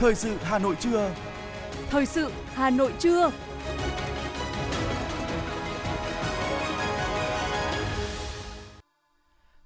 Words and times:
Thời 0.00 0.14
sự 0.14 0.36
Hà 0.42 0.58
Nội 0.58 0.76
trưa. 0.80 1.14
Thời 1.90 2.06
sự 2.06 2.32
Hà 2.54 2.70
Nội 2.70 2.92
trưa. 2.98 3.30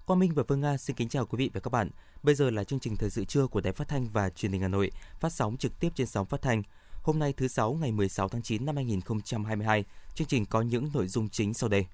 Quang 0.06 0.18
Minh 0.18 0.34
và 0.34 0.42
Phương 0.48 0.60
Nga 0.60 0.76
xin 0.76 0.96
kính 0.96 1.08
chào 1.08 1.26
quý 1.26 1.36
vị 1.36 1.50
và 1.54 1.60
các 1.60 1.70
bạn. 1.72 1.90
Bây 2.22 2.34
giờ 2.34 2.50
là 2.50 2.64
chương 2.64 2.80
trình 2.80 2.96
thời 2.96 3.10
sự 3.10 3.24
trưa 3.24 3.46
của 3.46 3.60
Đài 3.60 3.72
Phát 3.72 3.88
thanh 3.88 4.08
và 4.12 4.30
Truyền 4.30 4.52
hình 4.52 4.62
Hà 4.62 4.68
Nội, 4.68 4.90
phát 5.20 5.32
sóng 5.32 5.56
trực 5.56 5.80
tiếp 5.80 5.88
trên 5.94 6.06
sóng 6.06 6.26
phát 6.26 6.42
thanh. 6.42 6.62
Hôm 7.02 7.18
nay 7.18 7.32
thứ 7.36 7.48
sáu 7.48 7.72
ngày 7.72 7.92
16 7.92 8.28
tháng 8.28 8.42
9 8.42 8.66
năm 8.66 8.76
2022, 8.76 9.84
chương 10.14 10.26
trình 10.26 10.46
có 10.46 10.62
những 10.62 10.90
nội 10.94 11.06
dung 11.06 11.28
chính 11.28 11.54
sau 11.54 11.68
đây. 11.68 11.86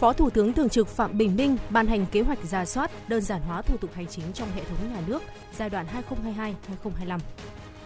Phó 0.00 0.12
Thủ 0.12 0.30
tướng 0.30 0.52
Thường 0.52 0.68
trực 0.68 0.88
Phạm 0.88 1.18
Bình 1.18 1.36
Minh 1.36 1.56
ban 1.70 1.86
hành 1.86 2.06
kế 2.12 2.20
hoạch 2.20 2.44
ra 2.44 2.64
soát, 2.64 3.08
đơn 3.08 3.22
giản 3.22 3.42
hóa 3.42 3.62
thủ 3.62 3.76
tục 3.76 3.90
hành 3.94 4.06
chính 4.06 4.24
trong 4.34 4.48
hệ 4.54 4.64
thống 4.64 4.92
nhà 4.94 5.00
nước 5.06 5.22
giai 5.58 5.70
đoạn 5.70 5.86
2022-2025. 7.04 7.18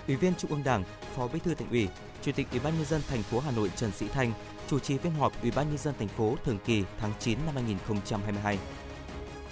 Ủy 0.06 0.16
viên 0.16 0.34
Trung 0.34 0.50
ương 0.50 0.64
Đảng, 0.64 0.84
Phó 1.16 1.28
Bí 1.28 1.38
thư 1.38 1.54
Thành 1.54 1.70
ủy, 1.70 1.88
Chủ 2.22 2.32
tịch 2.32 2.46
Ủy 2.50 2.60
ban 2.64 2.74
nhân 2.76 2.84
dân 2.84 3.00
thành 3.08 3.22
phố 3.22 3.40
Hà 3.40 3.50
Nội 3.50 3.70
Trần 3.76 3.92
Sĩ 3.92 4.08
Thanh 4.08 4.32
chủ 4.68 4.78
trì 4.78 4.98
phiên 4.98 5.12
họp 5.12 5.42
Ủy 5.42 5.50
ban 5.50 5.68
nhân 5.68 5.78
dân 5.78 5.94
thành 5.98 6.08
phố 6.08 6.36
thường 6.44 6.58
kỳ 6.64 6.84
tháng 7.00 7.12
9 7.20 7.38
năm 7.46 7.54
2022. 7.54 8.58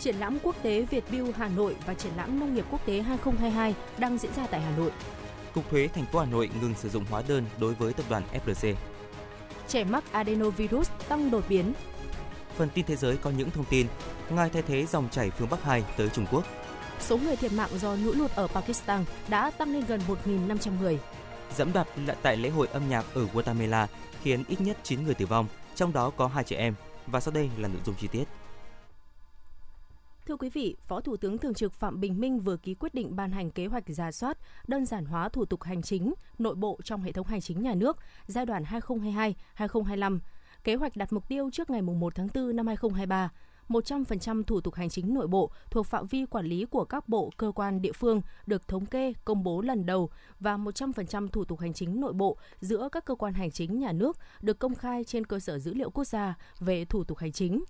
Triển 0.00 0.16
lãm 0.16 0.38
quốc 0.42 0.56
tế 0.62 0.82
Việt 0.82 1.04
Build 1.12 1.34
Hà 1.36 1.48
Nội 1.48 1.76
và 1.86 1.94
triển 1.94 2.12
lãm 2.16 2.40
nông 2.40 2.54
nghiệp 2.54 2.64
quốc 2.70 2.86
tế 2.86 3.02
2022 3.02 3.74
đang 3.98 4.18
diễn 4.18 4.32
ra 4.36 4.46
tại 4.46 4.60
Hà 4.60 4.76
Nội. 4.76 4.90
Cục 5.54 5.70
thuế 5.70 5.88
thành 5.94 6.06
phố 6.12 6.18
Hà 6.18 6.26
Nội 6.26 6.50
ngừng 6.60 6.74
sử 6.74 6.88
dụng 6.88 7.04
hóa 7.10 7.22
đơn 7.28 7.44
đối 7.60 7.74
với 7.74 7.92
tập 7.92 8.06
đoàn 8.10 8.22
FLC. 8.46 8.74
Trẻ 9.68 9.84
mắc 9.84 10.04
adenovirus 10.12 10.90
tăng 11.08 11.30
đột 11.30 11.44
biến. 11.48 11.72
Phần 12.56 12.68
tin 12.74 12.86
thế 12.86 12.96
giới 12.96 13.16
có 13.16 13.30
những 13.30 13.50
thông 13.50 13.64
tin, 13.64 13.86
ngài 14.30 14.50
thay 14.50 14.62
thế 14.62 14.86
dòng 14.86 15.08
chảy 15.10 15.30
phương 15.30 15.48
Bắc 15.50 15.62
2 15.62 15.84
tới 15.96 16.08
Trung 16.08 16.26
Quốc. 16.30 16.44
Số 17.00 17.18
người 17.18 17.36
thiệt 17.36 17.52
mạng 17.52 17.70
do 17.78 17.94
lũ 17.94 18.12
lụt 18.16 18.30
ở 18.34 18.46
Pakistan 18.46 19.04
đã 19.28 19.50
tăng 19.50 19.72
lên 19.72 19.84
gần 19.88 20.00
1.500 20.24 20.80
người. 20.80 20.98
Dẫm 21.56 21.72
đạp 21.72 21.86
tại 22.22 22.36
lễ 22.36 22.48
hội 22.48 22.68
âm 22.72 22.88
nhạc 22.88 23.04
ở 23.14 23.26
Guatemala 23.32 23.86
khiến 24.22 24.44
ít 24.48 24.60
nhất 24.60 24.76
9 24.82 25.04
người 25.04 25.14
tử 25.14 25.26
vong, 25.26 25.46
trong 25.74 25.92
đó 25.92 26.10
có 26.10 26.26
hai 26.26 26.44
trẻ 26.44 26.56
em. 26.56 26.74
Và 27.06 27.20
sau 27.20 27.34
đây 27.34 27.50
là 27.58 27.68
nội 27.68 27.80
dung 27.86 27.94
chi 27.94 28.08
tiết. 28.12 28.24
Thưa 30.26 30.36
quý 30.36 30.50
vị, 30.50 30.76
Phó 30.88 31.00
Thủ 31.00 31.16
tướng 31.16 31.38
Thường 31.38 31.54
trực 31.54 31.72
Phạm 31.72 32.00
Bình 32.00 32.20
Minh 32.20 32.40
vừa 32.40 32.56
ký 32.56 32.74
quyết 32.74 32.94
định 32.94 33.16
ban 33.16 33.30
hành 33.30 33.50
kế 33.50 33.66
hoạch 33.66 33.84
giả 33.86 34.12
soát, 34.12 34.38
đơn 34.66 34.86
giản 34.86 35.04
hóa 35.04 35.28
thủ 35.28 35.44
tục 35.44 35.62
hành 35.62 35.82
chính, 35.82 36.14
nội 36.38 36.54
bộ 36.54 36.78
trong 36.84 37.02
hệ 37.02 37.12
thống 37.12 37.26
hành 37.26 37.40
chính 37.40 37.62
nhà 37.62 37.74
nước 37.74 37.96
giai 38.26 38.46
đoạn 38.46 38.64
2022-2025. 39.58 40.18
Kế 40.64 40.74
hoạch 40.74 40.96
đặt 40.96 41.12
mục 41.12 41.28
tiêu 41.28 41.50
trước 41.52 41.70
ngày 41.70 41.82
1 41.82 42.14
tháng 42.14 42.28
4 42.34 42.56
năm 42.56 42.66
2023 42.66 43.30
100% 43.68 44.42
thủ 44.42 44.60
tục 44.60 44.74
hành 44.74 44.88
chính 44.88 45.14
nội 45.14 45.26
bộ 45.26 45.50
thuộc 45.70 45.86
phạm 45.86 46.06
vi 46.06 46.26
quản 46.26 46.46
lý 46.46 46.64
của 46.64 46.84
các 46.84 47.08
bộ, 47.08 47.30
cơ 47.36 47.52
quan, 47.54 47.82
địa 47.82 47.92
phương 47.92 48.22
được 48.46 48.68
thống 48.68 48.86
kê, 48.86 49.12
công 49.24 49.44
bố 49.44 49.60
lần 49.60 49.86
đầu 49.86 50.10
và 50.40 50.56
100% 50.56 51.28
thủ 51.28 51.44
tục 51.44 51.60
hành 51.60 51.72
chính 51.72 52.00
nội 52.00 52.12
bộ 52.12 52.36
giữa 52.60 52.88
các 52.92 53.04
cơ 53.04 53.14
quan 53.14 53.34
hành 53.34 53.50
chính 53.50 53.78
nhà 53.78 53.92
nước 53.92 54.16
được 54.40 54.58
công 54.58 54.74
khai 54.74 55.04
trên 55.04 55.26
cơ 55.26 55.40
sở 55.40 55.58
dữ 55.58 55.74
liệu 55.74 55.90
quốc 55.90 56.04
gia 56.04 56.34
về 56.60 56.84
thủ 56.84 57.04
tục 57.04 57.18
hành 57.18 57.32
chính 57.32 57.64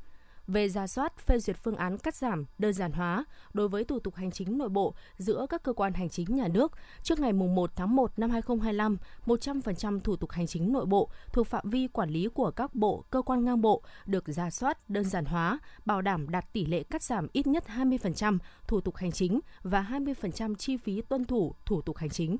về 0.47 0.69
ra 0.69 0.87
soát 0.87 1.19
phê 1.19 1.39
duyệt 1.39 1.57
phương 1.57 1.77
án 1.77 1.98
cắt 1.98 2.15
giảm, 2.15 2.45
đơn 2.59 2.73
giản 2.73 2.93
hóa 2.93 3.25
đối 3.55 3.69
với 3.69 3.85
thủ 3.85 3.98
tục 3.98 4.15
hành 4.15 4.31
chính 4.31 4.59
nội 4.59 4.69
bộ 4.69 4.95
giữa 5.19 5.47
các 5.51 5.62
cơ 5.62 5.73
quan 5.73 5.93
hành 5.93 6.09
chính 6.09 6.37
nhà 6.37 6.49
nước 6.49 6.73
trước 7.03 7.21
ngày 7.21 7.33
1 7.33 7.71
tháng 7.77 7.97
1 7.97 8.19
năm 8.19 8.31
2025, 8.31 8.97
100% 9.27 10.01
thủ 10.01 10.17
tục 10.17 10.31
hành 10.31 10.47
chính 10.47 10.73
nội 10.73 10.87
bộ 10.87 11.11
thuộc 11.33 11.47
phạm 11.47 11.71
vi 11.71 11.89
quản 11.89 12.11
lý 12.11 12.29
của 12.34 12.51
các 12.51 12.75
bộ, 12.75 13.05
cơ 13.11 13.23
quan 13.23 13.45
ngang 13.45 13.61
bộ 13.61 13.83
được 14.07 14.25
ra 14.27 14.51
soát, 14.51 14.91
đơn 14.91 15.05
giản 15.05 15.25
hóa, 15.25 15.59
bảo 15.84 16.03
đảm 16.03 16.31
đạt 16.31 16.53
tỷ 16.53 16.67
lệ 16.67 16.83
cắt 16.83 17.03
giảm 17.03 17.27
ít 17.33 17.47
nhất 17.47 17.65
20% 17.77 18.39
thủ 18.67 18.81
tục 18.81 18.97
hành 18.97 19.12
chính 19.12 19.41
và 19.62 19.87
20% 19.91 20.55
chi 20.55 20.77
phí 20.77 21.03
tuân 21.03 21.25
thủ 21.25 21.55
thủ 21.67 21.83
tục 21.83 21.97
hành 21.97 22.11
chính. 22.11 22.37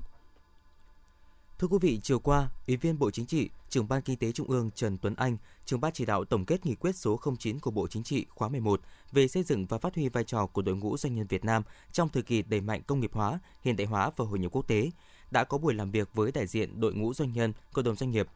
Thưa 1.63 1.67
quý 1.67 1.77
vị, 1.81 1.99
chiều 2.03 2.19
qua, 2.19 2.49
Ủy 2.67 2.77
viên 2.77 2.99
Bộ 2.99 3.11
Chính 3.11 3.25
trị, 3.25 3.49
Trưởng 3.69 3.87
ban 3.87 4.01
Kinh 4.01 4.17
tế 4.17 4.31
Trung 4.31 4.47
ương 4.47 4.71
Trần 4.75 4.97
Tuấn 4.97 5.15
Anh, 5.15 5.37
Trưởng 5.65 5.81
ban 5.81 5.93
chỉ 5.93 6.05
đạo 6.05 6.25
tổng 6.25 6.45
kết 6.45 6.65
nghị 6.65 6.75
quyết 6.75 6.95
số 6.95 7.19
09 7.39 7.59
của 7.59 7.71
Bộ 7.71 7.87
Chính 7.87 8.03
trị 8.03 8.25
khóa 8.29 8.49
11 8.49 8.81
về 9.11 9.27
xây 9.27 9.43
dựng 9.43 9.65
và 9.65 9.77
phát 9.77 9.95
huy 9.95 10.09
vai 10.09 10.23
trò 10.23 10.45
của 10.45 10.61
đội 10.61 10.75
ngũ 10.75 10.97
doanh 10.97 11.15
nhân 11.15 11.27
Việt 11.27 11.45
Nam 11.45 11.63
trong 11.91 12.09
thời 12.09 12.23
kỳ 12.23 12.41
đẩy 12.41 12.61
mạnh 12.61 12.81
công 12.87 12.99
nghiệp 12.99 13.13
hóa, 13.13 13.39
hiện 13.61 13.75
đại 13.75 13.87
hóa 13.87 14.11
và 14.17 14.25
hội 14.25 14.39
nhập 14.39 14.51
quốc 14.51 14.67
tế, 14.67 14.91
đã 15.31 15.43
có 15.43 15.57
buổi 15.57 15.73
làm 15.73 15.91
việc 15.91 16.09
với 16.13 16.31
đại 16.31 16.47
diện 16.47 16.79
đội 16.79 16.93
ngũ 16.93 17.13
doanh 17.13 17.33
nhân, 17.33 17.53
cộng 17.73 17.85
đồng 17.85 17.95
doanh 17.95 18.11
nghiệp. 18.11 18.27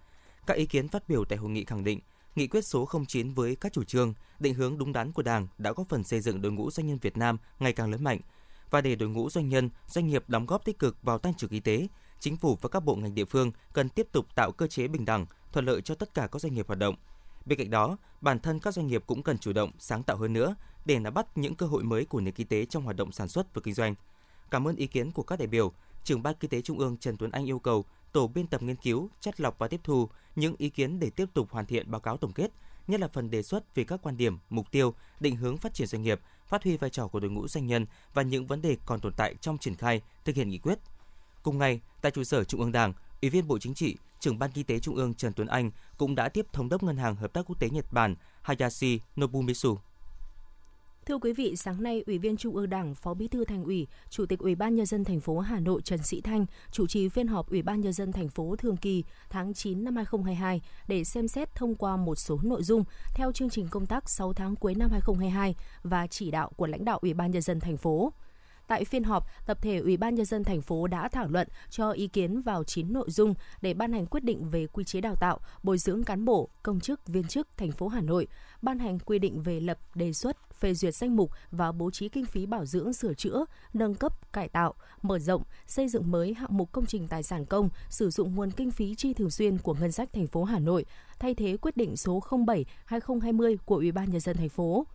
Các 0.46 0.58
ý 0.58 0.66
kiến 0.66 0.88
phát 0.88 1.10
biểu 1.10 1.26
tại 1.26 1.38
hội 1.38 1.50
nghị 1.50 1.66
khẳng 1.66 1.84
định, 1.84 2.00
nghị 2.36 2.48
quyết 2.48 2.66
số 2.66 2.90
09 3.08 3.34
với 3.34 3.56
các 3.56 3.74
chủ 3.74 3.84
trương, 3.84 4.14
định 4.40 4.54
hướng 4.54 4.78
đúng 4.78 4.94
đắn 4.94 5.12
của 5.12 5.24
Đảng 5.24 5.48
đã 5.58 5.72
góp 5.72 5.90
phần 5.90 6.04
xây 6.04 6.22
dựng 6.22 6.42
đội 6.42 6.52
ngũ 6.52 6.72
doanh 6.72 6.88
nhân 6.88 6.98
Việt 7.02 7.18
Nam 7.18 7.38
ngày 7.60 7.74
càng 7.74 7.92
lớn 7.92 8.04
mạnh 8.04 8.20
và 8.70 8.82
để 8.82 8.96
đội 8.96 9.10
ngũ 9.10 9.30
doanh 9.30 9.50
nhân, 9.50 9.70
doanh 9.88 10.08
nghiệp 10.08 10.24
đóng 10.28 10.46
góp 10.46 10.66
tích 10.66 10.80
cực 10.80 11.04
vào 11.04 11.18
tăng 11.18 11.34
trưởng 11.34 11.50
kinh 11.50 11.62
tế, 11.62 11.88
chính 12.20 12.38
phủ 12.38 12.58
và 12.62 12.70
các 12.70 12.80
bộ 12.80 12.96
ngành 12.96 13.16
địa 13.16 13.26
phương 13.26 13.52
cần 13.74 13.90
tiếp 13.90 14.08
tục 14.12 14.36
tạo 14.36 14.52
cơ 14.52 14.68
chế 14.68 14.88
bình 14.88 15.06
đẳng, 15.06 15.26
thuận 15.52 15.66
lợi 15.66 15.82
cho 15.82 15.96
tất 15.96 16.14
cả 16.14 16.28
các 16.32 16.42
doanh 16.42 16.54
nghiệp 16.54 16.68
hoạt 16.68 16.80
động. 16.80 16.96
Bên 17.46 17.60
cạnh 17.60 17.70
đó, 17.70 17.98
bản 18.22 18.40
thân 18.40 18.60
các 18.60 18.74
doanh 18.74 18.88
nghiệp 18.88 19.04
cũng 19.08 19.24
cần 19.24 19.38
chủ 19.38 19.54
động, 19.54 19.72
sáng 19.80 20.04
tạo 20.04 20.18
hơn 20.18 20.34
nữa 20.34 20.56
để 20.86 21.00
nắm 21.00 21.14
bắt 21.14 21.38
những 21.38 21.56
cơ 21.56 21.66
hội 21.66 21.84
mới 21.84 22.06
của 22.06 22.20
nền 22.20 22.34
kinh 22.34 22.48
tế 22.48 22.66
trong 22.66 22.84
hoạt 22.84 22.96
động 22.96 23.12
sản 23.12 23.28
xuất 23.28 23.54
và 23.54 23.62
kinh 23.64 23.74
doanh. 23.74 23.96
Cảm 24.52 24.68
ơn 24.68 24.76
ý 24.76 24.88
kiến 24.88 25.12
của 25.12 25.24
các 25.24 25.40
đại 25.40 25.48
biểu, 25.48 25.72
trưởng 26.04 26.24
ban 26.24 26.36
kinh 26.40 26.50
tế 26.50 26.62
trung 26.62 26.80
ương 26.80 26.98
Trần 26.98 27.18
Tuấn 27.18 27.32
Anh 27.32 27.46
yêu 27.46 27.60
cầu 27.60 27.86
tổ 28.12 28.28
biên 28.28 28.48
tập 28.48 28.62
nghiên 28.62 28.76
cứu, 28.76 29.10
chất 29.22 29.40
lọc 29.40 29.60
và 29.60 29.68
tiếp 29.68 29.80
thu 29.84 30.10
những 30.36 30.56
ý 30.58 30.70
kiến 30.70 31.00
để 31.00 31.10
tiếp 31.10 31.26
tục 31.34 31.52
hoàn 31.52 31.66
thiện 31.66 31.92
báo 31.92 32.02
cáo 32.02 32.18
tổng 32.18 32.34
kết, 32.34 32.52
nhất 32.88 33.00
là 33.00 33.08
phần 33.08 33.30
đề 33.30 33.44
xuất 33.44 33.76
về 33.76 33.84
các 33.84 34.00
quan 34.04 34.18
điểm, 34.18 34.38
mục 34.50 34.72
tiêu, 34.72 34.94
định 35.20 35.36
hướng 35.36 35.58
phát 35.58 35.74
triển 35.74 35.88
doanh 35.88 36.02
nghiệp, 36.02 36.22
phát 36.48 36.64
huy 36.64 36.78
vai 36.78 36.90
trò 36.90 37.08
của 37.08 37.20
đội 37.20 37.32
ngũ 37.32 37.48
doanh 37.48 37.68
nhân 37.68 37.86
và 38.14 38.22
những 38.22 38.48
vấn 38.48 38.62
đề 38.62 38.78
còn 38.86 39.00
tồn 39.00 39.14
tại 39.18 39.36
trong 39.42 39.58
triển 39.58 39.76
khai 39.76 40.02
thực 40.26 40.36
hiện 40.36 40.50
nghị 40.50 40.58
quyết. 40.58 40.80
Cùng 41.48 41.58
ngày, 41.58 41.80
tại 42.02 42.12
trụ 42.12 42.24
sở 42.24 42.44
Trung 42.44 42.60
ương 42.60 42.72
Đảng, 42.72 42.94
Ủy 43.22 43.30
viên 43.30 43.48
Bộ 43.48 43.60
Chính 43.60 43.74
trị, 43.74 43.96
trưởng 44.20 44.40
ban 44.40 44.52
kinh 44.52 44.66
tế 44.66 44.80
Trung 44.80 44.96
ương 44.96 45.14
Trần 45.14 45.34
Tuấn 45.34 45.48
Anh 45.48 45.72
cũng 45.98 46.16
đã 46.16 46.30
tiếp 46.30 46.46
thống 46.54 46.70
đốc 46.70 46.84
Ngân 46.84 46.98
hàng 46.98 47.16
Hợp 47.16 47.34
tác 47.34 47.42
Quốc 47.46 47.60
tế 47.60 47.70
Nhật 47.70 47.86
Bản 47.92 48.16
Hayashi 48.42 49.00
Nobumitsu. 49.22 49.78
Thưa 51.06 51.18
quý 51.18 51.34
vị, 51.34 51.56
sáng 51.56 51.84
nay, 51.84 52.04
Ủy 52.08 52.18
viên 52.18 52.38
Trung 52.38 52.56
ương 52.56 52.70
Đảng, 52.70 52.96
Phó 52.96 53.14
Bí 53.14 53.28
thư 53.28 53.46
Thành 53.46 53.64
ủy, 53.64 53.88
Chủ 54.10 54.26
tịch 54.26 54.40
Ủy 54.40 54.56
ban 54.56 54.76
nhân 54.76 54.86
dân 54.86 55.04
thành 55.04 55.20
phố 55.20 55.40
Hà 55.40 55.60
Nội 55.60 55.82
Trần 55.82 56.04
Sĩ 56.04 56.22
Thanh 56.22 56.46
chủ 56.72 56.88
trì 56.88 57.10
phiên 57.10 57.28
họp 57.28 57.50
Ủy 57.50 57.62
ban 57.62 57.82
nhân 57.82 57.94
dân 57.94 58.12
thành 58.12 58.30
phố 58.30 58.56
thường 58.56 58.78
kỳ 58.78 59.04
tháng 59.30 59.54
9 59.54 59.84
năm 59.84 59.96
2022 59.96 60.62
để 60.88 61.04
xem 61.04 61.28
xét 61.28 61.56
thông 61.56 61.76
qua 61.76 61.98
một 61.98 62.16
số 62.16 62.40
nội 62.44 62.64
dung 62.64 62.84
theo 63.16 63.32
chương 63.32 63.50
trình 63.50 63.68
công 63.72 63.86
tác 63.86 64.10
6 64.10 64.34
tháng 64.34 64.56
cuối 64.56 64.76
năm 64.76 64.92
2022 64.92 65.56
và 65.84 66.08
chỉ 66.08 66.32
đạo 66.32 66.52
của 66.58 66.68
lãnh 66.68 66.86
đạo 66.86 67.00
Ủy 67.02 67.14
ban 67.14 67.32
nhân 67.32 67.42
dân 67.42 67.60
thành 67.60 67.78
phố. 67.78 68.14
Tại 68.68 68.86
phiên 68.86 69.04
họp, 69.04 69.28
tập 69.46 69.58
thể 69.62 69.78
Ủy 69.78 69.98
ban 69.98 70.16
nhân 70.16 70.26
dân 70.26 70.44
thành 70.44 70.62
phố 70.62 70.88
đã 70.88 71.10
thảo 71.10 71.28
luận 71.28 71.48
cho 71.70 71.92
ý 71.92 72.08
kiến 72.08 72.42
vào 72.42 72.64
9 72.64 72.94
nội 72.94 73.10
dung 73.10 73.34
để 73.62 73.74
ban 73.74 73.94
hành 73.94 74.06
quyết 74.06 74.24
định 74.24 74.50
về 74.50 74.68
quy 74.68 74.84
chế 74.84 75.02
đào 75.02 75.16
tạo, 75.16 75.40
bồi 75.64 75.78
dưỡng 75.78 76.04
cán 76.04 76.26
bộ, 76.26 76.50
công 76.64 76.80
chức, 76.80 77.08
viên 77.08 77.24
chức 77.24 77.48
thành 77.58 77.72
phố 77.72 77.88
Hà 77.88 78.02
Nội, 78.02 78.28
ban 78.62 78.80
hành 78.80 79.00
quy 79.00 79.20
định 79.20 79.42
về 79.42 79.60
lập 79.60 79.78
đề 79.96 80.14
xuất, 80.14 80.38
phê 80.60 80.74
duyệt 80.74 80.96
danh 80.96 81.16
mục 81.16 81.32
và 81.52 81.72
bố 81.72 81.92
trí 81.92 82.10
kinh 82.10 82.26
phí 82.26 82.46
bảo 82.46 82.66
dưỡng 82.66 82.94
sửa 82.94 83.14
chữa, 83.14 83.46
nâng 83.74 83.96
cấp, 83.96 84.34
cải 84.34 84.50
tạo, 84.50 84.74
mở 85.02 85.20
rộng, 85.20 85.44
xây 85.68 85.88
dựng 85.88 86.12
mới 86.12 86.34
hạng 86.34 86.58
mục 86.58 86.72
công 86.72 86.86
trình 86.86 87.08
tài 87.08 87.24
sản 87.24 87.46
công, 87.46 87.70
sử 87.90 88.10
dụng 88.10 88.36
nguồn 88.36 88.52
kinh 88.52 88.72
phí 88.72 88.96
chi 88.96 89.14
thường 89.14 89.32
xuyên 89.32 89.58
của 89.58 89.74
ngân 89.74 89.92
sách 89.92 90.10
thành 90.14 90.28
phố 90.28 90.44
Hà 90.44 90.60
Nội, 90.60 90.86
thay 91.20 91.34
thế 91.34 91.58
quyết 91.62 91.78
định 91.78 91.98
số 91.98 92.20
07/2020 92.30 93.58
của 93.66 93.76
Ủy 93.76 93.92
ban 93.92 94.12
nhân 94.12 94.22
dân 94.22 94.38
thành 94.38 94.50
phố. 94.50 94.86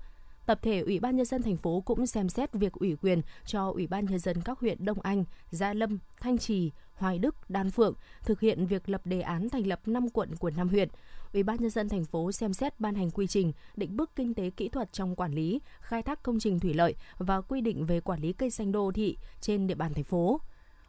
Tập 0.47 0.59
thể 0.63 0.81
Ủy 0.81 1.01
ban 1.01 1.17
nhân 1.17 1.27
dân 1.27 1.43
thành 1.43 1.57
phố 1.57 1.81
cũng 1.81 2.07
xem 2.07 2.29
xét 2.29 2.53
việc 2.53 2.73
ủy 2.73 2.97
quyền 2.97 3.23
cho 3.45 3.71
Ủy 3.71 3.87
ban 3.87 4.05
nhân 4.05 4.19
dân 4.19 4.43
các 4.45 4.59
huyện 4.59 4.85
Đông 4.85 5.01
Anh, 5.01 5.25
Gia 5.51 5.75
Lâm, 5.75 5.99
Thanh 6.21 6.39
Trì, 6.39 6.71
Hoài 6.95 7.19
Đức, 7.19 7.51
Đan 7.51 7.71
Phượng 7.71 7.95
thực 8.25 8.41
hiện 8.41 8.67
việc 8.67 8.89
lập 8.89 9.07
đề 9.07 9.21
án 9.21 9.49
thành 9.49 9.67
lập 9.67 9.81
5 9.87 10.09
quận 10.09 10.37
của 10.37 10.51
5 10.51 10.69
huyện. 10.69 10.89
Ủy 11.33 11.43
ban 11.43 11.57
nhân 11.57 11.71
dân 11.71 11.89
thành 11.89 12.05
phố 12.05 12.33
xem 12.33 12.53
xét 12.53 12.81
ban 12.81 12.95
hành 12.95 13.11
quy 13.11 13.27
trình, 13.27 13.53
định 13.77 13.97
bước 13.97 14.11
kinh 14.17 14.35
tế 14.35 14.51
kỹ 14.51 14.69
thuật 14.69 14.93
trong 14.93 15.17
quản 15.17 15.33
lý, 15.33 15.61
khai 15.81 16.03
thác 16.03 16.23
công 16.23 16.39
trình 16.39 16.61
thủy 16.61 16.75
lợi 16.75 16.95
và 17.19 17.41
quy 17.41 17.61
định 17.61 17.87
về 17.87 18.01
quản 18.01 18.21
lý 18.21 18.33
cây 18.33 18.51
xanh 18.51 18.73
đô 18.73 18.93
thị 18.95 19.17
trên 19.41 19.67
địa 19.67 19.75
bàn 19.75 19.95
thành 19.95 20.05
phố. 20.05 20.41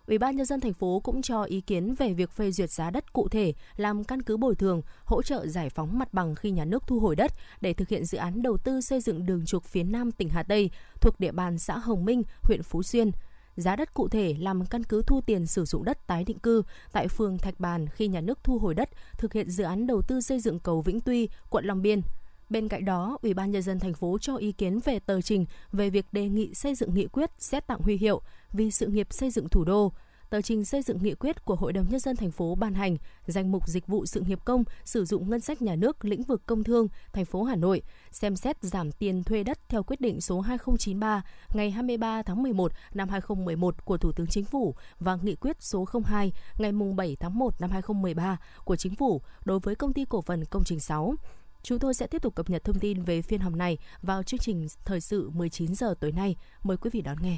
Ủy 0.07 0.17
ban 0.17 0.35
nhân 0.35 0.45
dân 0.45 0.59
thành 0.59 0.73
phố 0.73 0.99
cũng 0.99 1.21
cho 1.21 1.43
ý 1.43 1.61
kiến 1.61 1.95
về 1.95 2.13
việc 2.13 2.31
phê 2.31 2.51
duyệt 2.51 2.71
giá 2.71 2.89
đất 2.89 3.13
cụ 3.13 3.29
thể 3.29 3.53
làm 3.75 4.03
căn 4.03 4.21
cứ 4.21 4.37
bồi 4.37 4.55
thường, 4.55 4.81
hỗ 5.05 5.23
trợ 5.23 5.47
giải 5.47 5.69
phóng 5.69 5.99
mặt 5.99 6.13
bằng 6.13 6.35
khi 6.35 6.51
nhà 6.51 6.65
nước 6.65 6.83
thu 6.87 6.99
hồi 6.99 7.15
đất 7.15 7.31
để 7.61 7.73
thực 7.73 7.89
hiện 7.89 8.05
dự 8.05 8.17
án 8.17 8.41
đầu 8.41 8.57
tư 8.57 8.81
xây 8.81 8.99
dựng 9.01 9.25
đường 9.25 9.45
trục 9.45 9.63
phía 9.63 9.83
Nam 9.83 10.11
tỉnh 10.11 10.29
Hà 10.29 10.43
Tây 10.43 10.69
thuộc 11.01 11.19
địa 11.19 11.31
bàn 11.31 11.59
xã 11.59 11.77
Hồng 11.77 12.05
Minh, 12.05 12.23
huyện 12.41 12.63
Phú 12.63 12.83
Xuyên. 12.83 13.11
Giá 13.55 13.75
đất 13.75 13.93
cụ 13.93 14.07
thể 14.07 14.35
làm 14.39 14.65
căn 14.65 14.83
cứ 14.83 15.01
thu 15.07 15.21
tiền 15.21 15.45
sử 15.45 15.65
dụng 15.65 15.83
đất 15.83 16.07
tái 16.07 16.23
định 16.23 16.39
cư 16.39 16.63
tại 16.91 17.07
phường 17.07 17.37
Thạch 17.37 17.59
Bàn 17.59 17.87
khi 17.87 18.07
nhà 18.07 18.21
nước 18.21 18.39
thu 18.43 18.59
hồi 18.59 18.73
đất 18.73 18.89
thực 19.17 19.33
hiện 19.33 19.49
dự 19.49 19.63
án 19.63 19.87
đầu 19.87 20.01
tư 20.01 20.21
xây 20.21 20.39
dựng 20.39 20.59
cầu 20.59 20.81
Vĩnh 20.81 20.99
Tuy, 20.99 21.29
quận 21.49 21.65
Long 21.65 21.81
Biên. 21.81 22.01
Bên 22.49 22.67
cạnh 22.67 22.85
đó, 22.85 23.17
Ủy 23.21 23.33
ban 23.33 23.51
nhân 23.51 23.61
dân 23.61 23.79
thành 23.79 23.93
phố 23.93 24.17
cho 24.21 24.35
ý 24.35 24.51
kiến 24.51 24.79
về 24.85 24.99
tờ 24.99 25.21
trình 25.21 25.45
về 25.71 25.89
việc 25.89 26.05
đề 26.11 26.29
nghị 26.29 26.53
xây 26.53 26.75
dựng 26.75 26.93
nghị 26.93 27.07
quyết 27.07 27.29
xét 27.37 27.67
tặng 27.67 27.79
huy 27.81 27.97
hiệu 27.97 28.21
vì 28.53 28.71
sự 28.71 28.87
nghiệp 28.87 29.07
xây 29.11 29.29
dựng 29.29 29.49
thủ 29.49 29.63
đô. 29.63 29.93
tờ 30.29 30.41
trình 30.41 30.65
xây 30.65 30.81
dựng 30.81 30.97
nghị 31.01 31.13
quyết 31.13 31.45
của 31.45 31.55
Hội 31.55 31.73
đồng 31.73 31.89
nhân 31.89 31.99
dân 31.99 32.15
thành 32.15 32.31
phố 32.31 32.55
ban 32.55 32.73
hành, 32.73 32.97
danh 33.25 33.51
mục 33.51 33.67
dịch 33.67 33.87
vụ 33.87 34.05
sự 34.05 34.21
nghiệp 34.21 34.39
công 34.45 34.63
sử 34.85 35.05
dụng 35.05 35.29
ngân 35.29 35.39
sách 35.39 35.61
nhà 35.61 35.75
nước 35.75 36.05
lĩnh 36.05 36.23
vực 36.23 36.41
công 36.45 36.63
thương, 36.63 36.87
thành 37.13 37.25
phố 37.25 37.43
Hà 37.43 37.55
Nội, 37.55 37.81
xem 38.11 38.35
xét 38.35 38.63
giảm 38.63 38.91
tiền 38.91 39.23
thuê 39.23 39.43
đất 39.43 39.69
theo 39.69 39.83
quyết 39.83 40.01
định 40.01 40.21
số 40.21 40.41
2093 40.41 41.23
ngày 41.53 41.71
23 41.71 42.23
tháng 42.23 42.43
11 42.43 42.71
năm 42.93 43.09
2011 43.09 43.85
của 43.85 43.97
Thủ 43.97 44.11
tướng 44.11 44.27
Chính 44.27 44.45
phủ 44.45 44.75
và 44.99 45.17
nghị 45.21 45.35
quyết 45.35 45.57
số 45.59 45.85
02 46.03 46.31
ngày 46.57 46.71
7 46.95 47.17
tháng 47.19 47.39
1 47.39 47.61
năm 47.61 47.71
2013 47.71 48.37
của 48.63 48.75
Chính 48.75 48.95
phủ 48.95 49.21
đối 49.45 49.59
với 49.59 49.75
công 49.75 49.93
ty 49.93 50.05
cổ 50.09 50.21
phần 50.21 50.45
công 50.45 50.63
trình 50.63 50.79
6. 50.79 51.15
Chúng 51.63 51.79
tôi 51.79 51.93
sẽ 51.93 52.07
tiếp 52.07 52.21
tục 52.21 52.35
cập 52.35 52.49
nhật 52.49 52.63
thông 52.63 52.79
tin 52.79 53.03
về 53.03 53.21
phiên 53.21 53.39
họp 53.39 53.53
này 53.53 53.77
vào 54.01 54.23
chương 54.23 54.39
trình 54.39 54.67
thời 54.85 55.01
sự 55.01 55.29
19 55.29 55.75
giờ 55.75 55.93
tối 55.99 56.11
nay. 56.11 56.35
Mời 56.63 56.77
quý 56.77 56.89
vị 56.93 57.01
đón 57.01 57.17
nghe 57.21 57.37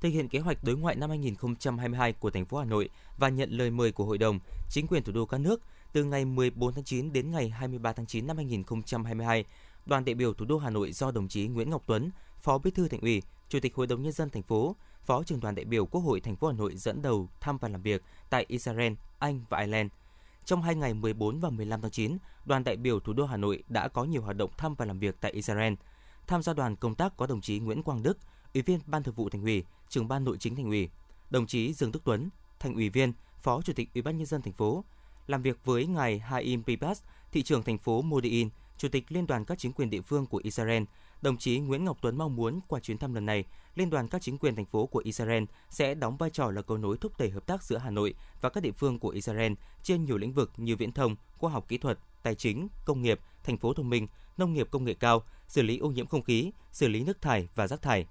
thực 0.00 0.08
hiện 0.08 0.28
kế 0.28 0.38
hoạch 0.38 0.64
đối 0.64 0.76
ngoại 0.76 0.96
năm 0.96 1.10
2022 1.10 2.12
của 2.12 2.30
thành 2.30 2.44
phố 2.44 2.58
Hà 2.58 2.64
Nội 2.64 2.88
và 3.18 3.28
nhận 3.28 3.50
lời 3.50 3.70
mời 3.70 3.92
của 3.92 4.04
Hội 4.04 4.18
đồng, 4.18 4.38
chính 4.70 4.86
quyền 4.86 5.02
thủ 5.02 5.12
đô 5.12 5.26
các 5.26 5.38
nước 5.38 5.60
từ 5.92 6.04
ngày 6.04 6.24
14 6.24 6.72
tháng 6.72 6.84
9 6.84 7.12
đến 7.12 7.30
ngày 7.30 7.48
23 7.48 7.92
tháng 7.92 8.06
9 8.06 8.26
năm 8.26 8.36
2022, 8.36 9.44
đoàn 9.86 10.04
đại 10.04 10.14
biểu 10.14 10.34
thủ 10.34 10.46
đô 10.46 10.58
Hà 10.58 10.70
Nội 10.70 10.92
do 10.92 11.10
đồng 11.10 11.28
chí 11.28 11.46
Nguyễn 11.46 11.70
Ngọc 11.70 11.82
Tuấn, 11.86 12.10
Phó 12.40 12.58
Bí 12.58 12.70
thư 12.70 12.88
Thành 12.88 13.00
ủy, 13.00 13.22
Chủ 13.48 13.60
tịch 13.60 13.74
Hội 13.74 13.86
đồng 13.86 14.02
nhân 14.02 14.12
dân 14.12 14.30
thành 14.30 14.42
phố, 14.42 14.76
Phó 15.04 15.22
trưởng 15.22 15.40
đoàn 15.40 15.54
đại 15.54 15.64
biểu 15.64 15.86
Quốc 15.86 16.00
hội 16.00 16.20
thành 16.20 16.36
phố 16.36 16.46
Hà 16.46 16.52
Nội 16.52 16.76
dẫn 16.76 17.02
đầu 17.02 17.28
thăm 17.40 17.58
và 17.58 17.68
làm 17.68 17.82
việc 17.82 18.02
tại 18.30 18.44
Israel, 18.48 18.92
Anh 19.18 19.40
và 19.48 19.58
Ireland. 19.58 19.90
Trong 20.44 20.62
hai 20.62 20.74
ngày 20.74 20.94
14 20.94 21.40
và 21.40 21.50
15 21.50 21.80
tháng 21.80 21.90
9, 21.90 22.18
đoàn 22.44 22.64
đại 22.64 22.76
biểu 22.76 23.00
thủ 23.00 23.12
đô 23.12 23.24
Hà 23.24 23.36
Nội 23.36 23.62
đã 23.68 23.88
có 23.88 24.04
nhiều 24.04 24.22
hoạt 24.22 24.36
động 24.36 24.50
thăm 24.56 24.74
và 24.74 24.84
làm 24.84 24.98
việc 24.98 25.16
tại 25.20 25.32
Israel. 25.32 25.74
Tham 26.26 26.42
gia 26.42 26.52
đoàn 26.52 26.76
công 26.76 26.94
tác 26.94 27.16
có 27.16 27.26
đồng 27.26 27.40
chí 27.40 27.58
Nguyễn 27.58 27.82
Quang 27.82 28.02
Đức, 28.02 28.18
Ủy 28.54 28.62
viên 28.62 28.80
Ban 28.86 29.02
Thường 29.02 29.14
vụ 29.14 29.28
Thành 29.28 29.42
ủy, 29.42 29.64
Trưởng 29.88 30.08
ban 30.08 30.24
Nội 30.24 30.36
chính 30.40 30.56
Thành 30.56 30.64
ủy, 30.70 30.90
đồng 31.30 31.46
chí 31.46 31.72
Dương 31.72 31.92
Đức 31.92 32.00
Tuấn, 32.04 32.30
Thành 32.58 32.74
ủy 32.74 32.88
viên, 32.88 33.12
Phó 33.38 33.62
Chủ 33.62 33.72
tịch 33.72 33.88
Ủy 33.94 34.02
ban 34.02 34.16
nhân 34.16 34.26
dân 34.26 34.42
thành 34.42 34.52
phố, 34.52 34.84
làm 35.26 35.42
việc 35.42 35.64
với 35.64 35.86
ngài 35.86 36.18
Haim 36.18 36.62
Pibas, 36.62 37.02
thị 37.32 37.42
trưởng 37.42 37.62
thành 37.62 37.78
phố 37.78 38.02
Modi'in, 38.02 38.48
Chủ 38.78 38.88
tịch 38.88 39.12
Liên 39.12 39.26
đoàn 39.26 39.44
các 39.44 39.58
chính 39.58 39.72
quyền 39.72 39.90
địa 39.90 40.00
phương 40.00 40.26
của 40.26 40.40
Israel, 40.44 40.82
đồng 41.22 41.36
chí 41.36 41.58
Nguyễn 41.58 41.84
Ngọc 41.84 41.98
Tuấn 42.02 42.18
mong 42.18 42.36
muốn 42.36 42.60
qua 42.68 42.80
chuyến 42.80 42.98
thăm 42.98 43.14
lần 43.14 43.26
này, 43.26 43.44
Liên 43.74 43.90
đoàn 43.90 44.08
các 44.08 44.22
chính 44.22 44.38
quyền 44.38 44.56
thành 44.56 44.64
phố 44.64 44.86
của 44.86 44.98
Israel 45.04 45.44
sẽ 45.70 45.94
đóng 45.94 46.16
vai 46.16 46.30
trò 46.30 46.50
là 46.50 46.62
cầu 46.62 46.78
nối 46.78 46.98
thúc 46.98 47.12
đẩy 47.18 47.30
hợp 47.30 47.46
tác 47.46 47.62
giữa 47.62 47.78
Hà 47.78 47.90
Nội 47.90 48.14
và 48.40 48.48
các 48.48 48.62
địa 48.62 48.72
phương 48.72 48.98
của 48.98 49.08
Israel 49.08 49.52
trên 49.82 50.04
nhiều 50.04 50.18
lĩnh 50.18 50.32
vực 50.32 50.52
như 50.56 50.76
viễn 50.76 50.92
thông, 50.92 51.16
khoa 51.36 51.50
học 51.50 51.68
kỹ 51.68 51.78
thuật, 51.78 51.98
tài 52.22 52.34
chính, 52.34 52.68
công 52.84 53.02
nghiệp, 53.02 53.20
thành 53.44 53.58
phố 53.58 53.72
thông 53.72 53.90
minh, 53.90 54.06
nông 54.36 54.54
nghiệp 54.54 54.68
công 54.70 54.84
nghệ 54.84 54.94
cao, 54.94 55.22
xử 55.48 55.62
lý 55.62 55.78
ô 55.78 55.88
nhiễm 55.88 56.06
không 56.06 56.22
khí, 56.22 56.52
xử 56.72 56.88
lý 56.88 57.04
nước 57.04 57.22
thải 57.22 57.48
và 57.54 57.66
rác 57.66 57.82
thải. 57.82 58.06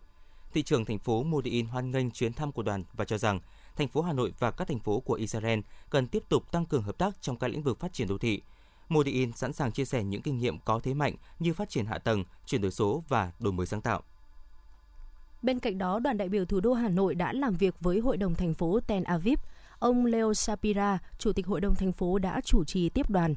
Thị 0.55 0.63
trưởng 0.63 0.85
thành 0.85 0.99
phố 0.99 1.23
Modi'in 1.23 1.67
hoan 1.67 1.91
nghênh 1.91 2.11
chuyến 2.11 2.33
thăm 2.33 2.51
của 2.51 2.63
đoàn 2.63 2.83
và 2.93 3.05
cho 3.05 3.17
rằng 3.17 3.39
thành 3.75 3.87
phố 3.87 4.01
Hà 4.01 4.13
Nội 4.13 4.33
và 4.39 4.51
các 4.51 4.67
thành 4.67 4.79
phố 4.79 4.99
của 4.99 5.13
Israel 5.13 5.59
cần 5.89 6.07
tiếp 6.07 6.23
tục 6.29 6.51
tăng 6.51 6.65
cường 6.65 6.83
hợp 6.83 6.97
tác 6.97 7.21
trong 7.21 7.37
các 7.37 7.47
lĩnh 7.47 7.63
vực 7.63 7.79
phát 7.79 7.93
triển 7.93 8.07
đô 8.07 8.17
thị. 8.17 8.41
Modi'in 8.89 9.31
sẵn 9.31 9.53
sàng 9.53 9.71
chia 9.71 9.85
sẻ 9.85 10.03
những 10.03 10.21
kinh 10.21 10.37
nghiệm 10.37 10.59
có 10.59 10.79
thế 10.83 10.93
mạnh 10.93 11.15
như 11.39 11.53
phát 11.53 11.69
triển 11.69 11.85
hạ 11.85 11.97
tầng, 11.97 12.23
chuyển 12.45 12.61
đổi 12.61 12.71
số 12.71 13.03
và 13.07 13.31
đổi 13.39 13.53
mới 13.53 13.65
sáng 13.65 13.81
tạo. 13.81 14.03
Bên 15.41 15.59
cạnh 15.59 15.77
đó, 15.77 15.99
đoàn 15.99 16.17
đại 16.17 16.29
biểu 16.29 16.45
thủ 16.45 16.59
đô 16.59 16.73
Hà 16.73 16.89
Nội 16.89 17.15
đã 17.15 17.33
làm 17.33 17.55
việc 17.55 17.75
với 17.79 17.99
Hội 17.99 18.17
đồng 18.17 18.35
thành 18.35 18.53
phố 18.53 18.79
Tel 18.87 19.03
Aviv. 19.03 19.39
Ông 19.79 20.05
Leo 20.05 20.33
Shapira, 20.33 20.99
Chủ 21.17 21.33
tịch 21.33 21.47
Hội 21.47 21.61
đồng 21.61 21.75
thành 21.75 21.91
phố 21.91 22.19
đã 22.19 22.41
chủ 22.41 22.63
trì 22.63 22.89
tiếp 22.89 23.09
đoàn. 23.09 23.35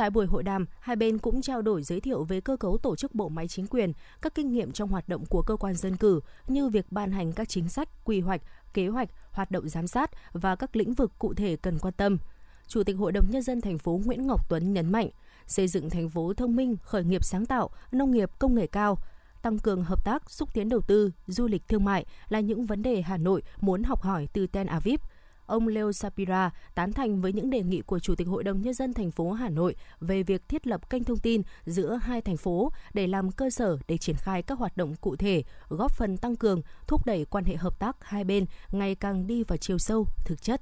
Tại 0.00 0.10
buổi 0.10 0.26
hội 0.26 0.42
đàm, 0.42 0.66
hai 0.80 0.96
bên 0.96 1.18
cũng 1.18 1.42
trao 1.42 1.62
đổi 1.62 1.82
giới 1.82 2.00
thiệu 2.00 2.24
về 2.24 2.40
cơ 2.40 2.56
cấu 2.56 2.78
tổ 2.78 2.96
chức 2.96 3.14
bộ 3.14 3.28
máy 3.28 3.48
chính 3.48 3.66
quyền, 3.66 3.92
các 4.22 4.34
kinh 4.34 4.52
nghiệm 4.52 4.72
trong 4.72 4.88
hoạt 4.88 5.08
động 5.08 5.26
của 5.26 5.42
cơ 5.42 5.56
quan 5.56 5.74
dân 5.74 5.96
cử 5.96 6.20
như 6.48 6.68
việc 6.68 6.92
ban 6.92 7.12
hành 7.12 7.32
các 7.32 7.48
chính 7.48 7.68
sách, 7.68 7.88
quy 8.04 8.20
hoạch, 8.20 8.40
kế 8.74 8.88
hoạch, 8.88 9.08
hoạt 9.30 9.50
động 9.50 9.68
giám 9.68 9.86
sát 9.86 10.10
và 10.32 10.56
các 10.56 10.76
lĩnh 10.76 10.94
vực 10.94 11.12
cụ 11.18 11.34
thể 11.34 11.56
cần 11.56 11.78
quan 11.78 11.94
tâm. 11.94 12.18
Chủ 12.66 12.82
tịch 12.82 12.96
Hội 12.96 13.12
đồng 13.12 13.30
nhân 13.30 13.42
dân 13.42 13.60
thành 13.60 13.78
phố 13.78 14.00
Nguyễn 14.04 14.26
Ngọc 14.26 14.48
Tuấn 14.48 14.72
nhấn 14.72 14.92
mạnh, 14.92 15.08
xây 15.46 15.68
dựng 15.68 15.90
thành 15.90 16.08
phố 16.08 16.32
thông 16.34 16.56
minh, 16.56 16.76
khởi 16.82 17.04
nghiệp 17.04 17.24
sáng 17.24 17.46
tạo, 17.46 17.70
nông 17.92 18.10
nghiệp 18.10 18.30
công 18.38 18.54
nghệ 18.54 18.66
cao, 18.66 18.98
tăng 19.42 19.58
cường 19.58 19.84
hợp 19.84 20.04
tác, 20.04 20.30
xúc 20.30 20.48
tiến 20.54 20.68
đầu 20.68 20.80
tư, 20.80 21.10
du 21.26 21.46
lịch 21.46 21.68
thương 21.68 21.84
mại 21.84 22.06
là 22.28 22.40
những 22.40 22.66
vấn 22.66 22.82
đề 22.82 23.02
Hà 23.02 23.16
Nội 23.16 23.42
muốn 23.60 23.82
học 23.82 24.02
hỏi 24.02 24.28
từ 24.32 24.46
Tel 24.46 24.66
Aviv– 24.66 25.00
ông 25.50 25.68
Leo 25.68 25.92
Sapira 25.92 26.50
tán 26.74 26.92
thành 26.92 27.20
với 27.20 27.32
những 27.32 27.50
đề 27.50 27.62
nghị 27.62 27.82
của 27.82 27.98
Chủ 27.98 28.14
tịch 28.14 28.28
Hội 28.28 28.44
đồng 28.44 28.62
Nhân 28.62 28.74
dân 28.74 28.94
thành 28.94 29.10
phố 29.10 29.32
Hà 29.32 29.48
Nội 29.48 29.76
về 30.00 30.22
việc 30.22 30.48
thiết 30.48 30.66
lập 30.66 30.90
kênh 30.90 31.04
thông 31.04 31.18
tin 31.18 31.42
giữa 31.64 31.98
hai 32.02 32.20
thành 32.20 32.36
phố 32.36 32.72
để 32.94 33.06
làm 33.06 33.30
cơ 33.30 33.50
sở 33.50 33.78
để 33.88 33.98
triển 33.98 34.16
khai 34.16 34.42
các 34.42 34.58
hoạt 34.58 34.76
động 34.76 34.94
cụ 35.00 35.16
thể, 35.16 35.42
góp 35.68 35.92
phần 35.92 36.16
tăng 36.16 36.36
cường, 36.36 36.62
thúc 36.86 37.06
đẩy 37.06 37.24
quan 37.24 37.44
hệ 37.44 37.56
hợp 37.56 37.78
tác 37.78 37.96
hai 38.00 38.24
bên 38.24 38.46
ngày 38.72 38.94
càng 38.94 39.26
đi 39.26 39.44
vào 39.44 39.56
chiều 39.56 39.78
sâu, 39.78 40.06
thực 40.24 40.42
chất. 40.42 40.60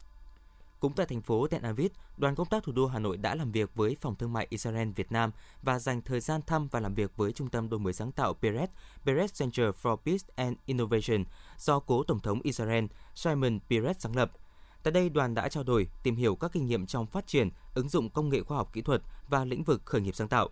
Cũng 0.80 0.92
tại 0.92 1.06
thành 1.06 1.20
phố 1.20 1.46
Tel 1.46 1.64
Aviv, 1.64 1.92
đoàn 2.16 2.34
công 2.34 2.46
tác 2.46 2.62
thủ 2.62 2.72
đô 2.72 2.86
Hà 2.86 2.98
Nội 2.98 3.16
đã 3.16 3.34
làm 3.34 3.52
việc 3.52 3.74
với 3.74 3.96
Phòng 4.00 4.14
Thương 4.14 4.32
mại 4.32 4.46
Israel 4.50 4.88
Việt 4.88 5.12
Nam 5.12 5.30
và 5.62 5.78
dành 5.78 6.02
thời 6.02 6.20
gian 6.20 6.40
thăm 6.46 6.68
và 6.68 6.80
làm 6.80 6.94
việc 6.94 7.16
với 7.16 7.32
Trung 7.32 7.48
tâm 7.48 7.68
đổi 7.68 7.80
mới 7.80 7.92
sáng 7.92 8.12
tạo 8.12 8.34
Peres, 8.34 8.68
Peres 9.04 9.40
Center 9.40 9.66
for 9.82 9.96
Peace 9.96 10.24
and 10.34 10.56
Innovation 10.66 11.24
do 11.58 11.78
cố 11.78 12.02
Tổng 12.02 12.20
thống 12.20 12.40
Israel 12.42 12.84
Simon 13.14 13.58
Peres 13.70 13.96
sáng 13.98 14.16
lập– 14.16 14.32
Tại 14.82 14.92
đây, 14.92 15.08
đoàn 15.08 15.34
đã 15.34 15.48
trao 15.48 15.64
đổi, 15.64 15.88
tìm 16.02 16.16
hiểu 16.16 16.36
các 16.36 16.52
kinh 16.52 16.66
nghiệm 16.66 16.86
trong 16.86 17.06
phát 17.06 17.26
triển, 17.26 17.50
ứng 17.74 17.88
dụng 17.88 18.10
công 18.10 18.28
nghệ 18.28 18.42
khoa 18.42 18.56
học 18.56 18.72
kỹ 18.72 18.82
thuật 18.82 19.02
và 19.28 19.44
lĩnh 19.44 19.64
vực 19.64 19.82
khởi 19.84 20.00
nghiệp 20.00 20.14
sáng 20.14 20.28
tạo. 20.28 20.48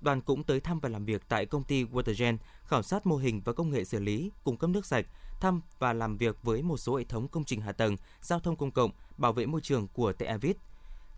Đoàn 0.00 0.20
cũng 0.20 0.44
tới 0.44 0.60
thăm 0.60 0.80
và 0.80 0.88
làm 0.88 1.04
việc 1.04 1.22
tại 1.28 1.46
công 1.46 1.64
ty 1.64 1.84
Watergen, 1.84 2.36
khảo 2.64 2.82
sát 2.82 3.06
mô 3.06 3.16
hình 3.16 3.40
và 3.44 3.52
công 3.52 3.70
nghệ 3.70 3.84
xử 3.84 4.00
lý, 4.00 4.30
cung 4.44 4.56
cấp 4.56 4.70
nước 4.70 4.86
sạch, 4.86 5.06
thăm 5.40 5.60
và 5.78 5.92
làm 5.92 6.16
việc 6.16 6.42
với 6.42 6.62
một 6.62 6.76
số 6.76 6.96
hệ 6.96 7.04
thống 7.04 7.28
công 7.28 7.44
trình 7.44 7.60
hạ 7.60 7.72
tầng, 7.72 7.96
giao 8.20 8.40
thông 8.40 8.56
công 8.56 8.70
cộng, 8.70 8.90
bảo 9.16 9.32
vệ 9.32 9.46
môi 9.46 9.60
trường 9.60 9.88
của 9.88 10.12
Tel 10.12 10.28
Aviv. 10.28 10.56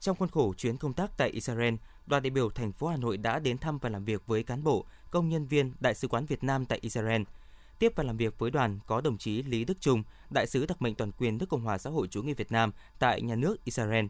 Trong 0.01 0.17
khuôn 0.17 0.29
khổ 0.29 0.55
chuyến 0.57 0.77
công 0.77 0.93
tác 0.93 1.11
tại 1.17 1.31
Israel, 1.31 1.75
đoàn 2.07 2.23
đại 2.23 2.31
biểu 2.31 2.51
thành 2.51 2.73
phố 2.73 2.87
Hà 2.87 2.97
Nội 2.97 3.17
đã 3.17 3.39
đến 3.39 3.59
thăm 3.59 3.79
và 3.79 3.89
làm 3.89 4.05
việc 4.05 4.27
với 4.27 4.43
cán 4.43 4.65
bộ, 4.65 4.85
công 5.11 5.29
nhân 5.29 5.47
viên 5.47 5.73
Đại 5.81 5.95
sứ 5.95 6.09
quán 6.09 6.27
Việt 6.27 6.45
Nam 6.45 6.67
tại 6.67 6.79
Israel– 6.83 7.23
Tiếp 7.79 7.93
và 7.97 8.05
làm 8.05 8.17
việc 8.17 8.39
với 8.39 8.51
đoàn 8.51 8.79
có 8.87 9.01
đồng 9.01 9.19
chí 9.19 9.43
Lý 9.43 9.65
Đức 9.65 9.81
Trung, 9.81 10.03
đại 10.31 10.47
sứ 10.47 10.67
đặc 10.67 10.83
mệnh 10.83 10.95
toàn 10.95 11.13
quyền 11.13 11.39
nước 11.39 11.47
Cộng 11.49 11.63
hòa 11.63 11.79
xã 11.79 11.91
hội 11.91 12.09
chủ 12.09 12.23
nghĩa 12.23 12.35
Việt 12.35 12.53
Nam 12.53 12.73
tại 12.99 13.23
nhà 13.23 13.35
nước 13.35 13.65
Israel. 13.65 14.07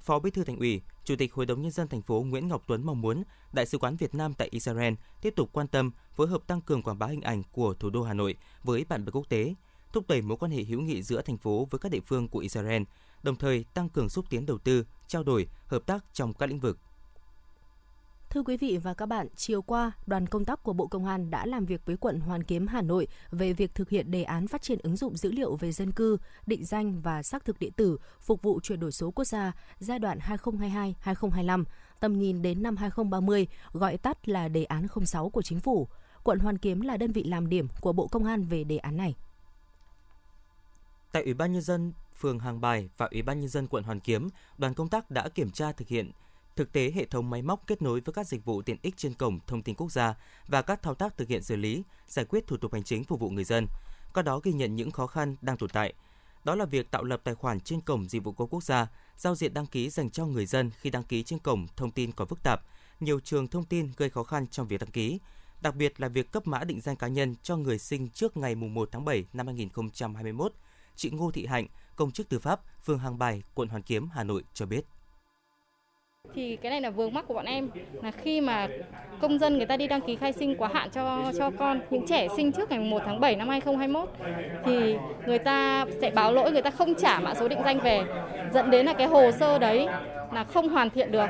Phó 0.00 0.18
Bí 0.18 0.30
thư 0.30 0.44
Thành 0.44 0.58
ủy, 0.58 0.82
Chủ 1.04 1.16
tịch 1.16 1.34
Hội 1.34 1.46
đồng 1.46 1.62
nhân 1.62 1.70
dân 1.70 1.88
thành 1.88 2.02
phố 2.02 2.22
Nguyễn 2.22 2.48
Ngọc 2.48 2.62
Tuấn 2.66 2.86
mong 2.86 3.00
muốn 3.00 3.22
Đại 3.52 3.66
sứ 3.66 3.78
quán 3.78 3.96
Việt 3.96 4.14
Nam 4.14 4.34
tại 4.34 4.48
Israel 4.50 4.94
tiếp 5.22 5.32
tục 5.36 5.50
quan 5.52 5.66
tâm 5.66 5.90
phối 6.14 6.26
hợp 6.26 6.46
tăng 6.46 6.60
cường 6.60 6.82
quảng 6.82 6.98
bá 6.98 7.06
hình 7.06 7.20
ảnh 7.20 7.42
của 7.52 7.74
thủ 7.74 7.90
đô 7.90 8.02
Hà 8.02 8.14
Nội 8.14 8.34
với 8.64 8.84
bạn 8.84 9.04
bè 9.04 9.10
quốc 9.10 9.28
tế, 9.28 9.54
thúc 9.92 10.04
đẩy 10.08 10.22
mối 10.22 10.36
quan 10.36 10.50
hệ 10.50 10.62
hữu 10.62 10.80
nghị 10.80 11.02
giữa 11.02 11.22
thành 11.22 11.38
phố 11.38 11.68
với 11.70 11.78
các 11.78 11.92
địa 11.92 12.00
phương 12.00 12.28
của 12.28 12.38
Israel, 12.38 12.82
đồng 13.22 13.36
thời 13.36 13.64
tăng 13.74 13.88
cường 13.88 14.08
xúc 14.08 14.24
tiến 14.30 14.46
đầu 14.46 14.58
tư, 14.58 14.86
trao 15.06 15.22
đổi, 15.22 15.48
hợp 15.66 15.86
tác 15.86 16.04
trong 16.12 16.32
các 16.32 16.46
lĩnh 16.48 16.60
vực. 16.60 16.78
Thưa 18.30 18.42
quý 18.42 18.56
vị 18.56 18.78
và 18.82 18.94
các 18.94 19.06
bạn, 19.06 19.28
chiều 19.36 19.62
qua, 19.62 19.92
đoàn 20.06 20.26
công 20.26 20.44
tác 20.44 20.62
của 20.62 20.72
Bộ 20.72 20.86
Công 20.86 21.06
an 21.06 21.30
đã 21.30 21.46
làm 21.46 21.66
việc 21.66 21.86
với 21.86 21.96
quận 21.96 22.20
Hoàn 22.20 22.44
Kiếm, 22.44 22.66
Hà 22.66 22.82
Nội 22.82 23.08
về 23.30 23.52
việc 23.52 23.74
thực 23.74 23.88
hiện 23.88 24.10
đề 24.10 24.22
án 24.22 24.46
phát 24.46 24.62
triển 24.62 24.78
ứng 24.82 24.96
dụng 24.96 25.16
dữ 25.16 25.32
liệu 25.32 25.56
về 25.56 25.72
dân 25.72 25.92
cư, 25.92 26.16
định 26.46 26.64
danh 26.64 27.00
và 27.00 27.22
xác 27.22 27.44
thực 27.44 27.58
điện 27.58 27.72
tử 27.72 27.98
phục 28.20 28.42
vụ 28.42 28.60
chuyển 28.60 28.80
đổi 28.80 28.92
số 28.92 29.10
quốc 29.10 29.24
gia 29.24 29.52
giai 29.78 29.98
đoạn 29.98 30.18
2022-2025, 30.18 31.64
tầm 32.00 32.18
nhìn 32.18 32.42
đến 32.42 32.62
năm 32.62 32.76
2030, 32.76 33.46
gọi 33.72 33.96
tắt 33.96 34.28
là 34.28 34.48
đề 34.48 34.64
án 34.64 34.86
06 35.04 35.30
của 35.30 35.42
chính 35.42 35.60
phủ. 35.60 35.88
Quận 36.22 36.38
Hoàn 36.38 36.58
Kiếm 36.58 36.80
là 36.80 36.96
đơn 36.96 37.12
vị 37.12 37.24
làm 37.24 37.48
điểm 37.48 37.68
của 37.80 37.92
Bộ 37.92 38.08
Công 38.08 38.24
an 38.24 38.44
về 38.44 38.64
đề 38.64 38.76
án 38.76 38.96
này. 38.96 39.14
Tại 41.12 41.22
Ủy 41.22 41.34
ban 41.34 41.52
nhân 41.52 41.62
dân 41.62 41.92
phường 42.20 42.38
Hàng 42.38 42.60
Bài 42.60 42.88
và 42.96 43.08
Ủy 43.10 43.22
ban 43.22 43.40
nhân 43.40 43.48
dân 43.48 43.66
quận 43.66 43.84
Hoàn 43.84 44.00
Kiếm, 44.00 44.28
đoàn 44.58 44.74
công 44.74 44.88
tác 44.88 45.10
đã 45.10 45.28
kiểm 45.28 45.50
tra 45.50 45.72
thực 45.72 45.88
hiện 45.88 46.10
thực 46.56 46.72
tế 46.72 46.92
hệ 46.94 47.04
thống 47.04 47.30
máy 47.30 47.42
móc 47.42 47.66
kết 47.66 47.82
nối 47.82 48.00
với 48.00 48.12
các 48.12 48.26
dịch 48.26 48.44
vụ 48.44 48.62
tiện 48.62 48.76
ích 48.82 48.94
trên 48.96 49.14
cổng 49.14 49.38
thông 49.46 49.62
tin 49.62 49.74
quốc 49.74 49.92
gia 49.92 50.14
và 50.48 50.62
các 50.62 50.82
thao 50.82 50.94
tác 50.94 51.16
thực 51.16 51.28
hiện 51.28 51.42
xử 51.42 51.56
lý, 51.56 51.82
giải 52.06 52.24
quyết 52.24 52.46
thủ 52.46 52.56
tục 52.56 52.72
hành 52.72 52.82
chính 52.82 53.04
phục 53.04 53.20
vụ 53.20 53.30
người 53.30 53.44
dân. 53.44 53.66
Qua 54.14 54.22
đó 54.22 54.40
ghi 54.44 54.52
nhận 54.52 54.76
những 54.76 54.90
khó 54.90 55.06
khăn 55.06 55.36
đang 55.40 55.56
tồn 55.56 55.70
tại. 55.70 55.92
Đó 56.44 56.54
là 56.54 56.64
việc 56.64 56.90
tạo 56.90 57.04
lập 57.04 57.20
tài 57.24 57.34
khoản 57.34 57.60
trên 57.60 57.80
cổng 57.80 58.08
dịch 58.08 58.24
vụ 58.24 58.32
công 58.32 58.48
quốc 58.48 58.62
gia, 58.62 58.86
giao 59.16 59.34
diện 59.34 59.54
đăng 59.54 59.66
ký 59.66 59.90
dành 59.90 60.10
cho 60.10 60.26
người 60.26 60.46
dân 60.46 60.70
khi 60.80 60.90
đăng 60.90 61.02
ký 61.02 61.22
trên 61.22 61.38
cổng 61.38 61.66
thông 61.76 61.90
tin 61.90 62.12
còn 62.12 62.28
phức 62.28 62.42
tạp, 62.42 62.60
nhiều 63.00 63.20
trường 63.20 63.48
thông 63.48 63.64
tin 63.64 63.92
gây 63.96 64.10
khó 64.10 64.22
khăn 64.22 64.46
trong 64.46 64.68
việc 64.68 64.80
đăng 64.80 64.90
ký, 64.90 65.18
đặc 65.60 65.76
biệt 65.76 66.00
là 66.00 66.08
việc 66.08 66.32
cấp 66.32 66.46
mã 66.46 66.64
định 66.64 66.80
danh 66.80 66.96
cá 66.96 67.08
nhân 67.08 67.34
cho 67.42 67.56
người 67.56 67.78
sinh 67.78 68.08
trước 68.08 68.36
ngày 68.36 68.54
1 68.54 68.88
tháng 68.92 69.04
7 69.04 69.24
năm 69.32 69.46
2021. 69.46 70.52
Chị 70.96 71.10
Ngô 71.10 71.30
Thị 71.30 71.46
Hạnh, 71.46 71.66
công 71.96 72.10
chức 72.10 72.28
tư 72.28 72.38
pháp, 72.38 72.60
phường 72.84 72.98
Hàng 72.98 73.18
Bài, 73.18 73.42
quận 73.54 73.68
Hoàn 73.68 73.82
Kiếm, 73.82 74.08
Hà 74.12 74.24
Nội 74.24 74.44
cho 74.54 74.66
biết. 74.66 74.86
Thì 76.34 76.56
cái 76.56 76.70
này 76.70 76.80
là 76.80 76.90
vướng 76.90 77.14
mắc 77.14 77.24
của 77.28 77.34
bọn 77.34 77.44
em 77.44 77.70
là 78.02 78.10
khi 78.10 78.40
mà 78.40 78.68
công 79.20 79.38
dân 79.38 79.56
người 79.56 79.66
ta 79.66 79.76
đi 79.76 79.86
đăng 79.86 80.00
ký 80.00 80.16
khai 80.16 80.32
sinh 80.32 80.56
quá 80.58 80.70
hạn 80.74 80.90
cho 80.90 81.32
cho 81.38 81.50
con 81.58 81.80
những 81.90 82.06
trẻ 82.06 82.28
sinh 82.36 82.52
trước 82.52 82.70
ngày 82.70 82.78
1 82.78 83.02
tháng 83.04 83.20
7 83.20 83.36
năm 83.36 83.48
2021 83.48 84.08
thì 84.64 84.96
người 85.26 85.38
ta 85.38 85.86
sẽ 86.00 86.10
báo 86.10 86.32
lỗi 86.32 86.52
người 86.52 86.62
ta 86.62 86.70
không 86.70 86.94
trả 86.94 87.20
mã 87.20 87.34
số 87.34 87.48
định 87.48 87.58
danh 87.64 87.80
về 87.80 88.04
dẫn 88.54 88.70
đến 88.70 88.86
là 88.86 88.94
cái 88.94 89.06
hồ 89.06 89.30
sơ 89.40 89.58
đấy 89.58 89.86
là 90.32 90.44
không 90.44 90.68
hoàn 90.68 90.90
thiện 90.90 91.12
được. 91.12 91.26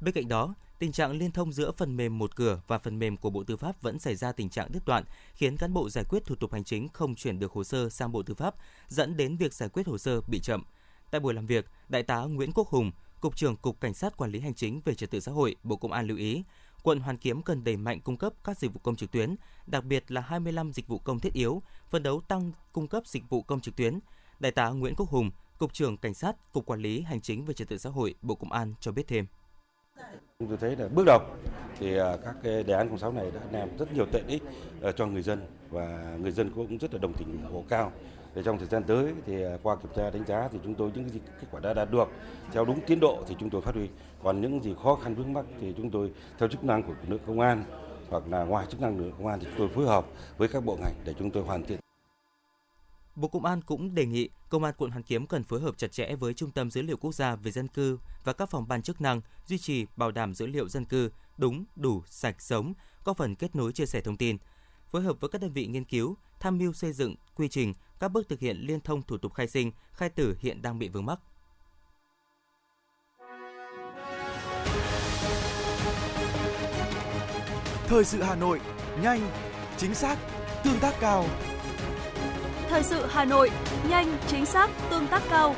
Bên 0.00 0.14
cạnh 0.14 0.28
đó, 0.28 0.54
tình 0.78 0.92
trạng 0.92 1.12
liên 1.12 1.30
thông 1.30 1.52
giữa 1.52 1.70
phần 1.72 1.96
mềm 1.96 2.18
một 2.18 2.36
cửa 2.36 2.60
và 2.66 2.78
phần 2.78 2.98
mềm 2.98 3.16
của 3.16 3.30
Bộ 3.30 3.44
Tư 3.44 3.56
pháp 3.56 3.82
vẫn 3.82 3.98
xảy 3.98 4.14
ra 4.14 4.32
tình 4.32 4.50
trạng 4.50 4.68
đứt 4.72 4.82
đoạn, 4.86 5.04
khiến 5.34 5.56
cán 5.56 5.72
bộ 5.74 5.88
giải 5.90 6.04
quyết 6.08 6.24
thủ 6.24 6.34
tục 6.34 6.52
hành 6.52 6.64
chính 6.64 6.88
không 6.88 7.14
chuyển 7.14 7.38
được 7.38 7.52
hồ 7.52 7.64
sơ 7.64 7.88
sang 7.88 8.12
Bộ 8.12 8.22
Tư 8.22 8.34
pháp, 8.34 8.54
dẫn 8.88 9.16
đến 9.16 9.36
việc 9.36 9.54
giải 9.54 9.68
quyết 9.68 9.86
hồ 9.86 9.98
sơ 9.98 10.20
bị 10.20 10.40
chậm. 10.40 10.62
Tại 11.10 11.20
buổi 11.20 11.34
làm 11.34 11.46
việc, 11.46 11.66
Đại 11.88 12.02
tá 12.02 12.16
Nguyễn 12.16 12.52
Quốc 12.52 12.68
Hùng, 12.68 12.90
Cục 13.22 13.36
trưởng 13.36 13.56
Cục 13.56 13.80
Cảnh 13.80 13.94
sát 13.94 14.16
Quản 14.16 14.30
lý 14.30 14.40
Hành 14.40 14.54
chính 14.54 14.80
về 14.84 14.94
Trật 14.94 15.10
tự 15.10 15.20
xã 15.20 15.32
hội, 15.32 15.56
Bộ 15.62 15.76
Công 15.76 15.92
an 15.92 16.06
lưu 16.06 16.16
ý, 16.16 16.44
quận 16.82 17.00
Hoàn 17.00 17.16
Kiếm 17.16 17.42
cần 17.42 17.64
đẩy 17.64 17.76
mạnh 17.76 18.00
cung 18.00 18.16
cấp 18.16 18.32
các 18.44 18.58
dịch 18.58 18.72
vụ 18.72 18.80
công 18.82 18.96
trực 18.96 19.10
tuyến, 19.10 19.36
đặc 19.66 19.84
biệt 19.84 20.10
là 20.10 20.20
25 20.20 20.72
dịch 20.72 20.88
vụ 20.88 20.98
công 20.98 21.18
thiết 21.18 21.32
yếu, 21.32 21.62
phấn 21.90 22.02
đấu 22.02 22.20
tăng 22.20 22.52
cung 22.72 22.88
cấp 22.88 23.06
dịch 23.06 23.22
vụ 23.28 23.42
công 23.42 23.60
trực 23.60 23.76
tuyến. 23.76 23.98
Đại 24.40 24.52
tá 24.52 24.68
Nguyễn 24.68 24.94
Quốc 24.96 25.08
Hùng, 25.08 25.30
Cục 25.58 25.72
trưởng 25.72 25.96
Cảnh 25.96 26.14
sát, 26.14 26.52
Cục 26.52 26.66
Quản 26.66 26.80
lý 26.80 27.00
Hành 27.00 27.20
chính 27.20 27.44
về 27.44 27.54
Trật 27.54 27.68
tự 27.68 27.78
xã 27.78 27.90
hội, 27.90 28.14
Bộ 28.22 28.34
Công 28.34 28.52
an 28.52 28.74
cho 28.80 28.92
biết 28.92 29.08
thêm. 29.08 29.26
Tôi 30.38 30.56
thấy 30.60 30.76
là 30.76 30.88
bước 30.88 31.04
đầu 31.06 31.20
thì 31.78 31.96
à, 31.98 32.16
các 32.24 32.34
cái 32.42 32.62
đề 32.62 32.74
án 32.74 32.98
06 32.98 33.12
này 33.12 33.30
đã 33.34 33.40
đem 33.50 33.76
rất 33.78 33.92
nhiều 33.94 34.06
tiện 34.12 34.24
ích 34.28 34.42
ờ, 34.80 34.92
cho 34.92 35.06
người 35.06 35.22
dân 35.22 35.46
và 35.70 36.16
người 36.20 36.32
dân 36.32 36.50
cũng 36.54 36.78
rất 36.78 36.94
là 36.94 36.98
đồng 36.98 37.12
tình 37.12 37.42
ủng 37.42 37.52
hộ 37.52 37.64
cao. 37.68 37.92
Để 38.34 38.42
trong 38.42 38.58
thời 38.58 38.68
gian 38.68 38.82
tới 38.82 39.12
thì 39.26 39.42
à, 39.42 39.58
qua 39.62 39.76
kiểm 39.76 39.92
tra 39.96 40.10
đánh 40.10 40.26
giá 40.26 40.48
thì 40.52 40.58
chúng 40.64 40.74
tôi 40.74 40.90
những 40.94 41.10
cái 41.10 41.20
kết 41.40 41.46
quả 41.50 41.60
đã 41.60 41.74
đạt 41.74 41.90
được 41.90 42.08
theo 42.52 42.64
đúng 42.64 42.80
tiến 42.86 43.00
độ 43.00 43.24
thì 43.28 43.36
chúng 43.40 43.50
tôi 43.50 43.62
phát 43.62 43.74
huy. 43.74 43.88
Còn 44.22 44.40
những 44.40 44.62
gì 44.62 44.74
khó 44.82 44.94
khăn 44.94 45.14
vướng 45.14 45.32
mắc 45.32 45.44
thì 45.60 45.74
chúng 45.76 45.90
tôi 45.90 46.12
theo 46.38 46.48
chức 46.48 46.64
năng 46.64 46.82
của 46.82 46.92
lực 46.92 47.10
lượng 47.10 47.20
công 47.26 47.40
an 47.40 47.64
hoặc 48.10 48.22
là 48.28 48.44
ngoài 48.44 48.66
chức 48.70 48.80
năng 48.80 48.98
lực 48.98 49.04
lượng 49.04 49.14
công 49.18 49.26
an 49.26 49.38
thì 49.40 49.46
chúng 49.46 49.58
tôi 49.58 49.68
phối 49.68 49.86
hợp 49.86 50.06
với 50.38 50.48
các 50.48 50.64
bộ 50.64 50.76
ngành 50.80 50.94
để 51.04 51.14
chúng 51.18 51.30
tôi 51.30 51.42
hoàn 51.42 51.64
thiện 51.64 51.78
Bộ 53.16 53.28
Công 53.28 53.44
an 53.44 53.60
cũng 53.62 53.94
đề 53.94 54.06
nghị 54.06 54.28
Công 54.48 54.64
an 54.64 54.74
quận 54.78 54.90
Hoàn 54.90 55.02
Kiếm 55.02 55.26
cần 55.26 55.44
phối 55.44 55.60
hợp 55.60 55.78
chặt 55.78 55.92
chẽ 55.92 56.14
với 56.14 56.34
Trung 56.34 56.50
tâm 56.50 56.70
Dữ 56.70 56.82
liệu 56.82 56.96
Quốc 56.96 57.14
gia 57.14 57.36
về 57.36 57.50
dân 57.50 57.68
cư 57.68 57.98
và 58.24 58.32
các 58.32 58.50
phòng 58.50 58.68
ban 58.68 58.82
chức 58.82 59.00
năng 59.00 59.20
duy 59.46 59.58
trì 59.58 59.86
bảo 59.96 60.10
đảm 60.10 60.34
dữ 60.34 60.46
liệu 60.46 60.68
dân 60.68 60.84
cư 60.84 61.10
đúng, 61.36 61.64
đủ, 61.76 62.02
sạch, 62.06 62.42
sống, 62.42 62.72
có 63.04 63.14
phần 63.14 63.34
kết 63.34 63.56
nối 63.56 63.72
chia 63.72 63.86
sẻ 63.86 64.00
thông 64.00 64.16
tin. 64.16 64.36
Phối 64.92 65.02
hợp 65.02 65.20
với 65.20 65.30
các 65.30 65.40
đơn 65.40 65.52
vị 65.52 65.66
nghiên 65.66 65.84
cứu, 65.84 66.16
tham 66.40 66.58
mưu 66.58 66.72
xây 66.72 66.92
dựng 66.92 67.14
quy 67.34 67.48
trình, 67.48 67.74
các 68.00 68.08
bước 68.08 68.28
thực 68.28 68.40
hiện 68.40 68.56
liên 68.56 68.80
thông 68.80 69.02
thủ 69.02 69.18
tục 69.18 69.34
khai 69.34 69.48
sinh, 69.48 69.72
khai 69.92 70.08
tử 70.08 70.36
hiện 70.40 70.62
đang 70.62 70.78
bị 70.78 70.88
vướng 70.88 71.06
mắc. 71.06 71.18
Thời 77.86 78.04
sự 78.04 78.22
Hà 78.22 78.34
Nội, 78.34 78.60
nhanh, 79.02 79.30
chính 79.76 79.94
xác, 79.94 80.18
tương 80.64 80.78
tác 80.80 80.94
cao. 81.00 81.26
Thời 82.68 82.82
sự 82.82 83.06
Hà 83.06 83.24
Nội, 83.24 83.50
nhanh, 83.88 84.18
chính 84.26 84.46
xác, 84.46 84.70
tương 84.90 85.06
tác 85.06 85.22
cao. 85.30 85.54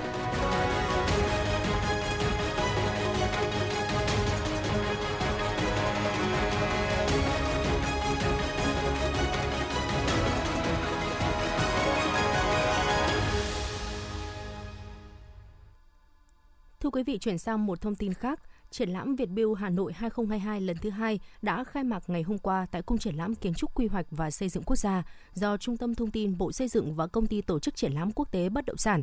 Quý 16.95 17.03
vị, 17.03 17.19
chuyển 17.19 17.39
sang 17.39 17.67
một 17.67 17.81
thông 17.81 17.95
tin 17.95 18.15
khác. 18.15 18.41
Triển 18.71 18.91
lãm 18.91 19.17
Việt 19.17 19.29
Build 19.31 19.59
Hà 19.59 19.71
Nội 19.71 19.93
2022 19.93 20.61
lần 20.61 20.77
thứ 20.77 20.91
hai 20.91 21.21
đã 21.43 21.65
khai 21.65 21.85
mạc 21.85 22.03
ngày 22.07 22.23
hôm 22.23 22.39
qua 22.39 22.67
tại 22.71 22.83
Cung 22.83 22.99
triển 22.99 23.15
lãm 23.15 23.35
Kiến 23.35 23.55
trúc 23.55 23.75
Quy 23.75 23.87
hoạch 23.87 24.07
và 24.11 24.31
Xây 24.31 24.49
dựng 24.49 24.63
Quốc 24.63 24.77
gia 24.77 25.03
do 25.35 25.57
Trung 25.57 25.77
tâm 25.77 25.95
Thông 25.95 26.11
tin 26.11 26.39
Bộ 26.39 26.53
Xây 26.53 26.69
dựng 26.69 26.95
và 26.95 27.07
Công 27.07 27.27
ty 27.27 27.41
Tổ 27.41 27.59
chức 27.59 27.77
Triển 27.77 27.93
lãm 27.93 28.13
Quốc 28.13 28.33
tế 28.33 28.49
Bất 28.49 28.67
động 28.67 28.77
sản 28.77 29.03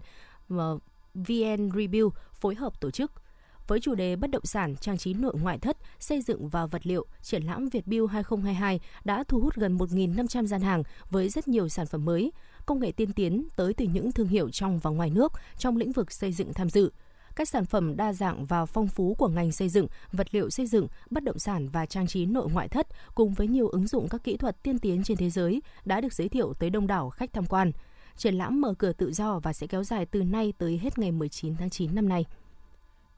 ờ, 0.50 0.78
VN 1.14 1.72
Rebuild 1.76 2.08
phối 2.34 2.56
hợp 2.56 2.82
tổ 2.82 2.92
chức. 2.92 3.12
Với 3.68 3.80
chủ 3.80 3.96
đề 3.96 4.16
bất 4.16 4.32
động 4.32 4.46
sản, 4.46 4.76
trang 4.76 4.98
trí 4.98 5.14
nội 5.14 5.34
ngoại 5.42 5.58
thất, 5.58 5.78
xây 6.00 6.22
dựng 6.22 6.48
và 6.48 6.66
vật 6.66 6.88
liệu, 6.88 7.06
triển 7.22 7.44
lãm 7.44 7.70
Việt 7.70 7.88
Build 7.88 8.12
2022 8.12 8.80
đã 9.04 9.24
thu 9.28 9.40
hút 9.40 9.56
gần 9.56 9.78
1.500 9.78 10.46
gian 10.46 10.62
hàng 10.62 10.84
với 11.10 11.30
rất 11.30 11.48
nhiều 11.48 11.70
sản 11.70 11.88
phẩm 11.88 12.06
mới, 12.06 12.32
công 12.66 12.80
nghệ 12.80 12.92
tiên 12.92 13.14
tiến 13.14 13.48
tới 13.56 13.74
từ 13.74 13.86
những 13.86 14.12
thương 14.12 14.28
hiệu 14.28 14.50
trong 14.50 14.80
và 14.80 14.90
ngoài 14.90 15.10
nước 15.10 15.32
trong 15.58 15.78
lĩnh 15.78 15.92
vực 15.92 16.12
xây 16.12 16.32
dựng 16.32 16.54
tham 16.54 16.70
dự 16.70 16.92
các 17.42 17.48
sản 17.48 17.66
phẩm 17.66 17.98
đa 17.98 18.14
dạng 18.14 18.46
và 18.46 18.66
phong 18.66 18.88
phú 18.88 19.16
của 19.18 19.28
ngành 19.28 19.52
xây 19.52 19.70
dựng, 19.70 19.88
vật 20.12 20.28
liệu 20.32 20.50
xây 20.50 20.66
dựng, 20.66 20.88
bất 21.10 21.24
động 21.24 21.40
sản 21.40 21.70
và 21.70 21.86
trang 21.86 22.08
trí 22.08 22.26
nội 22.26 22.50
ngoại 22.52 22.68
thất 22.68 22.88
cùng 23.16 23.34
với 23.34 23.48
nhiều 23.48 23.68
ứng 23.68 23.88
dụng 23.88 24.10
các 24.10 24.24
kỹ 24.24 24.38
thuật 24.38 24.64
tiên 24.64 24.80
tiến 24.80 25.04
trên 25.04 25.18
thế 25.18 25.30
giới 25.30 25.62
đã 25.86 26.02
được 26.02 26.14
giới 26.14 26.30
thiệu 26.30 26.54
tới 26.60 26.70
đông 26.70 26.88
đảo 26.88 27.10
khách 27.10 27.34
tham 27.34 27.46
quan. 27.46 27.72
Triển 28.18 28.36
lãm 28.36 28.62
mở 28.62 28.74
cửa 28.74 28.94
tự 28.94 29.12
do 29.12 29.40
và 29.40 29.54
sẽ 29.54 29.68
kéo 29.68 29.84
dài 29.84 30.06
từ 30.06 30.24
nay 30.24 30.54
tới 30.58 30.80
hết 30.84 31.00
ngày 31.00 31.12
19 31.12 31.56
tháng 31.56 31.70
9 31.70 31.96
năm 31.96 32.10
nay. 32.10 32.26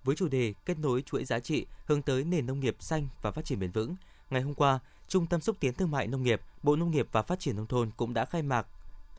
Với 0.04 0.16
chủ 0.16 0.28
đề 0.28 0.54
kết 0.66 0.80
nối 0.80 1.02
chuỗi 1.02 1.26
giá 1.26 1.40
trị 1.40 1.66
hướng 1.86 2.02
tới 2.02 2.24
nền 2.24 2.46
nông 2.46 2.60
nghiệp 2.60 2.76
xanh 2.80 3.08
và 3.22 3.32
phát 3.32 3.46
triển 3.46 3.60
bền 3.60 3.72
vững, 3.72 3.96
ngày 4.30 4.42
hôm 4.42 4.54
qua, 4.54 4.80
Trung 5.08 5.28
tâm 5.28 5.42
xúc 5.42 5.56
tiến 5.60 5.74
thương 5.74 5.92
mại 5.92 6.08
nông 6.08 6.24
nghiệp, 6.24 6.42
Bộ 6.64 6.76
Nông 6.76 6.92
nghiệp 6.92 7.08
và 7.12 7.22
Phát 7.22 7.40
triển 7.40 7.56
nông 7.56 7.68
thôn 7.68 7.92
cũng 7.98 8.14
đã 8.14 8.26
khai 8.26 8.42
mạc 8.42 8.68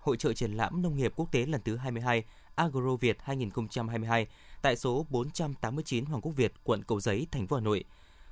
Hội 0.04 0.16
trợ 0.16 0.32
triển 0.32 0.52
lãm 0.52 0.82
nông 0.82 0.96
nghiệp 0.96 1.12
quốc 1.16 1.32
tế 1.32 1.46
lần 1.46 1.60
thứ 1.64 1.76
22 1.76 2.24
Agro 2.54 2.96
Việt 3.00 3.16
2022 3.22 4.26
tại 4.64 4.76
số 4.76 5.06
489 5.10 6.04
Hoàng 6.04 6.20
Quốc 6.20 6.32
Việt, 6.32 6.52
quận 6.64 6.82
Cầu 6.84 7.00
Giấy, 7.00 7.26
thành 7.30 7.46
phố 7.46 7.56
Hà 7.56 7.62
Nội. 7.62 7.84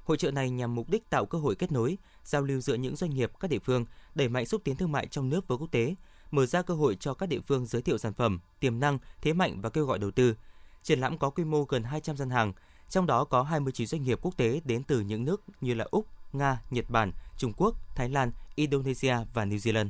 Hội 0.04 0.16
trợ 0.16 0.30
này 0.30 0.50
nhằm 0.50 0.74
mục 0.74 0.88
đích 0.88 1.10
tạo 1.10 1.26
cơ 1.26 1.38
hội 1.38 1.54
kết 1.54 1.72
nối, 1.72 1.98
giao 2.24 2.42
lưu 2.42 2.60
giữa 2.60 2.74
những 2.74 2.96
doanh 2.96 3.10
nghiệp 3.10 3.30
các 3.40 3.50
địa 3.50 3.58
phương, 3.58 3.84
đẩy 4.14 4.28
mạnh 4.28 4.46
xúc 4.46 4.60
tiến 4.64 4.76
thương 4.76 4.92
mại 4.92 5.06
trong 5.06 5.28
nước 5.28 5.48
với 5.48 5.58
quốc 5.58 5.70
tế, 5.70 5.94
mở 6.30 6.46
ra 6.46 6.62
cơ 6.62 6.74
hội 6.74 6.96
cho 7.00 7.14
các 7.14 7.28
địa 7.28 7.40
phương 7.40 7.66
giới 7.66 7.82
thiệu 7.82 7.98
sản 7.98 8.12
phẩm, 8.12 8.40
tiềm 8.60 8.80
năng, 8.80 8.98
thế 9.20 9.32
mạnh 9.32 9.60
và 9.60 9.70
kêu 9.70 9.86
gọi 9.86 9.98
đầu 9.98 10.10
tư. 10.10 10.36
Triển 10.82 11.00
lãm 11.00 11.18
có 11.18 11.30
quy 11.30 11.44
mô 11.44 11.64
gần 11.64 11.82
200 11.82 12.16
gian 12.16 12.30
hàng, 12.30 12.52
trong 12.88 13.06
đó 13.06 13.24
có 13.24 13.42
29 13.42 13.86
doanh 13.86 14.02
nghiệp 14.02 14.18
quốc 14.22 14.36
tế 14.36 14.60
đến 14.64 14.82
từ 14.82 15.00
những 15.00 15.24
nước 15.24 15.42
như 15.60 15.74
là 15.74 15.86
Úc, 15.90 16.06
Nga, 16.32 16.62
Nhật 16.70 16.90
Bản, 16.90 17.12
Trung 17.38 17.52
Quốc, 17.56 17.76
Thái 17.96 18.08
Lan, 18.08 18.32
Indonesia 18.54 19.16
và 19.34 19.44
New 19.44 19.56
Zealand. 19.56 19.88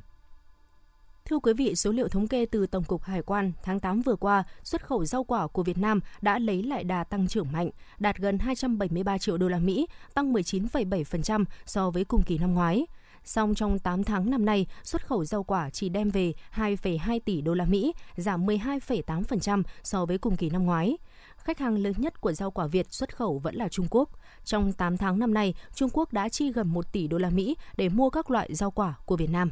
Thưa 1.25 1.39
quý 1.39 1.53
vị, 1.53 1.75
số 1.75 1.93
liệu 1.93 2.09
thống 2.09 2.29
kê 2.29 2.47
từ 2.47 2.67
Tổng 2.67 2.85
cục 2.85 3.03
Hải 3.03 3.23
quan 3.23 3.53
tháng 3.63 3.81
8 3.81 4.01
vừa 4.01 4.17
qua, 4.17 4.45
xuất 4.65 4.87
khẩu 4.87 5.05
rau 5.05 5.25
quả 5.25 5.47
của 5.47 5.63
Việt 5.63 5.79
Nam 5.79 6.01
đã 6.21 6.39
lấy 6.39 6.63
lại 6.63 6.85
đà 6.85 7.05
tăng 7.05 7.29
trưởng 7.29 7.53
mạnh, 7.53 7.71
đạt 7.99 8.19
gần 8.19 8.39
273 8.39 9.19
triệu 9.19 9.39
đô 9.39 9.49
la 9.49 9.59
Mỹ, 9.59 9.87
tăng 10.15 10.33
19,7% 10.33 11.45
so 11.67 11.91
với 11.91 12.05
cùng 12.05 12.23
kỳ 12.27 12.39
năm 12.39 12.55
ngoái. 12.55 12.87
Song 13.25 13.55
trong 13.55 13.79
8 13.79 14.05
tháng 14.05 14.31
năm 14.31 14.45
nay, 14.45 14.67
xuất 14.83 15.07
khẩu 15.07 15.25
rau 15.25 15.43
quả 15.43 15.71
chỉ 15.71 15.89
đem 15.89 16.11
về 16.11 16.33
2,2 16.55 17.21
tỷ 17.25 17.41
đô 17.41 17.55
la 17.55 17.65
Mỹ, 17.65 17.93
giảm 18.17 18.47
12,8% 18.47 19.63
so 19.83 20.07
với 20.07 20.19
cùng 20.19 20.37
kỳ 20.37 20.51
năm 20.51 20.65
ngoái. 20.65 20.99
Khách 21.37 21.59
hàng 21.59 21.79
lớn 21.79 21.95
nhất 21.97 22.21
của 22.21 22.33
rau 22.33 22.51
quả 22.51 22.67
Việt 22.67 22.93
xuất 22.93 23.17
khẩu 23.17 23.39
vẫn 23.39 23.55
là 23.55 23.69
Trung 23.69 23.87
Quốc. 23.91 24.09
Trong 24.45 24.73
8 24.73 24.97
tháng 24.97 25.19
năm 25.19 25.35
nay, 25.35 25.55
Trung 25.75 25.91
Quốc 25.93 26.13
đã 26.13 26.29
chi 26.29 26.53
gần 26.53 26.69
1 26.69 26.93
tỷ 26.93 27.07
đô 27.07 27.19
la 27.19 27.31
Mỹ 27.31 27.57
để 27.77 27.89
mua 27.89 28.11
các 28.11 28.31
loại 28.31 28.55
rau 28.55 28.71
quả 28.71 28.95
của 29.07 29.17
Việt 29.17 29.31
Nam. 29.31 29.51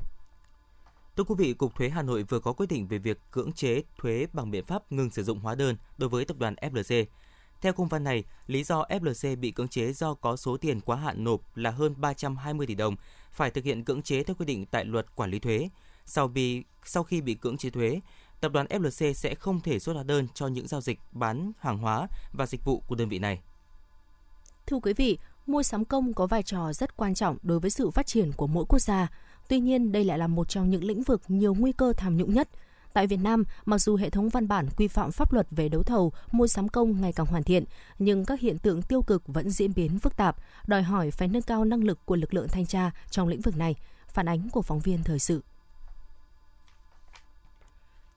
Thưa 1.20 1.24
quý 1.24 1.34
vị, 1.38 1.52
Cục 1.52 1.74
Thuế 1.74 1.88
Hà 1.88 2.02
Nội 2.02 2.22
vừa 2.22 2.40
có 2.40 2.52
quyết 2.52 2.66
định 2.66 2.86
về 2.88 2.98
việc 2.98 3.18
cưỡng 3.30 3.52
chế 3.52 3.82
thuế 3.98 4.26
bằng 4.32 4.50
biện 4.50 4.64
pháp 4.64 4.92
ngừng 4.92 5.10
sử 5.10 5.22
dụng 5.22 5.40
hóa 5.40 5.54
đơn 5.54 5.76
đối 5.98 6.08
với 6.08 6.24
tập 6.24 6.36
đoàn 6.38 6.54
FLC. 6.54 7.04
Theo 7.60 7.72
công 7.72 7.88
văn 7.88 8.04
này, 8.04 8.24
lý 8.46 8.64
do 8.64 8.84
FLC 8.88 9.36
bị 9.36 9.50
cưỡng 9.50 9.68
chế 9.68 9.92
do 9.92 10.14
có 10.14 10.36
số 10.36 10.56
tiền 10.56 10.80
quá 10.80 10.96
hạn 10.96 11.24
nộp 11.24 11.56
là 11.56 11.70
hơn 11.70 11.94
320 11.98 12.66
tỷ 12.66 12.74
đồng, 12.74 12.96
phải 13.32 13.50
thực 13.50 13.64
hiện 13.64 13.84
cưỡng 13.84 14.02
chế 14.02 14.22
theo 14.22 14.36
quy 14.38 14.46
định 14.46 14.66
tại 14.66 14.84
luật 14.84 15.16
quản 15.16 15.30
lý 15.30 15.38
thuế. 15.38 15.68
Sau, 16.06 16.28
bị, 16.28 16.64
sau 16.84 17.02
khi 17.02 17.20
bị 17.20 17.34
cưỡng 17.34 17.56
chế 17.56 17.70
thuế, 17.70 18.00
tập 18.40 18.52
đoàn 18.52 18.66
FLC 18.66 19.12
sẽ 19.12 19.34
không 19.34 19.60
thể 19.60 19.78
xuất 19.78 19.92
hóa 19.92 20.02
đơn 20.02 20.26
cho 20.34 20.46
những 20.46 20.68
giao 20.68 20.80
dịch 20.80 20.98
bán 21.12 21.52
hàng 21.58 21.78
hóa 21.78 22.06
và 22.32 22.46
dịch 22.46 22.64
vụ 22.64 22.82
của 22.86 22.94
đơn 22.94 23.08
vị 23.08 23.18
này. 23.18 23.40
Thưa 24.66 24.78
quý 24.82 24.92
vị, 24.92 25.18
mua 25.46 25.62
sắm 25.62 25.84
công 25.84 26.14
có 26.14 26.26
vai 26.26 26.42
trò 26.42 26.72
rất 26.72 26.96
quan 26.96 27.14
trọng 27.14 27.36
đối 27.42 27.60
với 27.60 27.70
sự 27.70 27.90
phát 27.90 28.06
triển 28.06 28.32
của 28.36 28.46
mỗi 28.46 28.64
quốc 28.68 28.78
gia. 28.78 29.08
Tuy 29.50 29.60
nhiên, 29.60 29.92
đây 29.92 30.04
lại 30.04 30.18
là 30.18 30.26
một 30.26 30.48
trong 30.48 30.70
những 30.70 30.84
lĩnh 30.84 31.02
vực 31.02 31.22
nhiều 31.28 31.54
nguy 31.54 31.72
cơ 31.72 31.92
tham 31.96 32.16
nhũng 32.16 32.34
nhất. 32.34 32.48
Tại 32.92 33.06
Việt 33.06 33.16
Nam, 33.16 33.44
mặc 33.64 33.78
dù 33.78 33.96
hệ 33.96 34.10
thống 34.10 34.28
văn 34.28 34.48
bản 34.48 34.68
quy 34.76 34.88
phạm 34.88 35.12
pháp 35.12 35.32
luật 35.32 35.46
về 35.50 35.68
đấu 35.68 35.82
thầu, 35.82 36.12
mua 36.32 36.46
sắm 36.46 36.68
công 36.68 37.00
ngày 37.00 37.12
càng 37.12 37.26
hoàn 37.26 37.42
thiện, 37.42 37.64
nhưng 37.98 38.24
các 38.24 38.40
hiện 38.40 38.58
tượng 38.58 38.82
tiêu 38.82 39.02
cực 39.02 39.22
vẫn 39.26 39.50
diễn 39.50 39.74
biến 39.74 39.98
phức 39.98 40.16
tạp, 40.16 40.36
đòi 40.66 40.82
hỏi 40.82 41.10
phải 41.10 41.28
nâng 41.28 41.42
cao 41.42 41.64
năng 41.64 41.84
lực 41.84 42.06
của 42.06 42.16
lực 42.16 42.34
lượng 42.34 42.48
thanh 42.48 42.66
tra 42.66 42.90
trong 43.10 43.28
lĩnh 43.28 43.40
vực 43.40 43.56
này. 43.56 43.74
Phản 44.08 44.28
ánh 44.28 44.48
của 44.52 44.62
phóng 44.62 44.80
viên 44.80 45.02
thời 45.04 45.18
sự. 45.18 45.42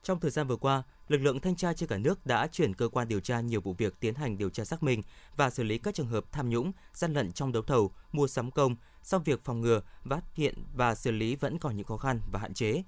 Trong 0.04 0.20
thời 0.20 0.30
gian 0.30 0.46
vừa 0.46 0.56
qua, 0.56 0.82
lực 1.08 1.18
lượng 1.18 1.40
thanh 1.40 1.56
tra 1.56 1.72
trên 1.72 1.88
cả 1.88 1.98
nước 1.98 2.26
đã 2.26 2.46
chuyển 2.46 2.74
cơ 2.74 2.88
quan 2.88 3.08
điều 3.08 3.20
tra 3.20 3.40
nhiều 3.40 3.60
vụ 3.60 3.72
việc 3.72 4.00
tiến 4.00 4.14
hành 4.14 4.38
điều 4.38 4.50
tra 4.50 4.64
xác 4.64 4.82
minh 4.82 5.02
và 5.36 5.50
xử 5.50 5.62
lý 5.62 5.78
các 5.78 5.94
trường 5.94 6.08
hợp 6.08 6.24
tham 6.32 6.48
nhũng, 6.48 6.72
gian 6.92 7.12
lận 7.12 7.32
trong 7.32 7.52
đấu 7.52 7.62
thầu, 7.62 7.92
mua 8.12 8.26
sắm 8.26 8.50
công, 8.50 8.76
song 9.02 9.22
việc 9.22 9.44
phòng 9.44 9.60
ngừa, 9.60 9.82
phát 10.04 10.20
hiện 10.34 10.54
và 10.74 10.94
xử 10.94 11.10
lý 11.10 11.36
vẫn 11.36 11.58
còn 11.58 11.76
những 11.76 11.86
khó 11.86 11.96
khăn 11.96 12.20
và 12.32 12.40
hạn 12.40 12.54
chế. 12.54 12.82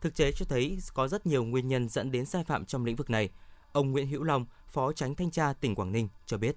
Thực 0.00 0.16
tế 0.16 0.32
cho 0.32 0.46
thấy 0.48 0.78
có 0.94 1.08
rất 1.08 1.26
nhiều 1.26 1.44
nguyên 1.44 1.68
nhân 1.68 1.88
dẫn 1.88 2.10
đến 2.10 2.26
sai 2.26 2.44
phạm 2.44 2.64
trong 2.64 2.84
lĩnh 2.84 2.96
vực 2.96 3.10
này. 3.10 3.30
Ông 3.72 3.90
Nguyễn 3.90 4.06
Hữu 4.06 4.22
Long, 4.22 4.46
Phó 4.66 4.92
Tránh 4.92 5.14
Thanh 5.14 5.30
tra 5.30 5.52
tỉnh 5.52 5.74
Quảng 5.74 5.92
Ninh 5.92 6.08
cho 6.26 6.38
biết. 6.38 6.56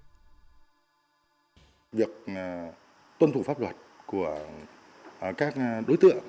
Việc 1.92 2.10
à, 2.28 2.72
tuân 3.20 3.32
thủ 3.32 3.44
pháp 3.44 3.60
luật 3.60 3.76
của 4.06 4.40
à, 5.20 5.32
các 5.32 5.56
à, 5.56 5.82
đối 5.88 5.98
tượng, 5.98 6.24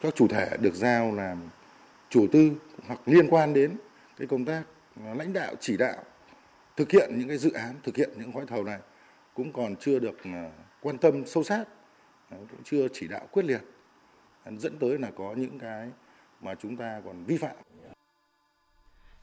các 0.00 0.14
chủ 0.16 0.28
thể 0.28 0.56
được 0.60 0.74
giao 0.74 1.12
làm 1.12 1.38
chủ 2.14 2.26
tư 2.32 2.50
hoặc 2.86 3.00
liên 3.06 3.28
quan 3.30 3.54
đến 3.54 3.76
cái 4.16 4.26
công 4.26 4.44
tác 4.44 4.62
lãnh 5.16 5.32
đạo 5.32 5.54
chỉ 5.60 5.76
đạo 5.76 5.96
thực 6.76 6.90
hiện 6.90 7.18
những 7.18 7.28
cái 7.28 7.38
dự 7.38 7.52
án 7.52 7.74
thực 7.82 7.96
hiện 7.96 8.10
những 8.16 8.30
gói 8.30 8.44
thầu 8.46 8.64
này 8.64 8.78
cũng 9.34 9.52
còn 9.52 9.76
chưa 9.76 9.98
được 9.98 10.24
à, 10.24 10.50
quan 10.80 10.98
tâm 10.98 11.26
sâu 11.26 11.44
sát 11.44 11.64
à, 12.30 12.36
cũng 12.50 12.60
chưa 12.64 12.88
chỉ 12.92 13.08
đạo 13.08 13.26
quyết 13.30 13.44
liệt 13.44 13.60
à, 14.44 14.52
dẫn 14.58 14.78
tới 14.78 14.98
là 14.98 15.10
có 15.16 15.34
những 15.36 15.58
cái 15.58 15.88
mà 16.40 16.54
chúng 16.54 16.76
ta 16.76 17.00
còn 17.04 17.24
vi 17.24 17.36
phạm. 17.36 17.56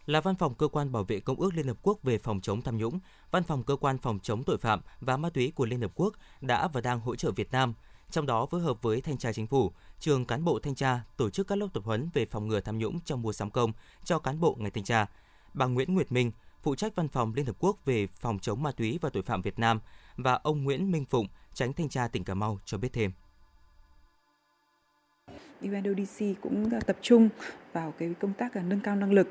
Là 0.06 0.22
Văn 0.22 0.36
phòng 0.36 0.56
Cơ 0.56 0.68
quan 0.68 0.92
Bảo 0.92 1.04
vệ 1.04 1.20
Công 1.20 1.40
ước 1.40 1.50
Liên 1.56 1.68
Hợp 1.68 1.78
Quốc 1.82 2.04
về 2.04 2.18
phòng 2.18 2.42
chống 2.42 2.62
tham 2.62 2.78
nhũng, 2.78 3.00
Văn 3.32 3.44
phòng 3.44 3.64
Cơ 3.64 3.76
quan 3.76 3.98
Phòng 3.98 4.20
chống 4.20 4.44
tội 4.44 4.58
phạm 4.58 4.82
và 5.00 5.18
ma 5.18 5.30
túy 5.30 5.52
của 5.56 5.66
Liên 5.66 5.82
Hợp 5.82 5.92
Quốc 5.96 6.14
đã 6.42 6.68
và 6.68 6.82
đang 6.82 7.00
hỗ 7.00 7.16
trợ 7.16 7.32
Việt 7.32 7.52
Nam, 7.52 7.74
trong 8.12 8.26
đó 8.26 8.46
phối 8.46 8.62
hợp 8.62 8.82
với 8.82 9.02
Thanh 9.02 9.18
tra 9.18 9.34
Chính 9.34 9.48
phủ, 9.48 9.72
trường 10.00 10.26
cán 10.26 10.44
bộ 10.44 10.60
thanh 10.60 10.76
tra 10.76 11.00
tổ 11.18 11.30
chức 11.30 11.48
các 11.48 11.56
lớp 11.56 11.68
tập 11.74 11.84
huấn 11.86 12.10
về 12.14 12.26
phòng 12.26 12.48
ngừa 12.48 12.60
tham 12.60 12.78
nhũng 12.78 13.00
trong 13.06 13.22
mua 13.22 13.34
sắm 13.34 13.50
công 13.52 13.74
cho 14.04 14.20
cán 14.20 14.40
bộ 14.40 14.58
ngành 14.60 14.72
thanh 14.72 14.84
tra. 14.84 15.06
Bà 15.54 15.66
Nguyễn 15.66 15.96
Nguyệt 15.96 16.12
Minh, 16.12 16.32
phụ 16.62 16.76
trách 16.76 16.96
Văn 16.96 17.08
phòng 17.08 17.34
Liên 17.36 17.46
Hợp 17.46 17.56
Quốc 17.60 17.78
về 17.86 18.08
phòng 18.08 18.40
chống 18.40 18.64
ma 18.64 18.72
túy 18.72 19.00
và 19.02 19.10
tội 19.10 19.24
phạm 19.24 19.42
Việt 19.42 19.60
Nam 19.60 19.80
và 20.18 20.34
ông 20.34 20.64
Nguyễn 20.64 20.92
Minh 20.92 21.06
Phụng, 21.06 21.28
tránh 21.54 21.74
thanh 21.74 21.90
tra 21.90 22.08
tỉnh 22.08 22.24
Cà 22.24 22.34
Mau 22.34 22.60
cho 22.66 22.78
biết 22.78 22.94
thêm. 22.94 23.12
UNODC 25.62 26.42
cũng 26.42 26.70
tập 26.88 26.98
trung 27.02 27.30
vào 27.74 27.94
cái 27.98 28.14
công 28.20 28.34
tác 28.34 28.56
nâng 28.56 28.80
cao 28.80 28.96
năng 28.96 29.12
lực, 29.12 29.28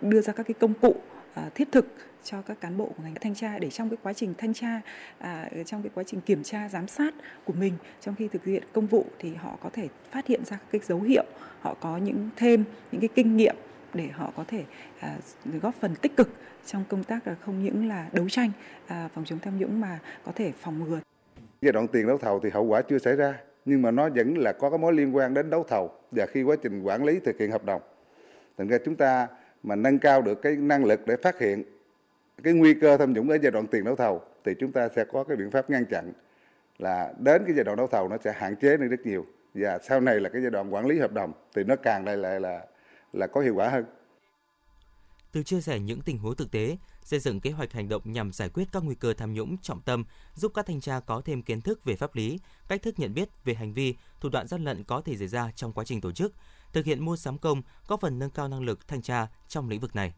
đưa 0.00 0.20
ra 0.20 0.32
các 0.32 0.42
cái 0.42 0.54
công 0.60 0.74
cụ 0.74 0.96
À, 1.34 1.50
thiết 1.54 1.72
thực 1.72 1.86
cho 2.24 2.42
các 2.42 2.60
cán 2.60 2.78
bộ 2.78 2.84
của 2.96 3.02
ngành 3.02 3.14
thanh 3.20 3.34
tra 3.34 3.58
để 3.58 3.70
trong 3.70 3.90
cái 3.90 3.96
quá 4.02 4.12
trình 4.12 4.34
thanh 4.38 4.54
tra 4.54 4.80
à, 5.18 5.50
trong 5.66 5.82
cái 5.82 5.90
quá 5.94 6.04
trình 6.06 6.20
kiểm 6.20 6.42
tra 6.42 6.68
giám 6.68 6.88
sát 6.88 7.14
của 7.44 7.52
mình 7.52 7.72
trong 8.00 8.14
khi 8.14 8.28
thực 8.28 8.44
hiện 8.44 8.62
công 8.72 8.86
vụ 8.86 9.04
thì 9.18 9.34
họ 9.34 9.58
có 9.62 9.70
thể 9.72 9.88
phát 10.10 10.26
hiện 10.26 10.44
ra 10.44 10.56
các 10.56 10.66
cái 10.72 10.80
dấu 10.84 11.00
hiệu 11.00 11.24
họ 11.60 11.74
có 11.80 11.96
những 11.96 12.30
thêm 12.36 12.64
những 12.92 13.00
cái 13.00 13.08
kinh 13.14 13.36
nghiệm 13.36 13.56
để 13.94 14.08
họ 14.12 14.32
có 14.36 14.44
thể 14.48 14.64
à, 15.00 15.16
góp 15.62 15.74
phần 15.80 15.94
tích 15.94 16.16
cực 16.16 16.28
trong 16.66 16.84
công 16.88 17.04
tác 17.04 17.26
là 17.26 17.34
không 17.34 17.64
những 17.64 17.88
là 17.88 18.08
đấu 18.12 18.28
tranh 18.28 18.50
à, 18.86 19.08
phòng 19.14 19.24
chống 19.24 19.38
tham 19.38 19.58
nhũng 19.58 19.80
mà 19.80 19.98
có 20.24 20.32
thể 20.34 20.52
phòng 20.60 20.84
ngừa. 20.84 21.00
Giai 21.62 21.72
đoạn 21.72 21.88
tiền 21.88 22.06
đấu 22.06 22.18
thầu 22.18 22.40
thì 22.40 22.50
hậu 22.50 22.64
quả 22.64 22.82
chưa 22.82 22.98
xảy 22.98 23.16
ra 23.16 23.34
nhưng 23.64 23.82
mà 23.82 23.90
nó 23.90 24.08
vẫn 24.08 24.34
là 24.38 24.52
có 24.52 24.70
cái 24.70 24.78
mối 24.78 24.92
liên 24.92 25.16
quan 25.16 25.34
đến 25.34 25.50
đấu 25.50 25.64
thầu 25.68 25.90
và 26.10 26.26
khi 26.26 26.42
quá 26.42 26.56
trình 26.62 26.82
quản 26.82 27.04
lý 27.04 27.20
thực 27.20 27.38
hiện 27.38 27.50
hợp 27.50 27.64
đồng. 27.64 27.82
Thành 28.58 28.68
ra 28.68 28.78
chúng 28.84 28.96
ta 28.96 29.26
mà 29.62 29.76
nâng 29.76 29.98
cao 29.98 30.22
được 30.22 30.42
cái 30.42 30.56
năng 30.56 30.84
lực 30.84 31.00
để 31.06 31.16
phát 31.22 31.40
hiện 31.40 31.62
cái 32.42 32.52
nguy 32.52 32.74
cơ 32.74 32.96
tham 32.96 33.12
nhũng 33.12 33.28
ở 33.30 33.38
giai 33.42 33.50
đoạn 33.50 33.66
tiền 33.66 33.84
đấu 33.84 33.96
thầu 33.96 34.22
thì 34.44 34.52
chúng 34.60 34.72
ta 34.72 34.88
sẽ 34.96 35.04
có 35.04 35.24
cái 35.24 35.36
biện 35.36 35.50
pháp 35.50 35.70
ngăn 35.70 35.86
chặn 35.86 36.12
là 36.78 37.12
đến 37.18 37.42
cái 37.46 37.54
giai 37.54 37.64
đoạn 37.64 37.76
đấu 37.76 37.86
thầu 37.86 38.08
nó 38.08 38.16
sẽ 38.24 38.32
hạn 38.36 38.56
chế 38.56 38.76
được 38.76 38.88
rất 38.90 39.06
nhiều 39.06 39.26
và 39.54 39.78
sau 39.88 40.00
này 40.00 40.20
là 40.20 40.28
cái 40.28 40.42
giai 40.42 40.50
đoạn 40.50 40.74
quản 40.74 40.86
lý 40.86 40.98
hợp 40.98 41.12
đồng 41.12 41.32
thì 41.54 41.64
nó 41.64 41.76
càng 41.76 42.04
lại 42.04 42.16
lại 42.16 42.40
là 42.40 42.66
là 43.12 43.26
có 43.26 43.40
hiệu 43.40 43.54
quả 43.54 43.68
hơn. 43.68 43.84
Từ 45.32 45.42
chia 45.42 45.60
sẻ 45.60 45.78
những 45.78 46.00
tình 46.00 46.18
huống 46.18 46.36
thực 46.36 46.50
tế, 46.50 46.76
xây 47.02 47.20
dựng 47.20 47.40
kế 47.40 47.50
hoạch 47.50 47.72
hành 47.72 47.88
động 47.88 48.02
nhằm 48.04 48.32
giải 48.32 48.48
quyết 48.48 48.68
các 48.72 48.84
nguy 48.84 48.94
cơ 48.94 49.14
tham 49.14 49.32
nhũng 49.32 49.56
trọng 49.62 49.82
tâm, 49.82 50.04
giúp 50.34 50.52
các 50.54 50.66
thanh 50.66 50.80
tra 50.80 51.00
có 51.00 51.22
thêm 51.24 51.42
kiến 51.42 51.60
thức 51.60 51.84
về 51.84 51.96
pháp 51.96 52.14
lý, 52.16 52.38
cách 52.68 52.82
thức 52.82 52.94
nhận 52.98 53.14
biết 53.14 53.28
về 53.44 53.54
hành 53.54 53.72
vi, 53.72 53.94
thủ 54.20 54.28
đoạn 54.28 54.46
gian 54.46 54.64
lận 54.64 54.84
có 54.84 55.00
thể 55.00 55.16
xảy 55.16 55.28
ra 55.28 55.50
trong 55.56 55.72
quá 55.72 55.84
trình 55.84 56.00
tổ 56.00 56.12
chức, 56.12 56.34
thực 56.72 56.84
hiện 56.84 57.04
mua 57.04 57.16
sắm 57.16 57.38
công, 57.38 57.62
có 57.86 57.96
phần 57.96 58.18
nâng 58.18 58.30
cao 58.30 58.48
năng 58.48 58.60
lực 58.60 58.88
thanh 58.88 59.02
tra 59.02 59.26
trong 59.48 59.68
lĩnh 59.68 59.80
vực 59.80 59.96
này. 59.96 60.12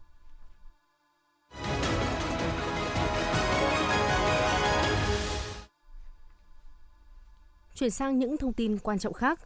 Chuyển 7.75 7.91
sang 7.91 8.19
những 8.19 8.37
thông 8.37 8.53
tin 8.53 8.79
quan 8.79 8.99
trọng 8.99 9.13
khác. 9.13 9.41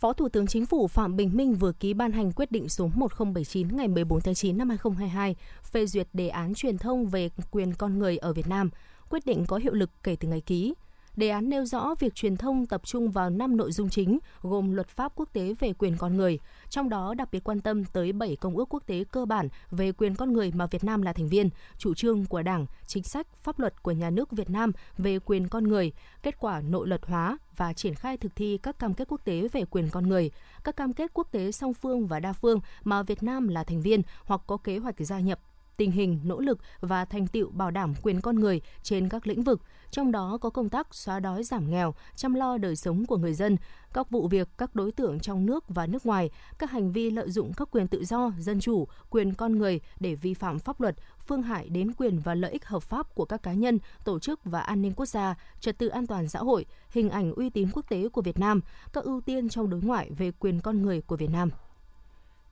Phó 0.00 0.12
Thủ 0.12 0.28
tướng 0.28 0.46
Chính 0.46 0.66
phủ 0.66 0.88
Phạm 0.88 1.16
Bình 1.16 1.30
Minh 1.34 1.54
vừa 1.54 1.72
ký 1.72 1.94
ban 1.94 2.12
hành 2.12 2.32
quyết 2.32 2.52
định 2.52 2.68
số 2.68 2.90
1079 2.94 3.76
ngày 3.76 3.88
14 3.88 4.20
tháng 4.20 4.34
9 4.34 4.58
năm 4.58 4.68
2022 4.68 5.36
phê 5.62 5.86
duyệt 5.86 6.08
đề 6.12 6.28
án 6.28 6.54
truyền 6.54 6.78
thông 6.78 7.06
về 7.06 7.30
quyền 7.50 7.74
con 7.74 7.98
người 7.98 8.16
ở 8.16 8.32
Việt 8.32 8.48
Nam. 8.48 8.70
Quyết 9.10 9.26
định 9.26 9.44
có 9.46 9.56
hiệu 9.56 9.72
lực 9.72 9.90
kể 10.02 10.16
từ 10.20 10.28
ngày 10.28 10.40
ký. 10.40 10.74
Đề 11.16 11.28
án 11.28 11.48
nêu 11.48 11.64
rõ 11.64 11.94
việc 11.98 12.14
truyền 12.14 12.36
thông 12.36 12.66
tập 12.66 12.80
trung 12.84 13.10
vào 13.10 13.30
5 13.30 13.56
nội 13.56 13.72
dung 13.72 13.88
chính, 13.88 14.18
gồm 14.42 14.72
luật 14.72 14.88
pháp 14.88 15.12
quốc 15.16 15.28
tế 15.32 15.54
về 15.58 15.72
quyền 15.72 15.96
con 15.96 16.16
người, 16.16 16.38
trong 16.68 16.88
đó 16.88 17.14
đặc 17.14 17.28
biệt 17.32 17.44
quan 17.44 17.60
tâm 17.60 17.84
tới 17.84 18.12
7 18.12 18.36
công 18.36 18.56
ước 18.56 18.64
quốc 18.74 18.82
tế 18.86 19.04
cơ 19.04 19.24
bản 19.24 19.48
về 19.70 19.92
quyền 19.92 20.14
con 20.14 20.32
người 20.32 20.52
mà 20.54 20.66
Việt 20.66 20.84
Nam 20.84 21.02
là 21.02 21.12
thành 21.12 21.28
viên, 21.28 21.50
chủ 21.78 21.94
trương 21.94 22.24
của 22.24 22.42
Đảng, 22.42 22.66
chính 22.86 23.02
sách, 23.02 23.26
pháp 23.42 23.58
luật 23.58 23.82
của 23.82 23.92
nhà 23.92 24.10
nước 24.10 24.30
Việt 24.30 24.50
Nam 24.50 24.72
về 24.98 25.18
quyền 25.18 25.48
con 25.48 25.64
người, 25.64 25.92
kết 26.22 26.38
quả 26.38 26.60
nội 26.60 26.88
luật 26.88 27.06
hóa 27.06 27.38
và 27.56 27.72
triển 27.72 27.94
khai 27.94 28.16
thực 28.16 28.36
thi 28.36 28.58
các 28.62 28.78
cam 28.78 28.94
kết 28.94 29.08
quốc 29.08 29.20
tế 29.24 29.48
về 29.52 29.64
quyền 29.70 29.88
con 29.90 30.08
người, 30.08 30.30
các 30.64 30.76
cam 30.76 30.92
kết 30.92 31.10
quốc 31.14 31.28
tế 31.32 31.52
song 31.52 31.74
phương 31.74 32.06
và 32.06 32.20
đa 32.20 32.32
phương 32.32 32.60
mà 32.84 33.02
Việt 33.02 33.22
Nam 33.22 33.48
là 33.48 33.64
thành 33.64 33.80
viên 33.80 34.02
hoặc 34.24 34.40
có 34.46 34.56
kế 34.56 34.78
hoạch 34.78 34.94
gia 34.98 35.20
nhập 35.20 35.38
tình 35.76 35.90
hình, 35.90 36.20
nỗ 36.24 36.40
lực 36.40 36.58
và 36.80 37.04
thành 37.04 37.26
tựu 37.26 37.50
bảo 37.50 37.70
đảm 37.70 37.94
quyền 38.02 38.20
con 38.20 38.36
người 38.36 38.60
trên 38.82 39.08
các 39.08 39.26
lĩnh 39.26 39.42
vực, 39.42 39.60
trong 39.90 40.12
đó 40.12 40.38
có 40.40 40.50
công 40.50 40.68
tác 40.68 40.94
xóa 40.94 41.20
đói 41.20 41.44
giảm 41.44 41.70
nghèo, 41.70 41.94
chăm 42.16 42.34
lo 42.34 42.58
đời 42.58 42.76
sống 42.76 43.06
của 43.06 43.16
người 43.16 43.34
dân, 43.34 43.56
các 43.92 44.10
vụ 44.10 44.28
việc 44.28 44.48
các 44.58 44.74
đối 44.74 44.92
tượng 44.92 45.20
trong 45.20 45.46
nước 45.46 45.64
và 45.68 45.86
nước 45.86 46.06
ngoài, 46.06 46.30
các 46.58 46.70
hành 46.70 46.92
vi 46.92 47.10
lợi 47.10 47.30
dụng 47.30 47.52
các 47.56 47.68
quyền 47.70 47.88
tự 47.88 48.04
do, 48.04 48.32
dân 48.38 48.60
chủ, 48.60 48.88
quyền 49.10 49.34
con 49.34 49.58
người 49.58 49.80
để 50.00 50.14
vi 50.14 50.34
phạm 50.34 50.58
pháp 50.58 50.80
luật, 50.80 50.96
phương 51.26 51.42
hại 51.42 51.68
đến 51.68 51.92
quyền 51.92 52.18
và 52.18 52.34
lợi 52.34 52.52
ích 52.52 52.66
hợp 52.66 52.82
pháp 52.82 53.14
của 53.14 53.24
các 53.24 53.42
cá 53.42 53.52
nhân, 53.52 53.78
tổ 54.04 54.18
chức 54.18 54.40
và 54.44 54.60
an 54.60 54.82
ninh 54.82 54.92
quốc 54.96 55.06
gia, 55.06 55.34
trật 55.60 55.78
tự 55.78 55.88
an 55.88 56.06
toàn 56.06 56.28
xã 56.28 56.38
hội, 56.38 56.66
hình 56.90 57.10
ảnh 57.10 57.32
uy 57.32 57.50
tín 57.50 57.68
quốc 57.72 57.88
tế 57.88 58.08
của 58.08 58.22
Việt 58.22 58.38
Nam, 58.38 58.60
các 58.92 59.04
ưu 59.04 59.20
tiên 59.20 59.48
trong 59.48 59.70
đối 59.70 59.80
ngoại 59.80 60.10
về 60.10 60.30
quyền 60.30 60.60
con 60.60 60.82
người 60.82 61.00
của 61.00 61.16
Việt 61.16 61.30
Nam. 61.30 61.50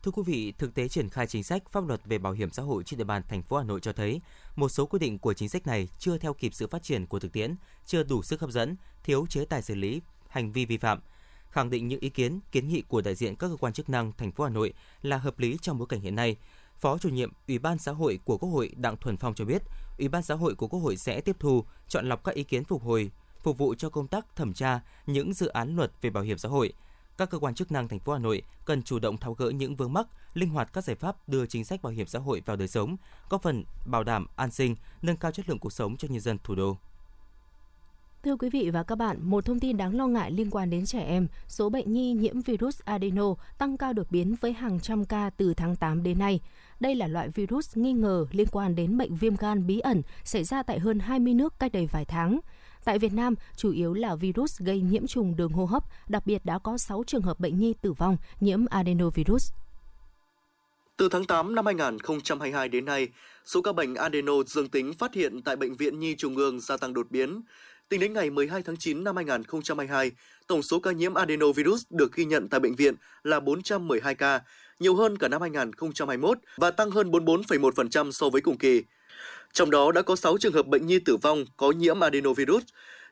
Thưa 0.05 0.11
quý 0.11 0.23
vị, 0.27 0.53
thực 0.59 0.75
tế 0.75 0.89
triển 0.89 1.09
khai 1.09 1.27
chính 1.27 1.45
sách 1.45 1.63
pháp 1.71 1.87
luật 1.89 2.01
về 2.05 2.19
bảo 2.19 2.33
hiểm 2.33 2.51
xã 2.51 2.63
hội 2.63 2.85
trên 2.85 2.99
địa 2.99 3.05
bàn 3.05 3.23
thành 3.29 3.43
phố 3.43 3.57
Hà 3.57 3.65
Nội 3.65 3.81
cho 3.81 3.93
thấy 3.93 4.21
một 4.57 4.69
số 4.69 4.87
quy 4.87 4.99
định 4.99 5.19
của 5.19 5.35
chính 5.35 5.49
sách 5.49 5.67
này 5.67 5.89
chưa 5.99 6.19
theo 6.19 6.35
kịp 6.35 6.55
sự 6.55 6.67
phát 6.67 6.83
triển 6.83 7.07
của 7.07 7.21
thực 7.21 7.33
tiễn, 7.33 7.55
chưa 7.87 8.03
đủ 8.03 8.23
sức 8.23 8.41
hấp 8.41 8.51
dẫn, 8.51 8.77
thiếu 9.05 9.27
chế 9.29 9.45
tài 9.45 9.63
xử 9.63 9.75
lý 9.75 10.01
hành 10.29 10.53
vi 10.53 10.65
vi 10.65 10.77
phạm. 10.77 11.01
Khẳng 11.51 11.71
định 11.71 11.89
những 11.89 12.01
ý 12.01 12.09
kiến, 12.09 12.41
kiến 12.53 12.69
nghị 12.69 12.83
của 12.89 13.01
đại 13.01 13.15
diện 13.15 13.37
các 13.37 13.49
cơ 13.49 13.57
quan 13.57 13.73
chức 13.73 13.89
năng 13.89 14.13
thành 14.13 14.33
phố 14.33 14.45
Hà 14.45 14.51
Nội 14.51 14.75
là 15.03 15.17
hợp 15.19 15.39
lý 15.39 15.57
trong 15.63 15.79
bối 15.79 15.87
cảnh 15.89 16.01
hiện 16.01 16.15
nay. 16.15 16.37
Phó 16.79 16.99
chủ 16.99 17.09
nhiệm 17.09 17.33
Ủy 17.49 17.59
ban 17.59 17.79
xã 17.79 17.93
hội 17.93 18.21
của 18.25 18.39
Quốc 18.39 18.51
hội 18.51 18.71
Đặng 18.77 18.97
Thuần 18.97 19.17
Phong 19.17 19.35
cho 19.35 19.45
biết, 19.45 19.63
Ủy 19.99 20.09
ban 20.09 20.23
xã 20.23 20.35
hội 20.35 20.55
của 20.55 20.69
Quốc 20.69 20.81
hội 20.81 20.97
sẽ 20.97 21.21
tiếp 21.21 21.37
thu, 21.39 21.65
chọn 21.89 22.09
lọc 22.09 22.25
các 22.25 22.35
ý 22.35 22.45
kiến 22.45 22.65
phục 22.65 22.83
hồi, 22.83 23.11
phục 23.43 23.59
vụ 23.59 23.75
cho 23.75 23.91
công 23.91 24.09
tác 24.09 24.37
thẩm 24.37 24.53
tra 24.53 24.81
những 25.07 25.35
dự 25.35 25.47
án 25.47 25.77
luật 25.77 25.93
về 26.03 26.11
bảo 26.11 26.25
hiểm 26.25 26.39
xã 26.39 26.49
hội, 26.49 26.73
các 27.19 27.31
cơ 27.31 27.39
quan 27.39 27.55
chức 27.55 27.73
năng 27.73 27.89
thành 27.89 28.01
phố 28.01 28.13
Hà 28.13 28.19
Nội 28.19 28.43
cần 28.65 28.83
chủ 28.83 28.99
động 28.99 29.17
tháo 29.17 29.35
gỡ 29.35 29.51
những 29.51 29.77
vướng 29.77 29.93
mắc, 29.93 30.07
linh 30.35 30.51
hoạt 30.51 30.73
các 30.73 30.85
giải 30.85 30.97
pháp 30.97 31.29
đưa 31.29 31.47
chính 31.47 31.65
sách 31.65 31.83
bảo 31.83 31.93
hiểm 31.93 32.07
xã 32.07 32.19
hội 32.19 32.43
vào 32.47 32.57
đời 32.57 32.69
sống, 32.69 32.97
góp 33.29 33.43
phần 33.43 33.65
bảo 33.87 34.05
đảm 34.05 34.27
an 34.37 34.51
sinh, 34.51 34.77
nâng 35.03 35.17
cao 35.17 35.33
chất 35.33 35.49
lượng 35.49 35.59
cuộc 35.59 35.73
sống 35.73 35.97
cho 35.97 36.09
nhân 36.09 36.21
dân 36.21 36.39
thủ 36.45 36.55
đô. 36.55 36.77
Thưa 38.25 38.37
quý 38.37 38.51
vị 38.51 38.71
và 38.71 38.83
các 38.83 38.95
bạn, 38.95 39.19
một 39.23 39.45
thông 39.45 39.61
tin 39.61 39.77
đáng 39.77 39.97
lo 39.97 40.07
ngại 40.07 40.31
liên 40.31 40.51
quan 40.51 40.71
đến 40.71 40.87
trẻ 40.87 41.01
em, 41.01 41.29
số 41.49 41.69
bệnh 41.69 41.93
nhi 41.93 42.13
nhiễm 42.13 42.41
virus 42.41 42.81
adeno 42.85 43.35
tăng 43.59 43.77
cao 43.77 43.93
đột 43.93 44.07
biến 44.11 44.35
với 44.41 44.53
hàng 44.53 44.81
trăm 44.81 45.05
ca 45.05 45.31
từ 45.31 45.55
tháng 45.55 45.77
8 45.77 46.03
đến 46.03 46.19
nay. 46.19 46.41
Đây 46.81 46.95
là 46.95 47.07
loại 47.07 47.29
virus 47.29 47.77
nghi 47.77 47.93
ngờ 47.93 48.27
liên 48.31 48.47
quan 48.53 48.75
đến 48.75 48.99
bệnh 48.99 49.15
viêm 49.15 49.37
gan 49.37 49.67
bí 49.67 49.79
ẩn 49.79 50.03
xảy 50.25 50.45
ra 50.45 50.63
tại 50.63 50.79
hơn 50.79 50.99
20 50.99 51.35
nước 51.35 51.55
cách 51.59 51.73
đây 51.73 51.89
vài 51.93 52.05
tháng. 52.05 52.41
Tại 52.85 52.99
Việt 52.99 53.13
Nam, 53.13 53.35
chủ 53.57 53.73
yếu 53.73 53.95
là 53.95 54.15
virus 54.15 54.61
gây 54.61 54.81
nhiễm 54.81 55.07
trùng 55.07 55.37
đường 55.37 55.53
hô 55.53 55.65
hấp, 55.65 55.85
đặc 56.09 56.27
biệt 56.27 56.45
đã 56.45 56.59
có 56.59 56.79
6 56.79 57.05
trường 57.07 57.23
hợp 57.23 57.41
bệnh 57.41 57.59
nhi 57.59 57.75
tử 57.83 57.93
vong 57.93 58.17
nhiễm 58.41 58.67
adenovirus. 58.67 59.53
Từ 60.97 61.09
tháng 61.09 61.25
8 61.25 61.55
năm 61.55 61.67
2022 61.67 62.69
đến 62.69 62.85
nay, 62.85 63.09
số 63.45 63.63
ca 63.63 63.73
bệnh 63.73 63.95
adeno 63.95 64.33
dương 64.47 64.69
tính 64.69 64.93
phát 64.95 65.15
hiện 65.15 65.43
tại 65.43 65.57
Bệnh 65.57 65.75
viện 65.75 65.99
Nhi 65.99 66.15
Trung 66.19 66.37
ương 66.37 66.61
gia 66.61 66.77
tăng 66.77 66.95
đột 66.95 67.07
biến. 67.11 67.43
Tính 67.89 68.01
đến 68.01 68.13
ngày 68.13 68.31
12 68.31 68.63
tháng 68.63 68.77
9 68.77 69.05
năm 69.05 69.17
2022, 69.17 70.11
tổng 70.47 70.63
số 70.63 70.81
ca 70.81 70.93
nhiễm 70.93 71.15
adenovirus 71.15 71.83
được 71.91 72.13
ghi 72.15 72.25
nhận 72.25 72.49
tại 72.49 72.61
bệnh 72.61 72.75
viện 72.75 72.95
là 73.23 73.41
412 73.41 74.15
ca, 74.15 74.41
nhiều 74.81 74.95
hơn 74.95 75.19
cả 75.19 75.29
năm 75.29 75.41
2021 75.41 76.39
và 76.57 76.71
tăng 76.71 76.91
hơn 76.91 77.11
44,1% 77.11 78.11
so 78.11 78.29
với 78.29 78.41
cùng 78.41 78.59
kỳ. 78.59 78.83
Trong 79.53 79.71
đó 79.71 79.93
đã 79.93 80.03
có 80.03 80.17
6 80.17 80.39
trường 80.39 80.53
hợp 80.53 80.67
bệnh 80.67 80.87
nhi 80.87 80.99
tử 80.99 81.17
vong 81.17 81.45
có 81.57 81.71
nhiễm 81.71 82.01
adenovirus. 82.01 82.63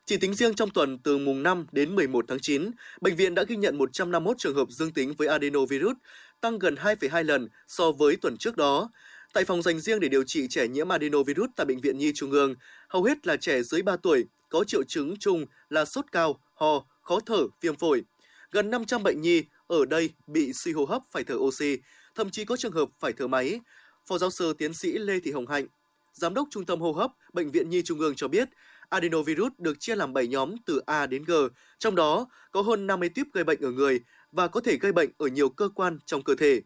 Chỉ 0.07 0.17
tính 0.17 0.35
riêng 0.35 0.55
trong 0.55 0.71
tuần 0.71 0.99
từ 0.99 1.19
mùng 1.19 1.43
5 1.43 1.67
đến 1.73 1.95
11 1.95 2.25
tháng 2.29 2.41
9, 2.41 2.71
bệnh 3.01 3.17
viện 3.17 3.35
đã 3.35 3.43
ghi 3.49 3.57
nhận 3.57 3.79
151 3.79 4.38
trường 4.38 4.55
hợp 4.55 4.71
dương 4.71 4.93
tính 4.93 5.15
với 5.19 5.29
adenovirus, 5.29 5.97
tăng 6.41 6.59
gần 6.59 6.75
2,2 6.75 7.25
lần 7.25 7.49
so 7.69 7.93
với 7.93 8.17
tuần 8.17 8.37
trước 8.37 8.57
đó. 8.57 8.91
Tại 9.33 9.45
phòng 9.45 9.62
dành 9.62 9.81
riêng 9.81 10.01
để 10.01 10.09
điều 10.09 10.23
trị 10.23 10.47
trẻ 10.49 10.69
nhiễm 10.69 10.88
adenovirus 10.88 11.51
tại 11.57 11.67
Bệnh 11.67 11.81
viện 11.81 11.99
Nhi 11.99 12.12
Trung 12.15 12.31
ương, 12.31 12.55
hầu 12.88 13.05
hết 13.05 13.27
là 13.27 13.37
trẻ 13.37 13.62
dưới 13.62 13.83
3 13.83 13.97
tuổi, 13.97 14.25
có 14.49 14.65
triệu 14.65 14.83
chứng 14.85 15.17
chung 15.17 15.47
là 15.71 15.85
sốt 15.85 16.05
cao, 16.12 16.41
ho, 16.55 16.85
khó 17.03 17.21
thở, 17.27 17.47
viêm 17.61 17.77
phổi. 17.77 18.03
Gần 18.51 18.71
500 18.71 19.03
bệnh 19.03 19.21
nhi 19.21 19.43
ở 19.67 19.85
đây 19.85 20.11
bị 20.27 20.53
suy 20.53 20.73
hô 20.73 20.85
hấp 20.85 21.03
phải 21.11 21.25
thở 21.25 21.35
oxy, 21.35 21.77
thậm 22.15 22.31
chí 22.31 22.45
có 22.45 22.57
trường 22.57 22.73
hợp 22.73 22.88
phải 23.01 23.12
thở 23.12 23.27
máy. 23.27 23.61
Phó 24.07 24.19
giáo 24.19 24.31
sư 24.31 24.55
tiến 24.59 24.75
sĩ 24.75 24.93
Lê 24.93 25.21
Thị 25.21 25.33
Hồng 25.33 25.47
Hạnh, 25.47 25.67
Giám 26.12 26.35
đốc 26.35 26.48
Trung 26.51 26.64
tâm 26.64 26.81
hô 26.81 26.92
hấp 26.92 27.11
Bệnh 27.33 27.51
viện 27.51 27.70
Nhi 27.70 27.83
Trung 27.83 27.98
ương 27.98 28.14
cho 28.14 28.29
biết, 28.29 28.48
adenovirus 28.88 29.53
được 29.59 29.81
chia 29.81 29.96
làm 29.96 30.12
7 30.12 30.27
nhóm 30.27 30.55
từ 30.66 30.83
A 30.87 31.07
đến 31.07 31.25
G, 31.25 31.33
trong 31.79 31.94
đó 31.94 32.27
có 32.51 32.62
hơn 32.62 32.87
50 32.87 33.09
tuyếp 33.09 33.27
gây 33.33 33.44
bệnh 33.44 33.61
ở 33.61 33.70
người 33.70 34.01
và 34.33 34.48
có 34.48 34.61
thể 34.61 34.77
gây 34.77 34.92
bệnh 34.92 35.11
ở 35.18 35.27
nhiều 35.27 35.48
cơ 35.48 35.68
quan 35.75 35.98
trong 36.07 36.22
cơ 36.22 36.35
thể. 36.35 36.61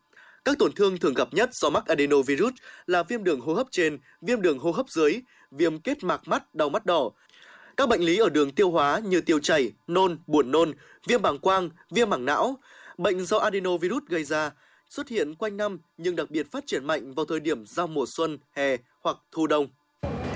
Các 0.44 0.58
tổn 0.58 0.72
thương 0.72 0.98
thường 0.98 1.14
gặp 1.14 1.28
nhất 1.32 1.54
do 1.54 1.70
mắc 1.70 1.86
adenovirus 1.86 2.52
là 2.86 3.02
viêm 3.02 3.24
đường 3.24 3.40
hô 3.40 3.54
hấp 3.54 3.66
trên, 3.70 3.98
viêm 4.20 4.42
đường 4.42 4.58
hô 4.58 4.72
hấp 4.72 4.88
dưới, 4.88 5.20
viêm 5.50 5.78
kết 5.78 6.04
mạc 6.04 6.28
mắt, 6.28 6.54
đau 6.54 6.68
mắt 6.68 6.86
đỏ. 6.86 7.10
Các 7.76 7.88
bệnh 7.88 8.00
lý 8.00 8.16
ở 8.16 8.28
đường 8.28 8.52
tiêu 8.52 8.70
hóa 8.70 9.00
như 9.04 9.20
tiêu 9.20 9.38
chảy, 9.38 9.72
nôn, 9.86 10.18
buồn 10.26 10.50
nôn, 10.50 10.72
viêm 11.06 11.22
bàng 11.22 11.38
quang, 11.38 11.70
viêm 11.90 12.10
mảng 12.10 12.24
não, 12.24 12.58
bệnh 12.98 13.24
do 13.24 13.38
adenovirus 13.38 14.02
gây 14.08 14.24
ra 14.24 14.50
xuất 14.90 15.08
hiện 15.08 15.34
quanh 15.34 15.56
năm 15.56 15.78
nhưng 15.96 16.16
đặc 16.16 16.30
biệt 16.30 16.50
phát 16.52 16.66
triển 16.66 16.84
mạnh 16.84 17.14
vào 17.14 17.26
thời 17.26 17.40
điểm 17.40 17.66
giao 17.66 17.86
mùa 17.86 18.04
xuân, 18.08 18.38
hè 18.52 18.76
hoặc 19.02 19.16
thu 19.32 19.46
đông. 19.46 19.66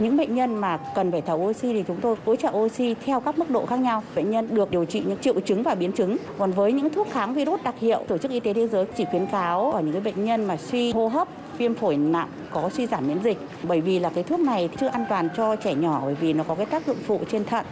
Những 0.01 0.17
bệnh 0.17 0.35
nhân 0.35 0.55
mà 0.55 0.79
cần 0.95 1.13
phải 1.13 1.21
thở 1.21 1.35
oxy 1.35 1.73
thì 1.73 1.85
chúng 1.87 2.01
tôi 2.01 2.17
hỗ 2.25 2.37
trợ 2.37 2.51
oxy 2.53 2.95
theo 3.05 3.21
các 3.21 3.39
mức 3.39 3.51
độ 3.51 3.67
khác 3.67 3.77
nhau. 3.77 4.03
Bệnh 4.15 4.31
nhân 4.31 4.55
được 4.55 4.71
điều 4.71 4.85
trị 4.85 5.03
những 5.07 5.19
triệu 5.19 5.41
chứng 5.41 5.63
và 5.63 5.75
biến 5.75 5.93
chứng. 5.93 6.17
Còn 6.39 6.51
với 6.51 6.73
những 6.73 6.91
thuốc 6.91 7.09
kháng 7.11 7.35
virus 7.35 7.63
đặc 7.63 7.75
hiệu, 7.79 8.05
Tổ 8.09 8.19
chức 8.19 8.31
Y 8.31 8.41
tế 8.41 8.53
Thế 8.53 8.69
giới 8.69 8.87
chỉ 8.97 9.05
khuyến 9.11 9.27
cáo 9.27 9.73
ở 9.73 9.81
những 9.81 9.93
cái 9.93 10.03
bệnh 10.03 10.25
nhân 10.25 10.45
mà 10.45 10.57
suy 10.57 10.93
hô 10.93 11.09
hấp, 11.09 11.29
viêm 11.59 11.75
phổi 11.75 11.97
nặng 11.97 12.29
có 12.51 12.71
suy 12.71 12.87
giảm 12.87 13.09
miễn 13.09 13.23
dịch 13.23 13.39
bởi 13.63 13.81
vì 13.81 13.99
là 13.99 14.11
cái 14.11 14.25
thuốc 14.25 14.41
này 14.41 14.69
chưa 14.81 14.87
an 14.87 15.05
toàn 15.09 15.29
cho 15.37 15.57
trẻ 15.57 15.75
nhỏ 15.75 16.01
bởi 16.05 16.15
vì 16.15 16.33
nó 16.33 16.45
có 16.45 16.55
cái 16.55 16.67
tác 16.67 16.87
dụng 16.87 16.97
phụ 17.07 17.21
trên 17.31 17.45
thận 17.45 17.67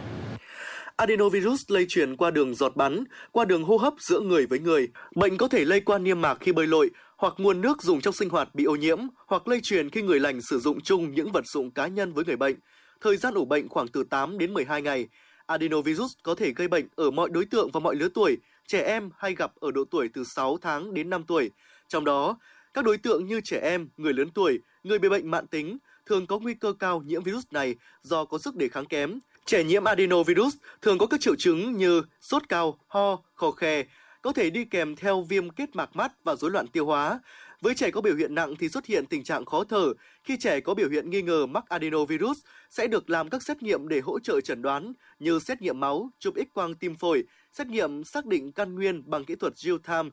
Adenovirus 0.99 1.63
lây 1.67 1.85
truyền 1.89 2.15
qua 2.15 2.31
đường 2.31 2.55
giọt 2.55 2.75
bắn, 2.75 3.03
qua 3.31 3.45
đường 3.45 3.63
hô 3.63 3.77
hấp 3.77 3.93
giữa 3.99 4.19
người 4.19 4.45
với 4.45 4.59
người. 4.59 4.87
Bệnh 5.15 5.37
có 5.37 5.47
thể 5.47 5.65
lây 5.65 5.81
qua 5.81 5.97
niêm 5.97 6.21
mạc 6.21 6.37
khi 6.39 6.51
bơi 6.51 6.67
lội, 6.67 6.89
hoặc 7.17 7.33
nguồn 7.37 7.61
nước 7.61 7.81
dùng 7.81 8.01
trong 8.01 8.13
sinh 8.13 8.29
hoạt 8.29 8.55
bị 8.55 8.63
ô 8.63 8.75
nhiễm, 8.75 8.99
hoặc 9.27 9.47
lây 9.47 9.59
truyền 9.63 9.89
khi 9.89 10.01
người 10.01 10.19
lành 10.19 10.41
sử 10.41 10.59
dụng 10.59 10.81
chung 10.81 11.11
những 11.11 11.31
vật 11.31 11.47
dụng 11.47 11.71
cá 11.71 11.87
nhân 11.87 12.13
với 12.13 12.25
người 12.25 12.35
bệnh. 12.35 12.55
Thời 13.01 13.17
gian 13.17 13.33
ủ 13.33 13.45
bệnh 13.45 13.69
khoảng 13.69 13.87
từ 13.87 14.03
8 14.03 14.37
đến 14.37 14.53
12 14.53 14.81
ngày. 14.81 15.07
Adenovirus 15.45 16.13
có 16.23 16.35
thể 16.35 16.53
gây 16.55 16.67
bệnh 16.67 16.87
ở 16.95 17.11
mọi 17.11 17.29
đối 17.29 17.45
tượng 17.45 17.69
và 17.71 17.79
mọi 17.79 17.95
lứa 17.95 18.09
tuổi, 18.13 18.37
trẻ 18.67 18.81
em 18.81 19.09
hay 19.17 19.35
gặp 19.35 19.51
ở 19.55 19.71
độ 19.71 19.83
tuổi 19.91 20.09
từ 20.13 20.23
6 20.23 20.57
tháng 20.61 20.93
đến 20.93 21.09
5 21.09 21.23
tuổi. 21.23 21.51
Trong 21.87 22.05
đó, 22.05 22.37
các 22.73 22.85
đối 22.85 22.97
tượng 22.97 23.27
như 23.27 23.41
trẻ 23.43 23.59
em, 23.63 23.89
người 23.97 24.13
lớn 24.13 24.29
tuổi, 24.33 24.59
người 24.83 24.99
bị 24.99 25.09
bệnh 25.09 25.31
mạng 25.31 25.47
tính 25.47 25.77
thường 26.05 26.27
có 26.27 26.39
nguy 26.39 26.53
cơ 26.53 26.73
cao 26.79 27.01
nhiễm 27.05 27.23
virus 27.23 27.43
này 27.51 27.75
do 28.01 28.25
có 28.25 28.37
sức 28.37 28.55
đề 28.55 28.67
kháng 28.67 28.85
kém. 28.85 29.19
Trẻ 29.49 29.63
nhiễm 29.63 29.83
adenovirus 29.83 30.55
thường 30.81 30.97
có 30.97 31.05
các 31.05 31.21
triệu 31.21 31.35
chứng 31.35 31.77
như 31.77 32.01
sốt 32.21 32.49
cao, 32.49 32.79
ho, 32.87 33.19
khò 33.33 33.51
khè, 33.51 33.85
có 34.21 34.33
thể 34.33 34.49
đi 34.49 34.65
kèm 34.65 34.95
theo 34.95 35.21
viêm 35.21 35.49
kết 35.49 35.75
mạc 35.75 35.95
mắt 35.95 36.11
và 36.23 36.35
rối 36.35 36.51
loạn 36.51 36.67
tiêu 36.67 36.85
hóa. 36.85 37.19
Với 37.61 37.75
trẻ 37.75 37.91
có 37.91 38.01
biểu 38.01 38.15
hiện 38.15 38.35
nặng 38.35 38.55
thì 38.59 38.69
xuất 38.69 38.85
hiện 38.85 39.05
tình 39.05 39.23
trạng 39.23 39.45
khó 39.45 39.63
thở. 39.63 39.93
Khi 40.23 40.37
trẻ 40.37 40.59
có 40.59 40.73
biểu 40.73 40.89
hiện 40.89 41.09
nghi 41.09 41.21
ngờ 41.21 41.45
mắc 41.45 41.63
adenovirus, 41.69 42.39
sẽ 42.69 42.87
được 42.87 43.09
làm 43.09 43.29
các 43.29 43.43
xét 43.43 43.63
nghiệm 43.63 43.87
để 43.87 43.99
hỗ 43.99 44.19
trợ 44.19 44.41
chẩn 44.41 44.61
đoán 44.61 44.93
như 45.19 45.39
xét 45.39 45.61
nghiệm 45.61 45.79
máu, 45.79 46.09
chụp 46.19 46.33
X 46.35 46.53
quang 46.53 46.75
tim 46.75 46.95
phổi, 46.95 47.23
xét 47.53 47.67
nghiệm 47.67 48.03
xác 48.03 48.25
định 48.25 48.51
căn 48.51 48.75
nguyên 48.75 49.09
bằng 49.09 49.25
kỹ 49.25 49.35
thuật 49.35 49.53
real-time 49.55 50.09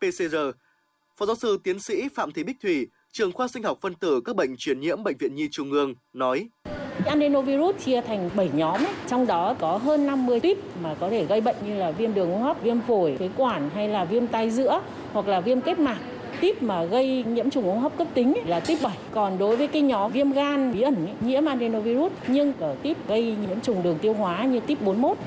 PCR. 0.00 0.36
Phó 1.16 1.26
giáo 1.26 1.36
sư 1.36 1.58
tiến 1.64 1.80
sĩ 1.80 2.08
Phạm 2.14 2.32
Thị 2.32 2.44
Bích 2.44 2.56
Thủy, 2.62 2.86
trường 3.12 3.32
khoa 3.32 3.48
sinh 3.48 3.62
học 3.62 3.78
phân 3.80 3.94
tử 3.94 4.20
các 4.24 4.36
bệnh 4.36 4.56
truyền 4.56 4.80
nhiễm 4.80 5.02
Bệnh 5.02 5.16
viện 5.16 5.34
Nhi 5.34 5.48
Trung 5.50 5.70
ương, 5.70 5.94
nói. 6.12 6.48
Adenovirus 7.06 7.76
chia 7.84 8.00
thành 8.00 8.30
7 8.36 8.50
nhóm, 8.54 8.84
ấy. 8.84 8.94
trong 9.08 9.26
đó 9.26 9.54
có 9.58 9.76
hơn 9.76 10.06
50 10.06 10.40
tuyếp 10.40 10.56
mà 10.82 10.94
có 11.00 11.10
thể 11.10 11.24
gây 11.24 11.40
bệnh 11.40 11.56
như 11.66 11.74
là 11.74 11.90
viêm 11.90 12.14
đường 12.14 12.30
hô 12.30 12.38
hấp, 12.38 12.62
viêm 12.62 12.80
phổi, 12.80 13.16
phế 13.18 13.28
quản 13.36 13.70
hay 13.74 13.88
là 13.88 14.04
viêm 14.04 14.26
tai 14.26 14.50
giữa 14.50 14.80
hoặc 15.12 15.28
là 15.28 15.40
viêm 15.40 15.60
kết 15.60 15.78
mạc 15.78 15.98
Tiếp 16.40 16.62
mà 16.62 16.84
gây 16.84 17.24
nhiễm 17.24 17.50
trùng 17.50 17.64
hô 17.64 17.78
hấp 17.78 17.98
cấp 17.98 18.06
tính 18.14 18.34
ấy, 18.34 18.44
là 18.46 18.60
tiếp 18.60 18.76
7. 18.82 18.96
Còn 19.12 19.38
đối 19.38 19.56
với 19.56 19.66
cái 19.66 19.82
nhóm 19.82 20.12
viêm 20.12 20.32
gan 20.32 20.72
bí 20.72 20.80
ẩn 20.80 20.94
ấy, 20.94 21.14
nhiễm 21.20 21.44
adenovirus 21.44 22.12
nhưng 22.28 22.52
ở 22.58 22.76
tiếp 22.82 22.96
gây 23.08 23.36
nhiễm 23.48 23.60
trùng 23.60 23.82
đường 23.82 23.98
tiêu 24.02 24.14
hóa 24.14 24.44
như 24.44 24.60
tiếp 24.60 24.78
41. 24.80 25.18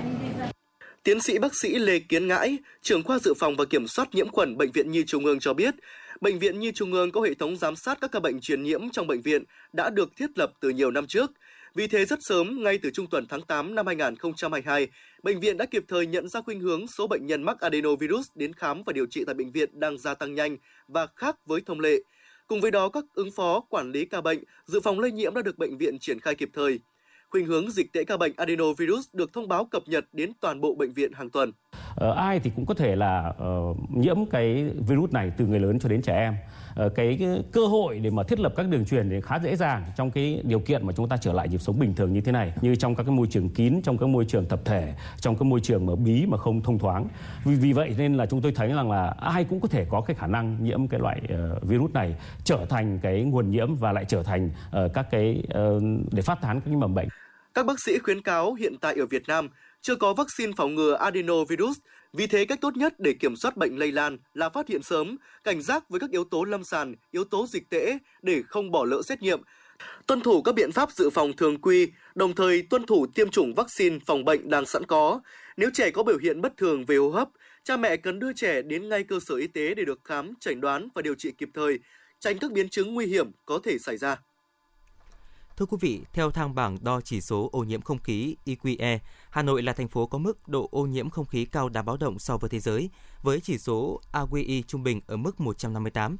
Tiến 1.03 1.21
sĩ 1.21 1.39
bác 1.39 1.55
sĩ 1.55 1.75
Lê 1.75 1.99
Kiến 1.99 2.27
Ngãi, 2.27 2.57
trưởng 2.81 3.03
khoa 3.03 3.19
dự 3.19 3.33
phòng 3.39 3.55
và 3.55 3.65
kiểm 3.65 3.87
soát 3.87 4.15
nhiễm 4.15 4.29
khuẩn 4.29 4.57
Bệnh 4.57 4.71
viện 4.71 4.91
Nhi 4.91 5.03
Trung 5.07 5.25
ương 5.25 5.39
cho 5.39 5.53
biết, 5.53 5.75
Bệnh 6.21 6.39
viện 6.39 6.59
Nhi 6.59 6.71
Trung 6.71 6.93
ương 6.93 7.11
có 7.11 7.21
hệ 7.21 7.33
thống 7.33 7.55
giám 7.55 7.75
sát 7.75 7.97
các 8.01 8.11
ca 8.11 8.19
bệnh 8.19 8.39
truyền 8.41 8.63
nhiễm 8.63 8.89
trong 8.89 9.07
bệnh 9.07 9.21
viện 9.21 9.43
đã 9.73 9.89
được 9.89 10.15
thiết 10.15 10.37
lập 10.37 10.51
từ 10.59 10.69
nhiều 10.69 10.91
năm 10.91 11.07
trước. 11.07 11.31
Vì 11.75 11.87
thế 11.87 12.05
rất 12.05 12.19
sớm, 12.21 12.63
ngay 12.63 12.79
từ 12.83 12.89
trung 12.93 13.07
tuần 13.07 13.25
tháng 13.29 13.41
8 13.41 13.75
năm 13.75 13.87
2022, 13.87 14.87
bệnh 15.23 15.39
viện 15.39 15.57
đã 15.57 15.65
kịp 15.65 15.83
thời 15.87 16.07
nhận 16.07 16.27
ra 16.27 16.41
khuynh 16.41 16.59
hướng 16.59 16.87
số 16.87 17.07
bệnh 17.07 17.25
nhân 17.25 17.43
mắc 17.43 17.59
adenovirus 17.59 18.27
đến 18.35 18.53
khám 18.53 18.83
và 18.85 18.93
điều 18.93 19.05
trị 19.09 19.23
tại 19.25 19.35
bệnh 19.35 19.51
viện 19.51 19.79
đang 19.79 19.97
gia 19.97 20.13
tăng 20.13 20.35
nhanh 20.35 20.57
và 20.87 21.07
khác 21.15 21.35
với 21.45 21.61
thông 21.65 21.79
lệ. 21.79 21.95
Cùng 22.47 22.61
với 22.61 22.71
đó, 22.71 22.89
các 22.89 23.03
ứng 23.13 23.29
phó, 23.35 23.59
quản 23.69 23.91
lý 23.91 24.05
ca 24.05 24.21
bệnh, 24.21 24.43
dự 24.65 24.79
phòng 24.83 24.99
lây 24.99 25.11
nhiễm 25.11 25.33
đã 25.33 25.41
được 25.41 25.57
bệnh 25.57 25.77
viện 25.77 25.99
triển 25.99 26.19
khai 26.19 26.35
kịp 26.35 26.49
thời. 26.53 26.79
Khuynh 27.29 27.45
hướng 27.45 27.71
dịch 27.71 27.93
tễ 27.93 28.03
ca 28.03 28.17
bệnh 28.17 28.33
adenovirus 28.37 29.07
được 29.13 29.33
thông 29.33 29.47
báo 29.47 29.65
cập 29.65 29.83
nhật 29.85 30.05
đến 30.13 30.31
toàn 30.41 30.61
bộ 30.61 30.75
bệnh 30.75 30.93
viện 30.93 31.11
hàng 31.13 31.29
tuần. 31.29 31.51
Ờ, 31.95 32.13
ai 32.13 32.39
thì 32.39 32.51
cũng 32.55 32.65
có 32.65 32.73
thể 32.73 32.95
là 32.95 33.33
uh, 33.43 33.77
nhiễm 33.97 34.25
cái 34.31 34.65
virus 34.87 35.11
này 35.11 35.31
từ 35.37 35.45
người 35.45 35.59
lớn 35.59 35.79
cho 35.79 35.89
đến 35.89 36.01
trẻ 36.01 36.15
em. 36.15 36.33
Cái, 36.75 37.17
cái 37.19 37.43
cơ 37.51 37.65
hội 37.65 37.99
để 37.99 38.09
mà 38.09 38.23
thiết 38.23 38.39
lập 38.39 38.53
các 38.55 38.67
đường 38.67 38.85
truyền 38.85 39.09
thì 39.09 39.21
khá 39.21 39.39
dễ 39.39 39.55
dàng 39.55 39.83
trong 39.97 40.11
cái 40.11 40.41
điều 40.43 40.59
kiện 40.59 40.87
mà 40.87 40.93
chúng 40.93 41.09
ta 41.09 41.17
trở 41.17 41.33
lại 41.33 41.49
nhịp 41.49 41.57
sống 41.57 41.79
bình 41.79 41.93
thường 41.93 42.13
như 42.13 42.21
thế 42.21 42.31
này, 42.31 42.53
như 42.61 42.75
trong 42.75 42.95
các 42.95 43.03
cái 43.03 43.15
môi 43.15 43.27
trường 43.27 43.49
kín, 43.49 43.81
trong 43.83 43.97
các 43.97 44.09
môi 44.09 44.25
trường 44.25 44.45
tập 44.45 44.59
thể, 44.65 44.93
trong 45.17 45.37
các 45.37 45.43
môi 45.43 45.59
trường 45.59 45.85
mà 45.85 45.95
bí 45.95 46.25
mà 46.25 46.37
không 46.37 46.61
thông 46.61 46.79
thoáng. 46.79 47.07
Vì, 47.45 47.55
vì 47.55 47.73
vậy 47.73 47.95
nên 47.97 48.13
là 48.13 48.25
chúng 48.25 48.41
tôi 48.41 48.51
thấy 48.55 48.67
rằng 48.67 48.91
là 48.91 49.15
ai 49.19 49.43
cũng 49.43 49.59
có 49.59 49.67
thể 49.67 49.85
có 49.89 50.01
cái 50.01 50.15
khả 50.15 50.27
năng 50.27 50.63
nhiễm 50.63 50.87
cái 50.87 50.99
loại 50.99 51.21
uh, 51.23 51.63
virus 51.63 51.91
này 51.91 52.15
trở 52.43 52.65
thành 52.69 52.99
cái 53.01 53.21
nguồn 53.23 53.51
nhiễm 53.51 53.75
và 53.75 53.91
lại 53.91 54.05
trở 54.07 54.23
thành 54.23 54.49
uh, 54.85 54.93
các 54.93 55.11
cái 55.11 55.43
uh, 55.47 55.83
để 56.11 56.21
phát 56.21 56.41
tán 56.41 56.59
các 56.59 56.65
cái 56.65 56.75
mầm 56.75 56.93
bệnh. 56.93 57.07
Các 57.53 57.65
bác 57.65 57.79
sĩ 57.79 57.97
khuyến 57.99 58.21
cáo 58.21 58.53
hiện 58.53 58.73
tại 58.81 58.95
ở 58.99 59.05
Việt 59.05 59.23
Nam 59.27 59.49
chưa 59.81 59.95
có 59.95 60.13
vaccine 60.13 60.51
phòng 60.57 60.75
ngừa 60.75 60.95
adenovirus, 60.95 61.77
vì 62.13 62.27
thế 62.27 62.45
cách 62.45 62.61
tốt 62.61 62.77
nhất 62.77 62.93
để 62.99 63.13
kiểm 63.13 63.35
soát 63.35 63.57
bệnh 63.57 63.77
lây 63.79 63.91
lan 63.91 64.17
là 64.33 64.49
phát 64.49 64.67
hiện 64.67 64.83
sớm, 64.83 65.17
cảnh 65.43 65.61
giác 65.61 65.89
với 65.89 65.99
các 65.99 66.09
yếu 66.09 66.23
tố 66.23 66.43
lâm 66.43 66.63
sàng, 66.63 66.95
yếu 67.11 67.23
tố 67.23 67.47
dịch 67.47 67.69
tễ 67.69 67.97
để 68.21 68.41
không 68.47 68.71
bỏ 68.71 68.85
lỡ 68.85 69.01
xét 69.01 69.21
nghiệm, 69.21 69.41
tuân 70.07 70.21
thủ 70.21 70.41
các 70.41 70.55
biện 70.55 70.71
pháp 70.71 70.91
dự 70.91 71.09
phòng 71.09 71.33
thường 71.33 71.61
quy, 71.61 71.87
đồng 72.15 72.35
thời 72.35 72.61
tuân 72.61 72.85
thủ 72.85 73.07
tiêm 73.15 73.29
chủng 73.29 73.53
vaccine 73.55 73.99
phòng 74.05 74.25
bệnh 74.25 74.49
đang 74.49 74.65
sẵn 74.65 74.85
có. 74.85 75.21
Nếu 75.57 75.69
trẻ 75.73 75.91
có 75.91 76.03
biểu 76.03 76.17
hiện 76.17 76.41
bất 76.41 76.57
thường 76.57 76.85
về 76.85 76.95
hô 76.97 77.09
hấp, 77.09 77.29
cha 77.63 77.77
mẹ 77.77 77.97
cần 77.97 78.19
đưa 78.19 78.33
trẻ 78.33 78.61
đến 78.61 78.89
ngay 78.89 79.03
cơ 79.03 79.19
sở 79.19 79.35
y 79.35 79.47
tế 79.47 79.73
để 79.73 79.85
được 79.85 79.99
khám, 80.03 80.33
chẩn 80.39 80.61
đoán 80.61 80.87
và 80.95 81.01
điều 81.01 81.15
trị 81.15 81.31
kịp 81.31 81.49
thời, 81.53 81.79
tránh 82.19 82.37
các 82.37 82.51
biến 82.51 82.69
chứng 82.69 82.93
nguy 82.93 83.05
hiểm 83.05 83.31
có 83.45 83.59
thể 83.63 83.77
xảy 83.77 83.97
ra. 83.97 84.17
Thưa 85.61 85.65
quý 85.65 85.77
vị, 85.81 86.01
theo 86.13 86.31
thang 86.31 86.55
bảng 86.55 86.77
đo 86.81 87.01
chỉ 87.01 87.21
số 87.21 87.49
ô 87.51 87.63
nhiễm 87.63 87.81
không 87.81 87.99
khí 87.99 88.35
EQE, 88.45 88.99
Hà 89.29 89.41
Nội 89.41 89.61
là 89.61 89.73
thành 89.73 89.87
phố 89.87 90.05
có 90.05 90.17
mức 90.17 90.47
độ 90.47 90.69
ô 90.71 90.85
nhiễm 90.85 91.09
không 91.09 91.25
khí 91.25 91.45
cao 91.45 91.69
đáng 91.69 91.85
báo 91.85 91.97
động 91.97 92.19
so 92.19 92.37
với 92.37 92.49
thế 92.49 92.59
giới, 92.59 92.89
với 93.21 93.39
chỉ 93.39 93.57
số 93.57 94.01
AQI 94.11 94.63
trung 94.67 94.83
bình 94.83 95.01
ở 95.07 95.17
mức 95.17 95.39
158. 95.39 96.17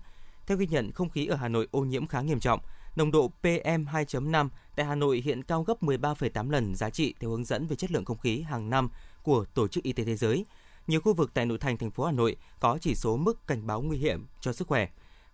Theo 0.47 0.58
ghi 0.58 0.67
nhận, 0.67 0.91
không 0.91 1.10
khí 1.10 1.25
ở 1.25 1.36
Hà 1.36 1.47
Nội 1.47 1.67
ô 1.71 1.82
nhiễm 1.82 2.08
khá 2.08 2.21
nghiêm 2.21 2.39
trọng. 2.39 2.60
Nồng 2.95 3.12
độ 3.12 3.32
PM2.5 3.43 4.49
tại 4.75 4.86
Hà 4.86 4.95
Nội 4.95 5.21
hiện 5.25 5.43
cao 5.43 5.63
gấp 5.63 5.84
13,8 5.84 6.49
lần 6.49 6.75
giá 6.75 6.89
trị 6.89 7.13
theo 7.19 7.30
hướng 7.30 7.45
dẫn 7.45 7.67
về 7.67 7.75
chất 7.75 7.91
lượng 7.91 8.06
không 8.06 8.17
khí 8.17 8.41
hàng 8.41 8.69
năm 8.69 8.89
của 9.23 9.45
Tổ 9.54 9.67
chức 9.67 9.84
Y 9.84 9.93
tế 9.93 10.04
Thế 10.04 10.15
giới. 10.15 10.45
Nhiều 10.88 11.01
khu 11.01 11.13
vực 11.13 11.32
tại 11.34 11.45
nội 11.45 11.58
thành 11.58 11.77
thành 11.77 11.91
phố 11.91 12.06
Hà 12.06 12.12
Nội 12.12 12.36
có 12.60 12.77
chỉ 12.82 12.95
số 12.95 13.17
mức 13.17 13.47
cảnh 13.47 13.67
báo 13.67 13.82
nguy 13.82 13.97
hiểm 13.97 14.25
cho 14.41 14.54
sức 14.54 14.67
khỏe. 14.67 14.88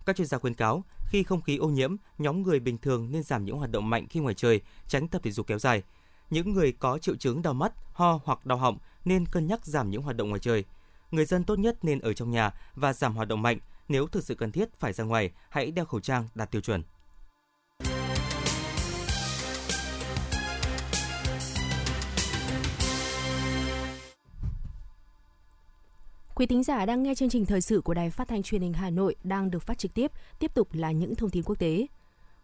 Các 0.07 0.15
chuyên 0.15 0.27
gia 0.27 0.37
khuyến 0.37 0.53
cáo, 0.53 0.83
khi 1.05 1.23
không 1.23 1.41
khí 1.41 1.57
ô 1.57 1.67
nhiễm, 1.67 1.95
nhóm 2.17 2.43
người 2.43 2.59
bình 2.59 2.77
thường 2.77 3.11
nên 3.11 3.23
giảm 3.23 3.45
những 3.45 3.57
hoạt 3.57 3.71
động 3.71 3.89
mạnh 3.89 4.07
khi 4.09 4.19
ngoài 4.19 4.35
trời, 4.35 4.61
tránh 4.87 5.07
tập 5.07 5.21
thể 5.23 5.31
dục 5.31 5.47
kéo 5.47 5.59
dài. 5.59 5.83
Những 6.29 6.53
người 6.53 6.71
có 6.71 6.97
triệu 6.97 7.15
chứng 7.15 7.41
đau 7.41 7.53
mắt, 7.53 7.73
ho 7.93 8.19
hoặc 8.23 8.45
đau 8.45 8.57
họng 8.57 8.77
nên 9.05 9.25
cân 9.25 9.47
nhắc 9.47 9.65
giảm 9.65 9.89
những 9.89 10.01
hoạt 10.01 10.15
động 10.15 10.29
ngoài 10.29 10.39
trời. 10.39 10.63
Người 11.11 11.25
dân 11.25 11.43
tốt 11.43 11.59
nhất 11.59 11.77
nên 11.81 11.99
ở 11.99 12.13
trong 12.13 12.31
nhà 12.31 12.51
và 12.75 12.93
giảm 12.93 13.15
hoạt 13.15 13.27
động 13.27 13.41
mạnh. 13.41 13.59
Nếu 13.87 14.07
thực 14.07 14.23
sự 14.23 14.35
cần 14.35 14.51
thiết 14.51 14.79
phải 14.79 14.93
ra 14.93 15.03
ngoài, 15.03 15.31
hãy 15.49 15.71
đeo 15.71 15.85
khẩu 15.85 15.99
trang 15.99 16.27
đạt 16.35 16.51
tiêu 16.51 16.61
chuẩn. 16.61 16.83
Quý 26.37 26.45
thính 26.45 26.63
giả 26.63 26.85
đang 26.85 27.03
nghe 27.03 27.15
chương 27.15 27.29
trình 27.29 27.45
thời 27.45 27.61
sự 27.61 27.81
của 27.81 27.93
Đài 27.93 28.09
Phát 28.09 28.27
thanh 28.27 28.43
Truyền 28.43 28.61
hình 28.61 28.73
Hà 28.73 28.89
Nội 28.89 29.15
đang 29.23 29.51
được 29.51 29.63
phát 29.63 29.77
trực 29.77 29.93
tiếp. 29.93 30.11
Tiếp 30.39 30.53
tục 30.53 30.67
là 30.73 30.91
những 30.91 31.15
thông 31.15 31.29
tin 31.29 31.43
quốc 31.43 31.59
tế. 31.59 31.87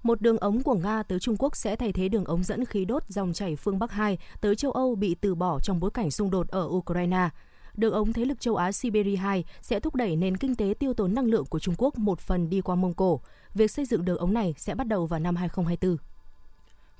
Một 0.03 0.21
đường 0.21 0.37
ống 0.37 0.63
của 0.63 0.75
Nga 0.75 1.03
tới 1.03 1.19
Trung 1.19 1.35
Quốc 1.39 1.55
sẽ 1.55 1.75
thay 1.75 1.91
thế 1.91 2.09
đường 2.09 2.25
ống 2.25 2.43
dẫn 2.43 2.65
khí 2.65 2.85
đốt 2.85 3.03
dòng 3.07 3.33
chảy 3.33 3.55
phương 3.55 3.79
Bắc 3.79 3.91
2 3.91 4.17
tới 4.41 4.55
châu 4.55 4.71
Âu 4.71 4.95
bị 4.95 5.15
từ 5.21 5.35
bỏ 5.35 5.59
trong 5.59 5.79
bối 5.79 5.91
cảnh 5.93 6.11
xung 6.11 6.31
đột 6.31 6.47
ở 6.47 6.67
Ukraine. 6.67 7.29
Đường 7.75 7.93
ống 7.93 8.13
thế 8.13 8.25
lực 8.25 8.39
châu 8.39 8.55
Á 8.55 8.71
Siberia 8.71 9.15
2 9.15 9.43
sẽ 9.61 9.79
thúc 9.79 9.95
đẩy 9.95 10.15
nền 10.15 10.37
kinh 10.37 10.55
tế 10.55 10.73
tiêu 10.79 10.93
tốn 10.93 11.13
năng 11.13 11.25
lượng 11.25 11.45
của 11.45 11.59
Trung 11.59 11.75
Quốc 11.77 11.97
một 11.97 12.19
phần 12.19 12.49
đi 12.49 12.61
qua 12.61 12.75
Mông 12.75 12.93
Cổ. 12.93 13.21
Việc 13.53 13.71
xây 13.71 13.85
dựng 13.85 14.05
đường 14.05 14.17
ống 14.17 14.33
này 14.33 14.53
sẽ 14.57 14.75
bắt 14.75 14.87
đầu 14.87 15.05
vào 15.05 15.19
năm 15.19 15.35
2024 15.35 15.97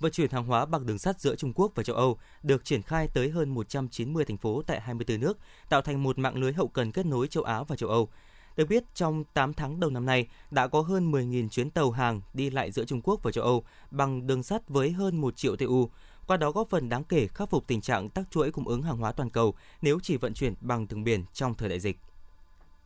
vận 0.03 0.11
chuyển 0.11 0.31
hàng 0.31 0.45
hóa 0.45 0.65
bằng 0.65 0.85
đường 0.85 0.97
sắt 0.97 1.19
giữa 1.19 1.35
Trung 1.35 1.53
Quốc 1.55 1.71
và 1.75 1.83
châu 1.83 1.95
Âu 1.95 2.17
được 2.43 2.65
triển 2.65 2.81
khai 2.81 3.07
tới 3.07 3.29
hơn 3.29 3.49
190 3.49 4.25
thành 4.25 4.37
phố 4.37 4.61
tại 4.67 4.81
24 4.81 5.19
nước, 5.19 5.37
tạo 5.69 5.81
thành 5.81 6.03
một 6.03 6.19
mạng 6.19 6.35
lưới 6.35 6.53
hậu 6.53 6.67
cần 6.67 6.91
kết 6.91 7.05
nối 7.05 7.27
châu 7.27 7.43
Á 7.43 7.63
và 7.63 7.75
châu 7.75 7.89
Âu. 7.89 8.09
Được 8.55 8.69
biết, 8.69 8.83
trong 8.95 9.23
8 9.33 9.53
tháng 9.53 9.79
đầu 9.79 9.89
năm 9.89 10.05
nay, 10.05 10.27
đã 10.51 10.67
có 10.67 10.81
hơn 10.81 11.11
10.000 11.11 11.49
chuyến 11.49 11.69
tàu 11.69 11.91
hàng 11.91 12.21
đi 12.33 12.49
lại 12.49 12.71
giữa 12.71 12.85
Trung 12.85 13.01
Quốc 13.01 13.23
và 13.23 13.31
châu 13.31 13.43
Âu 13.43 13.63
bằng 13.91 14.27
đường 14.27 14.43
sắt 14.43 14.69
với 14.69 14.91
hơn 14.91 15.21
1 15.21 15.35
triệu 15.35 15.55
TU, 15.55 15.89
qua 16.27 16.37
đó 16.37 16.51
góp 16.51 16.69
phần 16.69 16.89
đáng 16.89 17.03
kể 17.03 17.27
khắc 17.27 17.49
phục 17.49 17.67
tình 17.67 17.81
trạng 17.81 18.09
tắc 18.09 18.31
chuỗi 18.31 18.51
cung 18.51 18.67
ứng 18.67 18.81
hàng 18.81 18.97
hóa 18.97 19.11
toàn 19.11 19.29
cầu 19.29 19.55
nếu 19.81 19.99
chỉ 20.03 20.17
vận 20.17 20.33
chuyển 20.33 20.53
bằng 20.61 20.87
đường 20.87 21.03
biển 21.03 21.23
trong 21.33 21.53
thời 21.53 21.69
đại 21.69 21.79
dịch. 21.79 21.99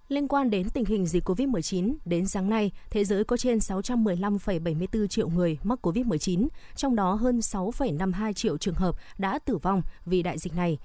Liên 0.09 0.27
quan 0.27 0.49
đến 0.49 0.69
tình 0.69 0.85
hình 0.85 1.05
dịch 1.05 1.29
COVID-19, 1.29 1.95
đến 2.05 2.27
sáng 2.27 2.49
nay, 2.49 2.71
thế 2.89 3.05
giới 3.05 3.23
có 3.23 3.37
trên 3.37 3.57
615,74 3.57 5.07
triệu 5.07 5.29
người 5.29 5.57
mắc 5.63 5.79
COVID-19, 5.81 6.47
trong 6.75 6.95
đó 6.95 7.13
hơn 7.13 7.39
6,52 7.39 8.33
triệu 8.33 8.57
trường 8.57 8.75
hợp 8.75 8.95
đã 9.17 9.39
tử 9.39 9.57
vong 9.57 9.81
vì 10.05 10.23
đại 10.23 10.37
dịch 10.37 10.55
này. 10.55 10.77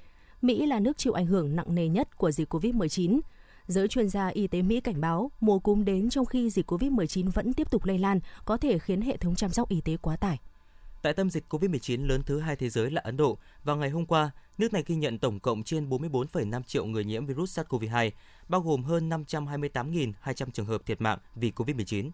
Mỹ 0.42 0.66
là 0.66 0.80
nước 0.80 0.98
chịu 0.98 1.12
ảnh 1.12 1.26
hưởng 1.26 1.56
nặng 1.56 1.74
nề 1.74 1.88
nhất 1.88 2.16
của 2.16 2.30
dịch 2.30 2.54
COVID-19. 2.54 3.20
Giới 3.66 3.88
chuyên 3.88 4.08
gia 4.08 4.28
y 4.28 4.46
tế 4.46 4.62
Mỹ 4.62 4.80
cảnh 4.80 5.00
báo 5.00 5.30
mùa 5.40 5.58
cúm 5.58 5.84
đến 5.84 6.10
trong 6.10 6.26
khi 6.26 6.50
dịch 6.50 6.70
COVID-19 6.70 7.30
vẫn 7.30 7.52
tiếp 7.52 7.70
tục 7.70 7.84
lây 7.84 7.98
lan 7.98 8.20
có 8.44 8.56
thể 8.56 8.78
khiến 8.78 9.00
hệ 9.00 9.16
thống 9.16 9.34
chăm 9.34 9.50
sóc 9.50 9.68
y 9.68 9.80
tế 9.80 9.96
quá 9.96 10.16
tải. 10.16 10.38
Tại 11.02 11.12
tâm 11.12 11.30
dịch 11.30 11.44
COVID-19 11.48 12.06
lớn 12.06 12.22
thứ 12.26 12.40
hai 12.40 12.56
thế 12.56 12.68
giới 12.68 12.90
là 12.90 13.00
Ấn 13.04 13.16
Độ, 13.16 13.38
vào 13.64 13.76
ngày 13.76 13.90
hôm 13.90 14.06
qua, 14.06 14.30
nước 14.58 14.72
này 14.72 14.82
ghi 14.86 14.94
nhận 14.94 15.18
tổng 15.18 15.40
cộng 15.40 15.62
trên 15.62 15.88
44,5 15.88 16.62
triệu 16.62 16.86
người 16.86 17.04
nhiễm 17.04 17.26
virus 17.26 17.58
SARS-CoV-2, 17.58 18.10
bao 18.48 18.60
gồm 18.60 18.84
hơn 18.84 19.08
528.200 19.08 20.50
trường 20.52 20.66
hợp 20.66 20.86
thiệt 20.86 21.00
mạng 21.00 21.18
vì 21.34 21.50
COVID-19. 21.50 22.10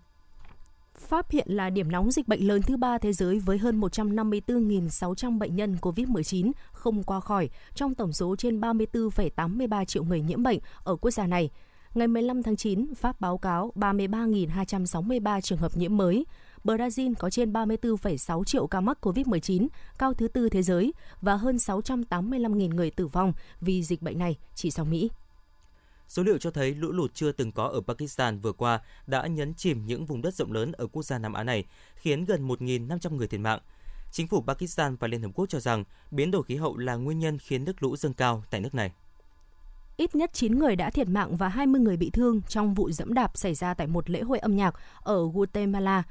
Pháp 0.99 1.31
hiện 1.31 1.47
là 1.51 1.71
điểm 1.71 1.91
nóng 1.91 2.11
dịch 2.11 2.29
bệnh 2.29 2.47
lớn 2.47 2.62
thứ 2.62 2.77
ba 2.77 2.99
thế 2.99 3.12
giới 3.12 3.38
với 3.38 3.59
hơn 3.59 3.81
154.600 3.81 5.38
bệnh 5.38 5.57
nhân 5.57 5.77
COVID-19 5.81 6.53
không 6.73 7.03
qua 7.03 7.21
khỏi 7.21 7.51
trong 7.75 7.95
tổng 7.95 8.12
số 8.12 8.37
trên 8.37 8.61
34,83 8.61 9.85
triệu 9.85 10.05
người 10.05 10.21
nhiễm 10.21 10.43
bệnh 10.43 10.59
ở 10.85 10.97
quốc 10.97 11.11
gia 11.11 11.27
này. 11.27 11.51
Ngày 11.95 12.09
15 12.09 12.43
tháng 12.43 12.57
9, 12.57 12.95
Pháp 12.95 13.21
báo 13.21 13.38
cáo 13.38 13.73
33.263 13.75 15.41
trường 15.41 15.59
hợp 15.59 15.77
nhiễm 15.77 15.97
mới. 15.97 16.27
Brazil 16.64 17.14
có 17.19 17.31
trên 17.31 17.53
34,6 17.53 18.45
triệu 18.45 18.67
ca 18.67 18.81
mắc 18.81 18.99
COVID-19, 19.01 19.69
cao 19.99 20.14
thứ 20.14 20.29
tư 20.29 20.49
thế 20.49 20.62
giới, 20.62 20.93
và 21.21 21.37
hơn 21.37 21.57
685.000 21.57 22.75
người 22.75 22.91
tử 22.91 23.07
vong 23.07 23.33
vì 23.61 23.83
dịch 23.83 24.03
bệnh 24.03 24.19
này 24.19 24.37
chỉ 24.55 24.71
sau 24.71 24.85
Mỹ. 24.85 25.11
Số 26.09 26.23
liệu 26.23 26.38
cho 26.38 26.51
thấy 26.51 26.75
lũ 26.75 26.92
lụt 26.92 27.14
chưa 27.14 27.33
từng 27.33 27.53
có 27.53 27.64
ở 27.64 27.81
Pakistan 27.81 28.40
vừa 28.40 28.53
qua 28.53 28.81
đã 29.07 29.27
nhấn 29.27 29.55
chìm 29.55 29.87
những 29.87 30.07
vùng 30.07 30.23
đất 30.23 30.35
rộng 30.35 30.53
lớn 30.53 30.73
ở 30.73 30.87
quốc 30.87 31.03
gia 31.03 31.18
Nam 31.18 31.33
Á 31.33 31.44
này, 31.44 31.64
khiến 31.94 32.25
gần 32.25 32.49
1.500 32.49 33.16
người 33.16 33.27
thiệt 33.27 33.40
mạng. 33.40 33.61
Chính 34.12 34.29
phủ 34.29 34.44
Pakistan 34.47 34.97
và 34.97 35.09
Liên 35.09 35.23
Hợp 35.23 35.31
Quốc 35.35 35.47
cho 35.49 35.61
rằng 35.61 35.85
biến 36.11 36.31
đổi 36.31 36.42
khí 36.42 36.57
hậu 36.57 36.77
là 36.77 36.94
nguyên 36.94 37.18
nhân 37.18 37.38
khiến 37.38 37.64
nước 37.64 37.83
lũ 37.83 37.97
dâng 37.97 38.14
cao 38.14 38.44
tại 38.51 38.61
nước 38.61 38.75
này. 38.75 38.92
Ít 39.97 40.14
nhất 40.14 40.31
9 40.33 40.59
người 40.59 40.77
đã 40.77 40.90
thiệt 40.90 41.09
mạng 41.09 41.37
và 41.37 41.49
20 41.49 41.81
người 41.81 41.97
bị 41.97 42.11
thương 42.11 42.40
trong 42.49 42.75
vụ 42.75 42.90
dẫm 42.90 43.14
đạp 43.14 43.31
xảy 43.35 43.55
ra 43.55 43.75
tại 43.75 43.87
một 43.87 44.11
lễ 44.11 44.21
hội 44.21 44.38
âm 44.38 44.57
nhạc 44.57 44.75
ở 45.01 45.29
Guatemala. 45.35 46.03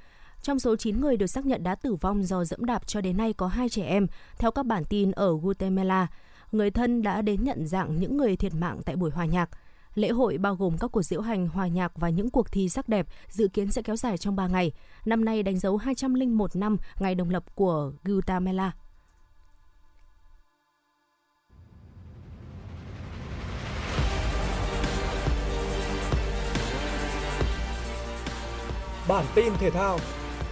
Trong 0.42 0.60
số 0.60 0.76
9 0.76 1.02
người 1.02 1.18
được 1.18 1.28
xác 1.28 1.46
nhận 1.46 1.64
đã 1.64 1.76
tử 1.76 1.96
vong 1.96 2.24
do 2.24 2.46
dẫm 2.46 2.66
đạp 2.66 2.88
cho 2.88 3.02
đến 3.02 3.18
nay 3.18 3.34
có 3.34 3.48
hai 3.48 3.70
trẻ 3.70 3.86
em, 3.86 4.08
theo 4.38 4.52
các 4.52 4.66
bản 4.66 4.86
tin 4.86 5.12
ở 5.12 5.38
Guatemala. 5.38 6.08
Người 6.52 6.72
thân 6.72 7.02
đã 7.02 7.22
đến 7.22 7.44
nhận 7.44 7.68
dạng 7.68 8.00
những 8.00 8.18
người 8.18 8.36
thiệt 8.36 8.54
mạng 8.54 8.82
tại 8.86 8.96
buổi 8.96 9.12
hòa 9.12 9.26
nhạc. 9.26 9.50
Lễ 9.98 10.10
hội 10.10 10.38
bao 10.38 10.56
gồm 10.56 10.78
các 10.78 10.92
cuộc 10.92 11.02
diễu 11.02 11.22
hành, 11.22 11.48
hòa 11.48 11.68
nhạc 11.68 11.92
và 11.96 12.10
những 12.10 12.30
cuộc 12.30 12.52
thi 12.52 12.70
sắc 12.70 12.90
đẹp 12.90 13.08
dự 13.30 13.48
kiến 13.48 13.72
sẽ 13.72 13.82
kéo 13.82 13.96
dài 13.96 14.18
trong 14.18 14.36
3 14.36 14.48
ngày. 14.48 14.72
Năm 15.06 15.26
nay 15.26 15.44
đánh 15.44 15.60
dấu 15.60 15.78
201 15.78 16.56
năm 16.56 16.78
ngày 17.00 17.16
đồng 17.16 17.30
lập 17.30 17.44
của 17.56 17.92
Guatemala. 18.04 18.72
Bản 29.08 29.26
tin 29.36 29.54
thể 29.60 29.70
thao 29.70 30.00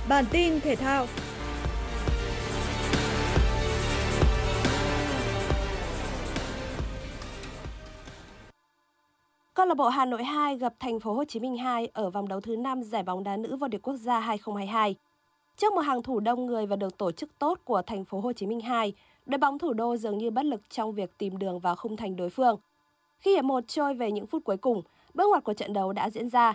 Bản 0.08 0.26
tin 0.32 0.60
thể 0.62 0.76
thao 0.76 1.08
Câu 9.56 9.66
lạc 9.66 9.76
bộ 9.76 9.88
Hà 9.88 10.06
Nội 10.06 10.24
2 10.24 10.58
gặp 10.58 10.74
thành 10.80 11.00
phố 11.00 11.14
Hồ 11.14 11.24
Chí 11.24 11.40
Minh 11.40 11.58
2 11.58 11.90
ở 11.94 12.10
vòng 12.10 12.28
đấu 12.28 12.42
thứ 12.42 12.56
5 12.56 12.84
giải 12.84 13.04
bóng 13.04 13.24
đá 13.24 13.38
nữ 13.38 13.56
vô 13.56 13.68
địch 13.68 13.82
quốc 13.82 13.96
gia 13.96 14.20
2022. 14.20 14.96
Trước 15.58 15.74
một 15.74 15.82
hàng 15.82 16.04
thủ 16.04 16.20
đông 16.20 16.46
người 16.46 16.66
và 16.66 16.76
được 16.76 16.98
tổ 16.98 17.12
chức 17.12 17.40
tốt 17.40 17.60
của 17.64 17.82
thành 17.82 18.06
phố 18.06 18.20
Hồ 18.20 18.34
Chí 18.34 18.46
Minh 18.46 18.62
2, 18.62 18.94
đội 19.26 19.38
bóng 19.38 19.60
thủ 19.60 19.74
đô 19.74 19.98
dường 19.98 20.18
như 20.18 20.32
bất 20.32 20.46
lực 20.46 20.62
trong 20.70 20.92
việc 20.94 21.18
tìm 21.18 21.38
đường 21.38 21.60
vào 21.60 21.76
khung 21.76 21.98
thành 21.98 22.16
đối 22.16 22.30
phương. 22.30 22.58
Khi 23.20 23.36
hiệp 23.36 23.46
một 23.46 23.68
trôi 23.68 23.94
về 23.94 24.12
những 24.12 24.28
phút 24.28 24.44
cuối 24.44 24.58
cùng, 24.58 24.82
bước 25.14 25.30
ngoặt 25.30 25.44
của 25.44 25.54
trận 25.54 25.74
đấu 25.74 25.94
đã 25.94 26.10
diễn 26.10 26.30
ra. 26.30 26.54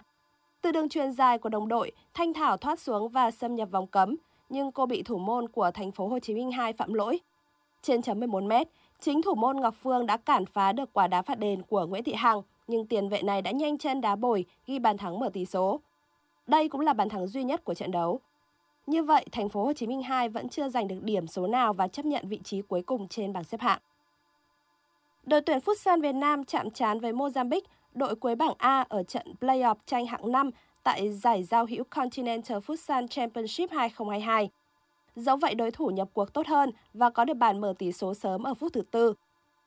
Từ 0.60 0.72
đường 0.72 0.88
truyền 0.88 1.12
dài 1.12 1.38
của 1.38 1.48
đồng 1.48 1.68
đội, 1.68 1.92
Thanh 2.14 2.34
Thảo 2.34 2.56
thoát 2.56 2.80
xuống 2.80 3.08
và 3.08 3.30
xâm 3.30 3.56
nhập 3.56 3.68
vòng 3.70 3.86
cấm, 3.86 4.16
nhưng 4.48 4.72
cô 4.72 4.86
bị 4.86 5.02
thủ 5.02 5.18
môn 5.18 5.48
của 5.48 5.70
thành 5.70 5.92
phố 5.92 6.08
Hồ 6.08 6.18
Chí 6.18 6.34
Minh 6.34 6.52
2 6.52 6.72
phạm 6.72 6.94
lỗi. 6.94 7.20
Trên 7.82 8.02
chấm 8.02 8.20
11 8.20 8.42
m, 8.42 8.52
chính 9.00 9.22
thủ 9.22 9.34
môn 9.34 9.60
Ngọc 9.60 9.74
Phương 9.82 10.06
đã 10.06 10.16
cản 10.16 10.46
phá 10.46 10.72
được 10.72 10.92
quả 10.92 11.06
đá 11.06 11.22
phạt 11.22 11.38
đền 11.38 11.62
của 11.62 11.86
Nguyễn 11.86 12.04
Thị 12.04 12.14
Hằng 12.14 12.42
nhưng 12.70 12.86
tiền 12.86 13.08
vệ 13.08 13.22
này 13.22 13.42
đã 13.42 13.50
nhanh 13.50 13.78
chân 13.78 14.00
đá 14.00 14.16
bồi 14.16 14.44
ghi 14.66 14.78
bàn 14.78 14.96
thắng 14.96 15.18
mở 15.18 15.30
tỷ 15.32 15.46
số. 15.46 15.80
Đây 16.46 16.68
cũng 16.68 16.80
là 16.80 16.92
bàn 16.92 17.08
thắng 17.08 17.26
duy 17.26 17.44
nhất 17.44 17.64
của 17.64 17.74
trận 17.74 17.90
đấu. 17.90 18.20
Như 18.86 19.02
vậy, 19.02 19.26
thành 19.32 19.48
phố 19.48 19.64
Hồ 19.64 19.72
Chí 19.72 19.86
Minh 19.86 20.02
2 20.02 20.28
vẫn 20.28 20.48
chưa 20.48 20.68
giành 20.68 20.88
được 20.88 21.02
điểm 21.02 21.26
số 21.26 21.46
nào 21.46 21.72
và 21.72 21.88
chấp 21.88 22.04
nhận 22.04 22.28
vị 22.28 22.40
trí 22.44 22.62
cuối 22.62 22.82
cùng 22.82 23.08
trên 23.08 23.32
bảng 23.32 23.44
xếp 23.44 23.60
hạng. 23.60 23.78
Đội 25.24 25.40
tuyển 25.40 25.58
Futsal 25.58 26.00
Việt 26.00 26.12
Nam 26.12 26.44
chạm 26.44 26.70
trán 26.70 27.00
với 27.00 27.12
Mozambique, 27.12 27.60
đội 27.94 28.14
cuối 28.14 28.34
bảng 28.34 28.54
A 28.58 28.84
ở 28.88 29.02
trận 29.02 29.26
playoff 29.40 29.74
tranh 29.86 30.06
hạng 30.06 30.32
5 30.32 30.50
tại 30.82 31.12
giải 31.12 31.42
giao 31.42 31.66
hữu 31.66 31.84
Continental 31.84 32.58
Futsal 32.58 33.06
Championship 33.06 33.70
2022. 33.70 34.50
Dẫu 35.16 35.36
vậy 35.36 35.54
đối 35.54 35.70
thủ 35.70 35.86
nhập 35.86 36.08
cuộc 36.12 36.32
tốt 36.32 36.46
hơn 36.46 36.70
và 36.94 37.10
có 37.10 37.24
được 37.24 37.34
bàn 37.34 37.60
mở 37.60 37.74
tỷ 37.78 37.92
số 37.92 38.14
sớm 38.14 38.42
ở 38.42 38.54
phút 38.54 38.72
thứ 38.72 38.82
tư. 38.90 39.14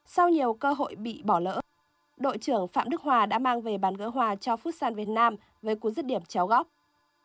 Sau 0.05 0.29
nhiều 0.29 0.53
cơ 0.53 0.73
hội 0.73 0.95
bị 0.95 1.21
bỏ 1.23 1.39
lỡ, 1.39 1.61
đội 2.23 2.38
trưởng 2.38 2.67
Phạm 2.67 2.89
Đức 2.89 3.01
Hòa 3.01 3.25
đã 3.25 3.39
mang 3.39 3.62
về 3.62 3.77
bàn 3.77 3.93
gỡ 3.93 4.09
hòa 4.09 4.36
cho 4.36 4.55
Futsal 4.55 4.93
Việt 4.93 5.07
Nam 5.07 5.36
với 5.62 5.75
cú 5.75 5.89
dứt 5.89 6.05
điểm 6.05 6.21
chéo 6.27 6.47
góc. 6.47 6.67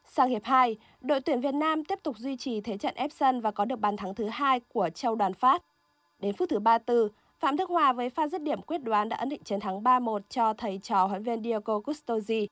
Sang 0.05 0.29
hiệp 0.29 0.45
2, 0.45 0.77
đội 1.01 1.21
tuyển 1.21 1.41
Việt 1.41 1.55
Nam 1.55 1.85
tiếp 1.85 1.99
tục 2.03 2.19
duy 2.19 2.37
trì 2.37 2.61
thế 2.61 2.79
trận 2.79 2.95
ép 2.95 3.13
sân 3.13 3.41
và 3.41 3.51
có 3.51 3.65
được 3.65 3.81
bàn 3.81 3.97
thắng 3.97 4.15
thứ 4.15 4.29
hai 4.29 4.61
của 4.61 4.89
Châu 4.95 5.15
Đoàn 5.15 5.35
Phát. 5.35 5.63
Đến 6.19 6.35
phút 6.35 6.49
thứ 6.49 6.59
34, 6.59 7.09
Phạm 7.39 7.57
Đức 7.57 7.71
Hòa 7.71 7.93
với 7.93 8.11
pha 8.11 8.29
dứt 8.29 8.43
điểm 8.43 8.63
quyết 8.63 8.79
đoán 8.79 9.09
đã 9.09 9.17
ấn 9.17 9.29
định 9.29 9.43
chiến 9.45 9.61
thắng 9.61 9.83
3-1 9.83 10.21
cho 10.29 10.53
thầy 10.53 10.81
trò 10.83 11.07
huấn 11.07 11.23
viên 11.23 11.43
Diego 11.43 11.81
Custosi. 11.81 12.49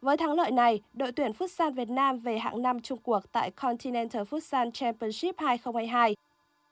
Với 0.00 0.16
thắng 0.16 0.32
lợi 0.32 0.50
này, 0.50 0.80
đội 0.92 1.12
tuyển 1.12 1.32
Futsal 1.38 1.72
Việt 1.72 1.88
Nam 1.90 2.18
về 2.18 2.38
hạng 2.38 2.62
5 2.62 2.80
chung 2.80 2.98
cuộc 3.02 3.32
tại 3.32 3.50
Continental 3.50 4.22
Futsal 4.22 4.70
Championship 4.70 5.34
2022 5.38 6.16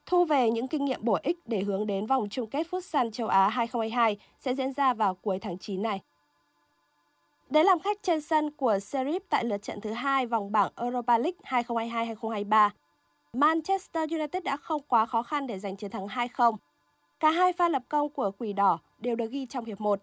thu 0.06 0.24
về 0.24 0.50
những 0.50 0.68
kinh 0.68 0.84
nghiệm 0.84 1.04
bổ 1.04 1.18
ích 1.22 1.38
để 1.46 1.60
hướng 1.60 1.86
đến 1.86 2.06
vòng 2.06 2.28
chung 2.30 2.50
kết 2.50 2.66
Futsal 2.70 3.10
châu 3.10 3.28
Á 3.28 3.48
2022 3.48 4.16
sẽ 4.38 4.54
diễn 4.54 4.72
ra 4.72 4.94
vào 4.94 5.14
cuối 5.14 5.38
tháng 5.38 5.58
9 5.58 5.82
này. 5.82 6.00
Để 7.50 7.62
làm 7.62 7.78
khách 7.78 8.02
trên 8.02 8.20
sân 8.20 8.50
của 8.50 8.74
Serif 8.74 9.20
tại 9.28 9.44
lượt 9.44 9.62
trận 9.62 9.80
thứ 9.80 9.90
hai 9.90 10.26
vòng 10.26 10.52
bảng 10.52 10.70
Europa 10.76 11.18
League 11.18 11.38
2022-2023, 11.42 12.70
Manchester 13.32 14.12
United 14.12 14.42
đã 14.42 14.56
không 14.56 14.82
quá 14.88 15.06
khó 15.06 15.22
khăn 15.22 15.46
để 15.46 15.58
giành 15.58 15.76
chiến 15.76 15.90
thắng 15.90 16.06
2-0. 16.06 16.56
Cả 17.20 17.30
hai 17.30 17.52
pha 17.52 17.68
lập 17.68 17.82
công 17.88 18.08
của 18.08 18.30
Quỷ 18.38 18.52
Đỏ 18.52 18.78
đều 18.98 19.16
được 19.16 19.30
ghi 19.30 19.46
trong 19.46 19.64
hiệp 19.64 19.80
1. 19.80 20.00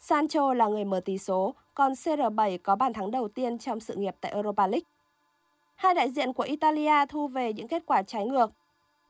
Sancho 0.00 0.54
là 0.54 0.66
người 0.66 0.84
mở 0.84 1.00
tỷ 1.04 1.18
số, 1.18 1.54
còn 1.74 1.92
CR7 1.92 2.58
có 2.62 2.76
bàn 2.76 2.92
thắng 2.92 3.10
đầu 3.10 3.28
tiên 3.28 3.58
trong 3.58 3.80
sự 3.80 3.94
nghiệp 3.94 4.16
tại 4.20 4.32
Europa 4.32 4.66
League. 4.66 4.88
Hai 5.74 5.94
đại 5.94 6.10
diện 6.10 6.32
của 6.32 6.42
Italia 6.42 7.06
thu 7.08 7.28
về 7.28 7.52
những 7.52 7.68
kết 7.68 7.82
quả 7.86 8.02
trái 8.02 8.26
ngược 8.26 8.50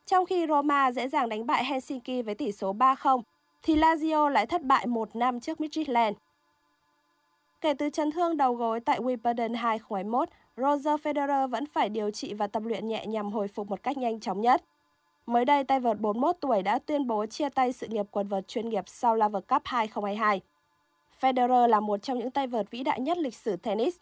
trong 0.09 0.27
khi 0.27 0.47
Roma 0.49 0.93
dễ 0.93 1.09
dàng 1.09 1.29
đánh 1.29 1.47
bại 1.47 1.65
Helsinki 1.65 2.25
với 2.25 2.35
tỷ 2.35 2.53
số 2.53 2.73
3-0, 2.73 3.23
thì 3.63 3.77
Lazio 3.77 4.29
lại 4.29 4.47
thất 4.47 4.63
bại 4.63 4.87
1 4.87 5.17
năm 5.17 5.41
trước 5.41 5.61
Midtjylland. 5.61 6.13
Kể 7.61 7.75
từ 7.75 7.91
chấn 7.91 8.11
thương 8.11 8.37
đầu 8.37 8.55
gối 8.55 8.81
tại 8.81 9.01
Wimbledon 9.01 9.57
2021, 9.57 10.29
Roger 10.57 11.01
Federer 11.01 11.49
vẫn 11.49 11.67
phải 11.67 11.89
điều 11.89 12.11
trị 12.11 12.35
và 12.35 12.47
tập 12.47 12.63
luyện 12.67 12.89
nhẹ 12.89 13.07
nhằm 13.07 13.33
hồi 13.33 13.49
phục 13.49 13.71
một 13.71 13.83
cách 13.83 13.97
nhanh 13.97 14.21
chóng 14.21 14.41
nhất. 14.41 14.65
Mới 15.27 15.45
đây, 15.45 15.65
tay 15.65 15.81
vợt 15.81 16.01
41 16.01 16.37
tuổi 16.41 16.63
đã 16.63 16.79
tuyên 16.79 17.07
bố 17.07 17.27
chia 17.27 17.49
tay 17.49 17.73
sự 17.73 17.87
nghiệp 17.87 18.07
quần 18.11 18.29
vợt 18.29 18.49
chuyên 18.49 18.69
nghiệp 18.69 18.85
sau 18.87 19.15
Laver 19.15 19.43
Cup 19.49 19.63
2022. 19.65 20.41
Federer 21.21 21.67
là 21.67 21.81
một 21.81 22.03
trong 22.03 22.19
những 22.19 22.31
tay 22.31 22.47
vợt 22.47 22.71
vĩ 22.71 22.83
đại 22.83 23.01
nhất 23.01 23.19
lịch 23.19 23.35
sử 23.35 23.57
tennis. 23.57 23.97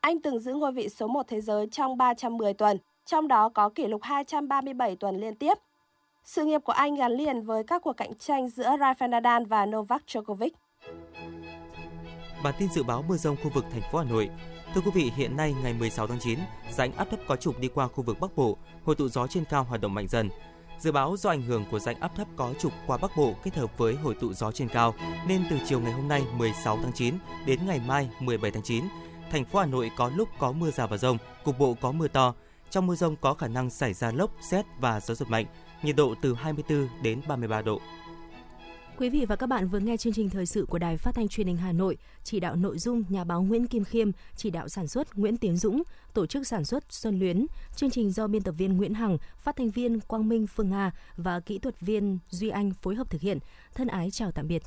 Anh 0.00 0.20
từng 0.20 0.40
giữ 0.40 0.54
ngôi 0.54 0.72
vị 0.72 0.88
số 0.88 1.06
1 1.06 1.28
thế 1.28 1.40
giới 1.40 1.66
trong 1.66 1.96
310 1.96 2.54
tuần, 2.54 2.78
trong 3.06 3.28
đó 3.28 3.48
có 3.48 3.68
kỷ 3.68 3.86
lục 3.86 4.02
237 4.02 4.96
tuần 4.96 5.20
liên 5.20 5.34
tiếp. 5.34 5.58
Sự 6.24 6.44
nghiệp 6.44 6.60
của 6.64 6.72
anh 6.72 6.94
gắn 6.94 7.12
liền 7.12 7.42
với 7.42 7.64
các 7.64 7.82
cuộc 7.82 7.92
cạnh 7.92 8.14
tranh 8.14 8.48
giữa 8.48 8.76
Rafael 8.76 9.10
Nadal 9.10 9.44
và 9.44 9.66
Novak 9.66 10.02
Djokovic. 10.06 10.50
Bản 12.42 12.54
tin 12.58 12.68
dự 12.68 12.82
báo 12.82 13.04
mưa 13.08 13.16
rông 13.16 13.36
khu 13.36 13.50
vực 13.54 13.64
thành 13.72 13.82
phố 13.92 13.98
Hà 13.98 14.04
Nội. 14.04 14.30
Thưa 14.74 14.80
quý 14.80 14.90
vị, 14.94 15.12
hiện 15.16 15.36
nay 15.36 15.54
ngày 15.62 15.72
16 15.72 16.06
tháng 16.06 16.18
9, 16.20 16.38
rãnh 16.70 16.92
áp 16.92 17.10
thấp 17.10 17.20
có 17.26 17.36
trục 17.36 17.58
đi 17.58 17.68
qua 17.68 17.88
khu 17.88 18.04
vực 18.04 18.20
Bắc 18.20 18.36
Bộ, 18.36 18.56
hội 18.84 18.96
tụ 18.96 19.08
gió 19.08 19.26
trên 19.26 19.44
cao 19.44 19.64
hoạt 19.64 19.80
động 19.80 19.94
mạnh 19.94 20.08
dần. 20.08 20.30
Dự 20.78 20.92
báo 20.92 21.16
do 21.16 21.30
ảnh 21.30 21.42
hưởng 21.42 21.64
của 21.70 21.78
rãnh 21.78 22.00
áp 22.00 22.16
thấp 22.16 22.28
có 22.36 22.52
trục 22.58 22.72
qua 22.86 22.96
Bắc 22.96 23.10
Bộ 23.16 23.34
kết 23.42 23.54
hợp 23.54 23.78
với 23.78 23.94
hội 23.94 24.14
tụ 24.14 24.32
gió 24.32 24.52
trên 24.52 24.68
cao, 24.68 24.94
nên 25.28 25.44
từ 25.50 25.58
chiều 25.66 25.80
ngày 25.80 25.92
hôm 25.92 26.08
nay 26.08 26.22
16 26.36 26.78
tháng 26.82 26.92
9 26.92 27.14
đến 27.46 27.60
ngày 27.66 27.80
mai 27.86 28.08
17 28.20 28.50
tháng 28.50 28.62
9, 28.62 28.84
thành 29.30 29.44
phố 29.44 29.58
Hà 29.58 29.66
Nội 29.66 29.90
có 29.96 30.10
lúc 30.16 30.28
có 30.38 30.52
mưa 30.52 30.70
rào 30.70 30.88
và 30.88 30.96
rông, 30.96 31.18
cục 31.44 31.58
bộ 31.58 31.76
có 31.80 31.92
mưa 31.92 32.08
to, 32.08 32.34
trong 32.70 32.86
mưa 32.86 32.94
rông 32.94 33.16
có 33.16 33.34
khả 33.34 33.48
năng 33.48 33.70
xảy 33.70 33.94
ra 33.94 34.12
lốc, 34.12 34.30
xét 34.50 34.64
và 34.80 35.00
gió 35.00 35.14
giật 35.14 35.28
mạnh, 35.28 35.46
nhiệt 35.82 35.96
độ 35.96 36.14
từ 36.22 36.34
24 36.34 36.88
đến 37.02 37.20
33 37.28 37.62
độ. 37.62 37.80
Quý 38.98 39.10
vị 39.10 39.24
và 39.24 39.36
các 39.36 39.46
bạn 39.46 39.68
vừa 39.68 39.78
nghe 39.78 39.96
chương 39.96 40.12
trình 40.12 40.30
thời 40.30 40.46
sự 40.46 40.66
của 40.68 40.78
Đài 40.78 40.96
Phát 40.96 41.14
thanh 41.14 41.28
Truyền 41.28 41.46
hình 41.46 41.56
Hà 41.56 41.72
Nội, 41.72 41.96
chỉ 42.24 42.40
đạo 42.40 42.56
nội 42.56 42.78
dung 42.78 43.04
nhà 43.08 43.24
báo 43.24 43.42
Nguyễn 43.42 43.66
Kim 43.66 43.84
Khiêm, 43.84 44.10
chỉ 44.36 44.50
đạo 44.50 44.68
sản 44.68 44.88
xuất 44.88 45.18
Nguyễn 45.18 45.36
Tiến 45.36 45.56
Dũng, 45.56 45.82
tổ 46.14 46.26
chức 46.26 46.46
sản 46.46 46.64
xuất 46.64 46.84
Xuân 46.88 47.18
Luyến. 47.18 47.46
Chương 47.76 47.90
trình 47.90 48.10
do 48.10 48.26
biên 48.26 48.42
tập 48.42 48.52
viên 48.58 48.76
Nguyễn 48.76 48.94
Hằng, 48.94 49.18
phát 49.38 49.56
thanh 49.56 49.70
viên 49.70 50.00
Quang 50.00 50.28
Minh 50.28 50.46
Phương 50.46 50.70
Nga 50.70 50.92
và 51.16 51.40
kỹ 51.40 51.58
thuật 51.58 51.80
viên 51.80 52.18
Duy 52.30 52.48
Anh 52.48 52.72
phối 52.82 52.94
hợp 52.94 53.10
thực 53.10 53.20
hiện. 53.20 53.38
Thân 53.74 53.88
ái 53.88 54.10
chào 54.10 54.32
tạm 54.32 54.48
biệt. 54.48 54.62